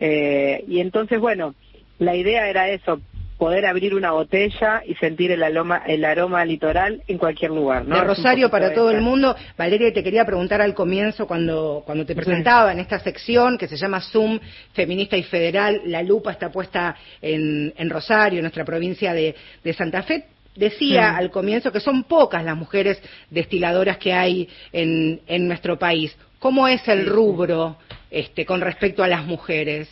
Eh, 0.00 0.64
y 0.66 0.80
entonces, 0.80 1.20
bueno, 1.20 1.54
la 1.98 2.16
idea 2.16 2.48
era 2.48 2.68
eso, 2.68 3.00
poder 3.42 3.66
abrir 3.66 3.92
una 3.92 4.12
botella 4.12 4.84
y 4.86 4.94
sentir 4.94 5.32
el 5.32 5.42
aroma, 5.42 5.82
el 5.84 6.04
aroma 6.04 6.44
litoral 6.44 7.02
en 7.08 7.18
cualquier 7.18 7.50
lugar, 7.50 7.84
¿no? 7.84 7.96
de 7.96 8.04
Rosario 8.04 8.48
para 8.48 8.72
todo 8.72 8.92
el 8.92 9.00
mundo. 9.00 9.34
Valeria, 9.58 9.92
te 9.92 10.04
quería 10.04 10.24
preguntar 10.24 10.62
al 10.62 10.74
comienzo, 10.74 11.26
cuando, 11.26 11.82
cuando 11.84 12.06
te 12.06 12.14
presentaba 12.14 12.70
en 12.70 12.78
esta 12.78 13.00
sección 13.00 13.58
que 13.58 13.66
se 13.66 13.76
llama 13.76 14.00
Zoom 14.00 14.38
Feminista 14.74 15.16
y 15.16 15.24
Federal, 15.24 15.82
la 15.86 16.04
lupa 16.04 16.30
está 16.30 16.52
puesta 16.52 16.94
en, 17.20 17.74
en 17.76 17.90
Rosario, 17.90 18.38
en 18.38 18.44
nuestra 18.44 18.64
provincia 18.64 19.12
de, 19.12 19.34
de 19.64 19.72
Santa 19.72 20.04
Fe. 20.04 20.26
Decía 20.54 21.16
al 21.16 21.32
comienzo 21.32 21.72
que 21.72 21.80
son 21.80 22.04
pocas 22.04 22.44
las 22.44 22.56
mujeres 22.56 23.02
destiladoras 23.28 23.98
que 23.98 24.12
hay 24.12 24.48
en, 24.72 25.20
en 25.26 25.48
nuestro 25.48 25.80
país. 25.80 26.16
¿Cómo 26.38 26.68
es 26.68 26.86
el 26.86 27.06
rubro 27.06 27.76
este, 28.08 28.46
con 28.46 28.60
respecto 28.60 29.02
a 29.02 29.08
las 29.08 29.26
mujeres? 29.26 29.88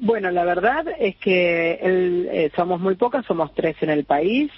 Bueno, 0.00 0.30
la 0.30 0.44
verdad 0.44 0.84
es 0.98 1.16
que 1.16 1.78
el- 1.82 2.28
eh, 2.30 2.50
somos 2.54 2.80
muy 2.80 2.94
pocas, 2.96 3.24
somos 3.26 3.54
tres 3.54 3.76
en 3.80 3.90
el 3.90 4.04
país 4.04 4.50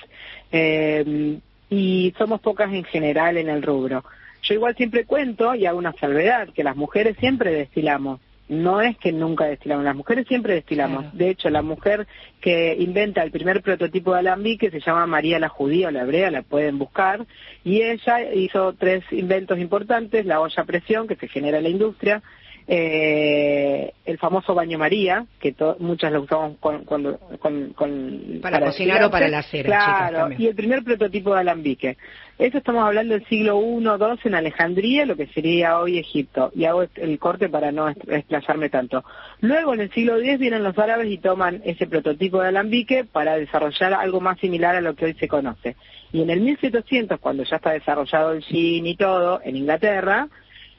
eh, 0.52 1.38
y 1.70 2.14
somos 2.18 2.40
pocas 2.40 2.72
en 2.72 2.84
general 2.84 3.36
en 3.36 3.48
el 3.48 3.62
rubro. 3.62 4.04
Yo 4.42 4.54
igual 4.54 4.76
siempre 4.76 5.04
cuento 5.04 5.54
y 5.54 5.66
hago 5.66 5.78
una 5.78 5.92
salvedad, 5.92 6.48
que 6.54 6.64
las 6.64 6.76
mujeres 6.76 7.16
siempre 7.18 7.52
destilamos. 7.52 8.20
No 8.48 8.80
es 8.80 8.96
que 8.96 9.12
nunca 9.12 9.44
destilamos, 9.44 9.84
las 9.84 9.94
mujeres 9.94 10.26
siempre 10.26 10.54
destilamos. 10.54 11.04
De 11.18 11.28
hecho, 11.28 11.50
la 11.50 11.60
mujer 11.60 12.06
que 12.40 12.74
inventa 12.78 13.22
el 13.22 13.30
primer 13.30 13.60
prototipo 13.60 14.14
de 14.14 14.20
alambique 14.20 14.70
se 14.70 14.80
llama 14.80 15.06
María 15.06 15.38
la 15.38 15.50
Judía 15.50 15.88
o 15.88 15.90
la 15.90 16.00
Hebrea, 16.00 16.30
la 16.30 16.40
pueden 16.40 16.78
buscar, 16.78 17.26
y 17.62 17.82
ella 17.82 18.32
hizo 18.32 18.72
tres 18.72 19.04
inventos 19.10 19.58
importantes, 19.58 20.24
la 20.24 20.40
olla 20.40 20.62
a 20.62 20.64
presión 20.64 21.06
que 21.06 21.16
se 21.16 21.28
genera 21.28 21.58
en 21.58 21.64
la 21.64 21.68
industria, 21.68 22.22
eh, 22.70 23.92
el 24.04 24.18
famoso 24.18 24.54
baño 24.54 24.78
María, 24.78 25.24
que 25.40 25.54
muchas 25.78 26.12
lo 26.12 26.20
usamos 26.22 26.58
con, 26.60 26.84
con- 26.84 27.18
con- 27.38 28.40
Para 28.42 28.60
cocinar 28.60 29.02
o 29.04 29.10
para 29.10 29.28
la 29.28 29.42
cera, 29.42 29.68
Claro, 30.10 30.28
y 30.36 30.46
el 30.46 30.54
primer 30.54 30.84
prototipo 30.84 31.32
de 31.34 31.40
alambique. 31.40 31.96
Eso 32.38 32.58
estamos 32.58 32.84
hablando 32.84 33.14
del 33.14 33.24
siglo 33.26 33.58
I, 33.60 33.82
II 33.82 34.18
en 34.24 34.34
Alejandría, 34.34 35.06
lo 35.06 35.16
que 35.16 35.26
sería 35.28 35.78
hoy 35.80 35.98
Egipto. 35.98 36.52
Y 36.54 36.66
hago 36.66 36.84
el 36.96 37.18
corte 37.18 37.48
para 37.48 37.72
no 37.72 37.92
desplazarme 38.04 38.68
tanto. 38.68 39.02
Luego, 39.40 39.72
en 39.74 39.80
el 39.80 39.90
siglo 39.92 40.18
X, 40.18 40.38
vienen 40.38 40.62
los 40.62 40.78
árabes 40.78 41.10
y 41.10 41.16
toman 41.18 41.62
ese 41.64 41.86
prototipo 41.86 42.40
de 42.42 42.48
alambique 42.48 43.04
para 43.04 43.36
desarrollar 43.36 43.94
algo 43.94 44.20
más 44.20 44.38
similar 44.40 44.76
a 44.76 44.80
lo 44.82 44.94
que 44.94 45.06
hoy 45.06 45.14
se 45.14 45.26
conoce. 45.26 45.74
Y 46.12 46.20
en 46.22 46.30
el 46.30 46.40
1700, 46.42 47.18
cuando 47.18 47.44
ya 47.44 47.56
está 47.56 47.72
desarrollado 47.72 48.32
el 48.32 48.42
gin 48.42 48.86
y 48.86 48.94
todo, 48.94 49.40
en 49.42 49.56
Inglaterra, 49.56 50.28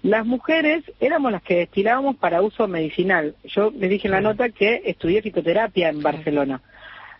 las 0.01 0.25
mujeres 0.25 0.83
éramos 0.99 1.31
las 1.31 1.41
que 1.41 1.57
destilábamos 1.57 2.15
para 2.15 2.41
uso 2.41 2.67
medicinal. 2.67 3.35
Yo 3.43 3.71
les 3.71 3.89
dije 3.89 4.07
en 4.07 4.13
la 4.13 4.21
nota 4.21 4.49
que 4.49 4.81
estudié 4.85 5.21
fitoterapia 5.21 5.89
en 5.89 6.01
Barcelona. 6.01 6.61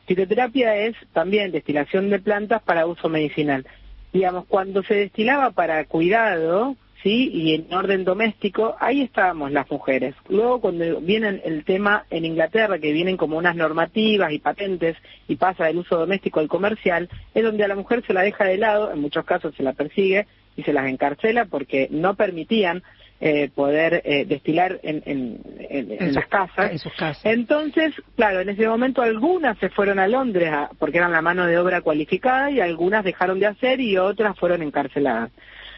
Fitoterapia 0.08 0.76
es 0.76 0.96
también 1.14 1.52
destilación 1.52 2.10
de 2.10 2.20
plantas 2.20 2.62
para 2.64 2.88
uso 2.88 3.10
medicinal. 3.10 3.66
Digamos, 4.14 4.46
cuando 4.46 4.82
se 4.84 4.96
destilaba 4.96 5.52
para 5.52 5.84
cuidado, 5.86 6.78
¿sí? 7.04 7.30
Y 7.34 7.54
en 7.54 7.74
orden 7.74 8.06
doméstico, 8.06 8.76
ahí 8.80 9.02
estábamos 9.02 9.52
las 9.52 9.70
mujeres. 9.70 10.16
Luego, 10.30 10.62
cuando 10.62 11.02
viene 11.02 11.42
el 11.44 11.64
tema 11.66 12.06
en 12.10 12.26
Inglaterra, 12.26 12.80
que 12.80 12.94
vienen 12.94 13.18
como 13.18 13.38
unas 13.38 13.56
normativas 13.56 14.32
y 14.32 14.40
patentes 14.40 14.96
y 15.28 15.36
pasa 15.36 15.66
del 15.66 15.78
uso 15.78 15.98
doméstico 15.98 16.40
al 16.40 16.48
comercial, 16.48 17.10
es 17.34 17.44
donde 17.44 17.66
a 17.66 17.68
la 17.68 17.76
mujer 17.76 18.04
se 18.08 18.14
la 18.14 18.22
deja 18.22 18.46
de 18.46 18.58
lado, 18.58 18.92
en 18.92 19.02
muchos 19.02 19.26
casos 19.26 19.54
se 19.56 19.64
la 19.64 19.74
persigue 19.74 20.28
y 20.56 20.64
se 20.64 20.74
las 20.74 20.88
encarcela 20.88 21.46
porque 21.46 21.88
no 21.92 22.16
permitían 22.16 22.84
eh, 23.22 23.50
poder 23.54 24.02
eh, 24.06 24.24
destilar 24.26 24.80
en, 24.82 25.04
en- 25.06 25.42
en- 25.70 25.92
en 25.92 26.04
En 26.04 26.14
las 26.14 26.28
casas. 26.28 26.72
en 26.72 26.80
sus 26.80 26.94
casas. 26.94 27.26
Entonces, 27.26 27.94
claro, 28.16 28.40
en 28.40 28.48
ese 28.50 28.66
momento 28.68 29.02
algunas 29.02 29.58
se 29.58 29.70
fueron 29.70 30.00
a 30.00 30.08
Londres 30.08 30.50
a- 30.54 30.70
porque 30.80 31.00
eran 31.00 31.12
la 31.12 31.22
mano 31.22 31.46
de 31.46 31.58
obra 31.58 31.82
cualificada 31.82 32.50
y 32.50 32.62
algunas 32.62 33.04
dejaron 33.04 33.40
de 33.42 33.48
hacer 33.48 33.82
y 33.82 33.98
otras 33.98 34.38
fueron 34.40 34.62
encarceladas. 34.62 35.32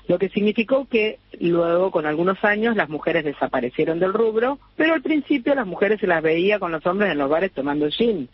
Lo 0.08 0.20
que 0.20 0.30
significó 0.30 0.88
que 0.88 1.18
luego, 1.40 1.90
con 1.90 2.06
algunos 2.06 2.44
años, 2.44 2.76
las 2.76 2.90
mujeres 2.90 3.24
desaparecieron 3.24 4.00
del 4.00 4.14
rubro, 4.14 4.60
pero 4.76 4.94
al 4.94 5.02
principio 5.02 5.56
las 5.56 5.66
mujeres 5.66 6.00
se 6.00 6.08
las 6.08 6.22
veía 6.22 6.60
con 6.60 6.72
los 6.72 6.86
hombres 6.86 7.12
en 7.12 7.18
los 7.18 7.30
bares 7.30 7.52
tomando 7.54 7.90
gin. 7.90 8.30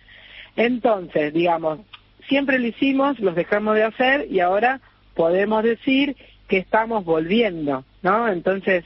Entonces, 0.55 1.33
digamos, 1.33 1.79
siempre 2.27 2.59
lo 2.59 2.67
hicimos, 2.67 3.19
los 3.19 3.35
dejamos 3.35 3.75
de 3.75 3.83
hacer 3.83 4.27
y 4.29 4.39
ahora 4.39 4.81
podemos 5.17 5.63
decir 5.63 6.15
que 6.47 6.57
estamos 6.59 7.03
volviendo, 7.03 7.83
¿no? 8.03 8.29
Entonces, 8.29 8.85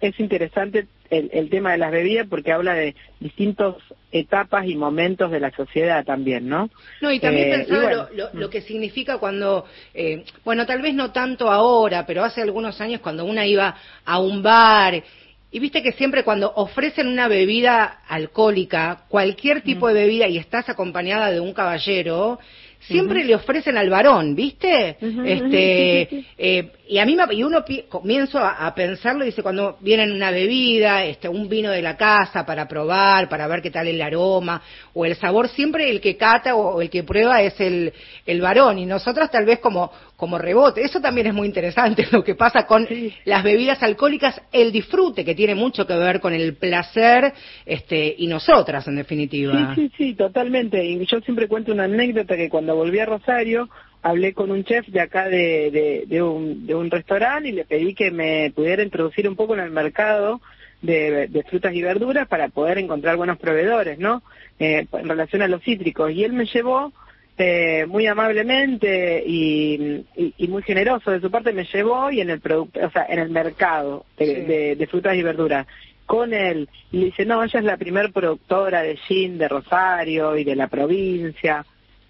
es 0.00 0.18
interesante 0.20 0.86
el, 1.10 1.28
el 1.32 1.50
tema 1.50 1.72
de 1.72 1.78
las 1.78 1.90
bebidas 1.92 2.26
porque 2.30 2.52
habla 2.52 2.74
de 2.74 2.94
distintas 3.20 3.74
etapas 4.12 4.64
y 4.66 4.76
momentos 4.76 5.30
de 5.30 5.40
la 5.40 5.50
sociedad 5.50 6.04
también, 6.04 6.48
¿no? 6.48 6.70
No, 7.00 7.10
y 7.12 7.18
también 7.18 7.48
Eh, 7.48 7.50
pensaba 7.58 7.82
bueno, 7.82 8.06
lo, 8.14 8.16
lo- 8.32 8.40
lo 8.40 8.48
que 8.50 8.60
significa 8.62 9.18
cuando, 9.18 9.66
eh, 9.92 10.24
bueno, 10.44 10.64
tal 10.66 10.80
vez 10.80 10.94
no 10.94 11.10
tanto 11.10 11.50
ahora, 11.50 12.06
pero 12.06 12.22
hace 12.24 12.40
algunos 12.40 12.80
años 12.80 13.00
cuando 13.00 13.24
una 13.24 13.44
iba 13.44 13.74
a 14.04 14.18
un 14.20 14.42
bar 14.42 15.02
y 15.50 15.58
viste 15.60 15.82
que 15.82 15.92
siempre 15.92 16.24
cuando 16.24 16.52
ofrecen 16.56 17.06
una 17.08 17.28
bebida 17.28 18.00
alcohólica, 18.08 19.02
cualquier 19.08 19.62
tipo 19.62 19.86
de 19.88 19.94
bebida 19.94 20.26
y 20.28 20.38
estás 20.38 20.68
acompañada 20.68 21.30
de 21.30 21.40
un 21.40 21.52
caballero, 21.52 22.38
siempre 22.86 23.24
le 23.24 23.34
ofrecen 23.34 23.76
al 23.76 23.90
varón, 23.90 24.34
¿viste? 24.34 24.96
Este, 25.24 26.24
eh, 26.38 26.70
y 26.88 26.98
a 26.98 27.06
mí 27.06 27.16
me- 27.16 27.34
y 27.34 27.42
uno 27.42 27.64
pi- 27.64 27.84
comienzo 27.88 28.38
a, 28.38 28.66
a 28.66 28.74
pensarlo 28.74 29.22
y 29.24 29.26
dice 29.28 29.42
cuando 29.42 29.78
vienen 29.80 30.12
una 30.12 30.30
bebida, 30.30 31.04
este, 31.04 31.28
un 31.28 31.48
vino 31.48 31.70
de 31.70 31.80
la 31.82 31.96
casa 31.96 32.44
para 32.44 32.68
probar, 32.68 33.28
para 33.28 33.46
ver 33.46 33.62
qué 33.62 33.70
tal 33.70 33.88
el 33.88 34.00
aroma 34.02 34.60
o 34.92 35.04
el 35.06 35.16
sabor, 35.16 35.48
siempre 35.48 35.88
el 35.90 36.00
que 36.00 36.16
cata 36.16 36.54
o, 36.54 36.76
o 36.76 36.82
el 36.82 36.90
que 36.90 37.02
prueba 37.02 37.42
es 37.42 37.58
el, 37.60 37.92
el 38.26 38.40
varón 38.40 38.78
y 38.78 38.86
nosotras 38.86 39.30
tal 39.30 39.44
vez 39.46 39.58
como 39.60 39.90
como 40.16 40.38
rebote. 40.38 40.80
Eso 40.82 41.00
también 41.00 41.26
es 41.26 41.34
muy 41.34 41.46
interesante 41.48 42.06
lo 42.12 42.22
que 42.22 42.34
pasa 42.34 42.66
con 42.66 42.86
las 43.24 43.42
bebidas 43.42 43.82
alcohólicas, 43.82 44.40
el 44.52 44.70
disfrute 44.72 45.24
que 45.24 45.34
tiene 45.34 45.54
mucho 45.54 45.86
que 45.86 45.94
ver 45.94 46.20
con 46.20 46.32
el 46.32 46.54
placer, 46.54 47.32
este, 47.66 48.14
y 48.18 48.26
nosotras 48.28 48.86
en 48.88 48.96
definitiva. 48.96 49.74
Sí, 49.74 49.88
sí, 49.88 49.92
sí, 49.98 50.14
totalmente. 50.14 50.84
Y 50.84 51.04
yo 51.06 51.20
siempre 51.20 51.48
cuento 51.48 51.72
una 51.72 51.84
anécdota 51.84 52.36
que 52.36 52.48
cuando 52.48 52.73
volví 52.74 52.98
a 52.98 53.06
Rosario 53.06 53.68
hablé 54.02 54.34
con 54.34 54.50
un 54.50 54.64
chef 54.64 54.86
de 54.88 55.00
acá 55.00 55.28
de, 55.28 55.70
de, 55.70 56.04
de 56.06 56.22
un, 56.22 56.66
de 56.66 56.74
un 56.74 56.90
restaurante 56.90 57.48
y 57.48 57.52
le 57.52 57.64
pedí 57.64 57.94
que 57.94 58.10
me 58.10 58.52
pudiera 58.54 58.82
introducir 58.82 59.26
un 59.28 59.34
poco 59.34 59.54
en 59.54 59.60
el 59.60 59.70
mercado 59.70 60.40
de, 60.82 61.28
de 61.28 61.42
frutas 61.44 61.72
y 61.74 61.80
verduras 61.80 62.28
para 62.28 62.48
poder 62.48 62.76
encontrar 62.78 63.16
buenos 63.16 63.38
proveedores, 63.38 63.98
¿no? 63.98 64.22
Eh, 64.58 64.86
en 64.92 65.08
relación 65.08 65.40
a 65.40 65.48
los 65.48 65.62
cítricos. 65.62 66.10
Y 66.12 66.22
él 66.22 66.34
me 66.34 66.44
llevó 66.44 66.92
eh, 67.38 67.86
muy 67.88 68.06
amablemente 68.06 69.24
y, 69.26 70.04
y, 70.16 70.34
y 70.36 70.48
muy 70.48 70.62
generoso 70.62 71.10
de 71.10 71.20
su 71.20 71.30
parte 71.30 71.52
me 71.54 71.64
llevó 71.64 72.10
y 72.10 72.20
en 72.20 72.28
el 72.30 72.40
producto, 72.40 72.80
o 72.86 72.90
sea, 72.90 73.06
en 73.08 73.18
el 73.20 73.30
mercado 73.30 74.04
de, 74.18 74.26
Sí. 74.26 74.34
de- 74.42 74.76
de 74.76 74.86
frutas 74.86 75.16
y 75.16 75.22
verduras 75.22 75.66
con 76.06 76.34
él 76.34 76.68
y 76.92 76.98
le 76.98 77.04
dice, 77.06 77.24
no, 77.24 77.42
ella 77.42 77.58
es 77.58 77.64
la 77.64 77.78
primer 77.78 78.12
productora 78.12 78.82
de 78.82 78.96
gin 78.98 79.38
de 79.38 79.48
Rosario 79.48 80.36
y 80.36 80.44
de 80.44 80.54
la 80.56 80.68
provincia. 80.68 81.64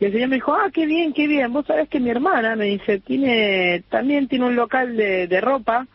Y 0.05 0.09
el 0.09 0.13
señor 0.13 0.29
me 0.29 0.37
dijo, 0.37 0.53
ah, 0.55 0.69
qué 0.71 0.85
bien, 0.85 1.15
qué 1.15 1.27
bien. 1.27 1.51
Vos 1.51 1.65
sabés 1.67 1.89
que 1.89 1.99
mi 1.99 2.11
hermana, 2.11 2.57
me 2.57 2.67
dice, 2.67 3.01
tiene 3.01 3.83
también 3.89 4.29
tiene 4.29 4.45
un 4.45 4.55
local 4.55 4.97
de, 4.97 5.27
de 5.29 5.41
ropa 5.41 5.87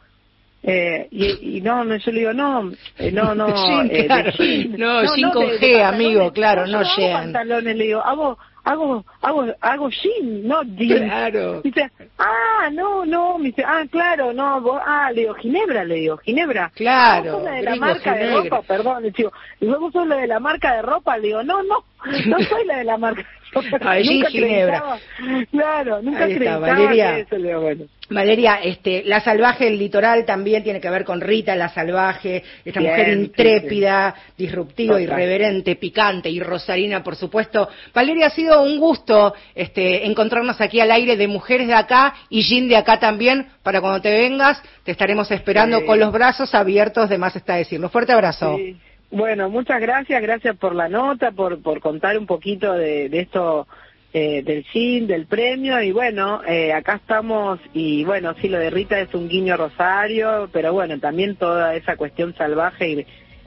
Eh, 0.64 1.07
y, 1.12 1.57
y 1.57 1.62
no, 1.62 1.86
no, 1.86 1.95
yo 1.95 2.12
le 2.12 2.20
digo, 2.20 2.34
no, 2.34 2.72
eh, 2.97 3.12
no, 3.12 3.34
no, 3.36 3.47
Jean, 3.66 3.88
eh, 3.91 4.01
de 4.01 4.05
claro. 4.07 4.32
jean. 4.38 4.76
No, 4.78 5.16
jean 5.16 5.32
con 5.32 5.47
de- 5.47 5.57
de 5.60 5.60
G, 5.60 5.84
amigo, 5.86 6.32
claro, 6.34 6.66
no 6.68 6.80
hago 6.80 6.89
Jean. 6.97 7.14
pantalones, 7.14 7.76
le 7.78 7.84
digo, 7.86 8.01
hago, 8.01 8.38
hago, 8.66 9.05
hago, 9.22 9.45
hago 9.62 9.89
jean, 9.89 10.47
no 10.47 10.64
jean. 10.64 11.05
Claro. 11.07 11.62
Dice, 11.62 11.89
ah, 12.18 12.70
no, 12.74 13.05
no, 13.05 13.38
me 13.38 13.45
dice, 13.49 13.64
ah, 13.66 13.84
claro, 13.89 14.34
no, 14.34 14.60
vos, 14.60 14.82
ah, 14.86 15.12
le 15.14 15.22
digo, 15.22 15.34
Ginebra, 15.36 15.86
le 15.86 15.95
digo, 15.95 16.18
Ginebra. 16.18 16.72
Claro, 16.76 17.32
Vos 17.32 17.41
sos 17.41 17.43
la 17.43 17.51
de 17.55 17.62
la 17.64 17.76
marca 17.78 18.14
de 18.16 18.34
ropa, 18.34 18.62
perdón, 18.64 19.03
le 19.03 19.12
digo, 19.12 19.32
y 19.62 19.66
luego 19.66 19.91
sos 19.91 20.07
la 20.07 20.18
de 20.18 20.28
la 20.28 20.39
marca 20.41 20.76
de 20.76 20.82
ropa, 20.82 21.18
le 21.18 21.28
digo, 21.28 21.41
no, 21.43 21.64
no, 21.64 21.78
no 22.26 22.38
soy 22.49 22.66
la 22.66 22.78
de 22.80 22.84
la 22.84 22.97
marca. 22.97 23.24
Allí 23.82 24.16
Nunca 24.20 24.30
Ginebra. 24.30 24.84
Claro, 25.52 26.02
nunca 26.02 26.26
Ahí 26.26 26.34
está, 26.34 26.58
Valeria. 26.60 27.20
eso, 27.20 27.36
bueno. 27.62 27.86
Valeria, 28.12 28.60
este, 28.64 29.04
la 29.06 29.20
salvaje 29.22 29.66
del 29.66 29.78
litoral 29.78 30.26
también 30.26 30.64
tiene 30.64 30.82
que 30.82 30.89
ver 30.89 31.04
con 31.06 31.22
Rita, 31.22 31.56
la 31.56 31.70
salvaje, 31.70 32.43
esta 32.66 32.80
Bien, 32.80 32.91
mujer 32.91 33.14
sí, 33.14 33.20
intrépida, 33.22 34.16
disruptiva, 34.36 34.93
Total. 34.95 35.04
irreverente, 35.04 35.76
picante 35.76 36.30
y 36.30 36.39
rosarina, 36.39 37.04
por 37.04 37.16
supuesto. 37.16 37.70
Valeria, 37.93 38.28
ha 38.28 38.32
sido 38.32 38.64
un 38.64 38.80
gusto 38.80 39.36
este, 39.54 40.08
encontrarnos 40.08 40.60
aquí 40.60 40.80
al 40.80 40.91
aire 40.91 41.18
de 41.18 41.28
mujeres 41.28 41.68
de 41.68 41.76
acá 41.76 42.16
y 42.30 42.41
Jean 42.41 42.68
de 42.68 42.78
acá 42.78 43.00
también. 43.00 43.47
Para 43.62 43.80
cuando 43.80 44.02
te 44.02 44.12
vengas, 44.12 44.60
te 44.84 44.91
estaremos 44.91 45.30
esperando 45.30 45.80
Sí. 45.80 45.86
con 45.86 46.00
los 46.00 46.12
brazos 46.12 46.56
abiertos, 46.56 47.10
de 47.10 47.18
más 47.20 47.36
está 47.36 47.56
decirlo. 47.56 47.89
Fuerte 47.89 48.12
abrazo. 48.14 48.58
Bueno, 49.12 49.49
muchas 49.49 49.82
gracias, 49.82 50.22
gracias 50.22 50.55
por 50.57 50.76
la 50.76 50.88
nota, 50.88 51.32
por, 51.32 51.62
por 51.62 51.80
contar 51.80 52.18
un 52.18 52.28
poquito 52.28 52.74
de, 52.74 53.05
esto 53.12 53.68
eh, 54.14 54.43
del 54.43 54.64
CIN, 54.72 55.07
del 55.07 55.26
premio, 55.26 55.82
y 55.82 55.91
bueno, 55.91 56.41
eh, 56.47 56.74
acá 56.74 56.95
estamos, 56.95 57.60
y 57.74 58.03
bueno, 58.03 58.36
sí, 58.39 58.49
lo 58.49 58.60
de 58.60 58.70
Rita 58.70 58.99
es 58.99 59.14
un 59.16 59.28
guiño 59.28 59.57
Rosario, 59.57 60.49
pero 60.53 60.74
bueno, 60.74 60.99
también 60.99 61.36
toda 61.38 61.76
esa 61.76 61.95
cuestión 61.97 62.36
salvaje 62.36 62.88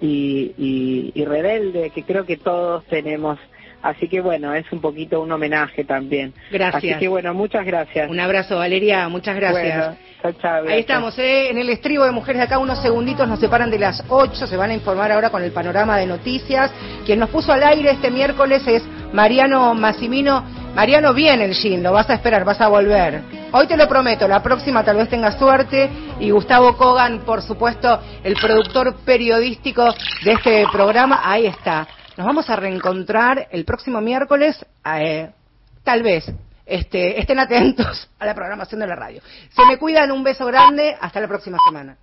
y, 0.00 0.06
y, 0.06 0.54
y- 0.58 1.12
y 1.14 1.24
rebelde 1.24 1.90
que 1.90 2.04
creo 2.04 2.26
que 2.26 2.36
todos 2.38 2.84
tenemos. 2.86 3.38
Así 3.82 4.08
que 4.08 4.20
bueno, 4.20 4.54
es 4.54 4.70
un 4.70 4.80
poquito 4.80 5.20
un 5.20 5.32
homenaje 5.32 5.84
también. 5.84 6.32
Gracias. 6.50 6.84
Así 6.84 7.00
que 7.00 7.08
bueno, 7.08 7.34
muchas 7.34 7.66
gracias. 7.66 8.08
Un 8.08 8.20
abrazo, 8.20 8.56
Valeria, 8.58 9.08
muchas 9.08 9.34
gracias. 9.34 9.76
Bueno, 9.76 9.96
chao, 10.22 10.32
chao, 10.40 10.68
Ahí 10.68 10.80
estamos, 10.80 11.18
¿eh? 11.18 11.50
en 11.50 11.58
el 11.58 11.68
estribo 11.68 12.04
de 12.04 12.12
Mujeres 12.12 12.38
de 12.38 12.44
Acá, 12.44 12.58
unos 12.58 12.80
segunditos 12.80 13.26
nos 13.26 13.40
separan 13.40 13.70
de 13.70 13.80
las 13.80 14.04
8, 14.08 14.46
se 14.46 14.56
van 14.56 14.70
a 14.70 14.74
informar 14.74 15.10
ahora 15.10 15.30
con 15.30 15.42
el 15.42 15.50
panorama 15.50 15.98
de 15.98 16.06
noticias. 16.06 16.70
Quien 17.04 17.18
nos 17.18 17.30
puso 17.30 17.52
al 17.52 17.62
aire 17.64 17.90
este 17.90 18.10
miércoles 18.10 18.66
es 18.68 18.84
Mariano 19.12 19.74
Massimino. 19.74 20.44
Mariano, 20.74 21.12
viene 21.12 21.44
el 21.44 21.82
lo 21.82 21.92
vas 21.92 22.08
a 22.08 22.14
esperar, 22.14 22.44
vas 22.44 22.60
a 22.60 22.68
volver. 22.68 23.20
Hoy 23.50 23.66
te 23.66 23.76
lo 23.76 23.86
prometo, 23.88 24.26
la 24.26 24.42
próxima 24.42 24.82
tal 24.84 24.96
vez 24.96 25.08
tengas 25.08 25.38
suerte. 25.38 25.90
Y 26.20 26.30
Gustavo 26.30 26.76
Kogan, 26.76 27.20
por 27.26 27.42
supuesto, 27.42 28.00
el 28.22 28.34
productor 28.36 28.94
periodístico 29.04 29.92
de 30.24 30.32
este 30.32 30.64
programa, 30.72 31.20
ahí 31.24 31.46
está. 31.46 31.86
Nos 32.22 32.28
vamos 32.28 32.50
a 32.50 32.54
reencontrar 32.54 33.48
el 33.50 33.64
próximo 33.64 34.00
miércoles, 34.00 34.64
eh, 34.84 35.28
tal 35.82 36.04
vez. 36.04 36.24
Este, 36.64 37.18
estén 37.18 37.40
atentos 37.40 38.08
a 38.20 38.24
la 38.24 38.32
programación 38.32 38.80
de 38.80 38.86
la 38.86 38.94
radio. 38.94 39.20
Se 39.50 39.66
me 39.66 39.76
cuidan, 39.76 40.12
un 40.12 40.22
beso 40.22 40.46
grande, 40.46 40.96
hasta 41.00 41.18
la 41.18 41.26
próxima 41.26 41.58
semana. 41.66 41.96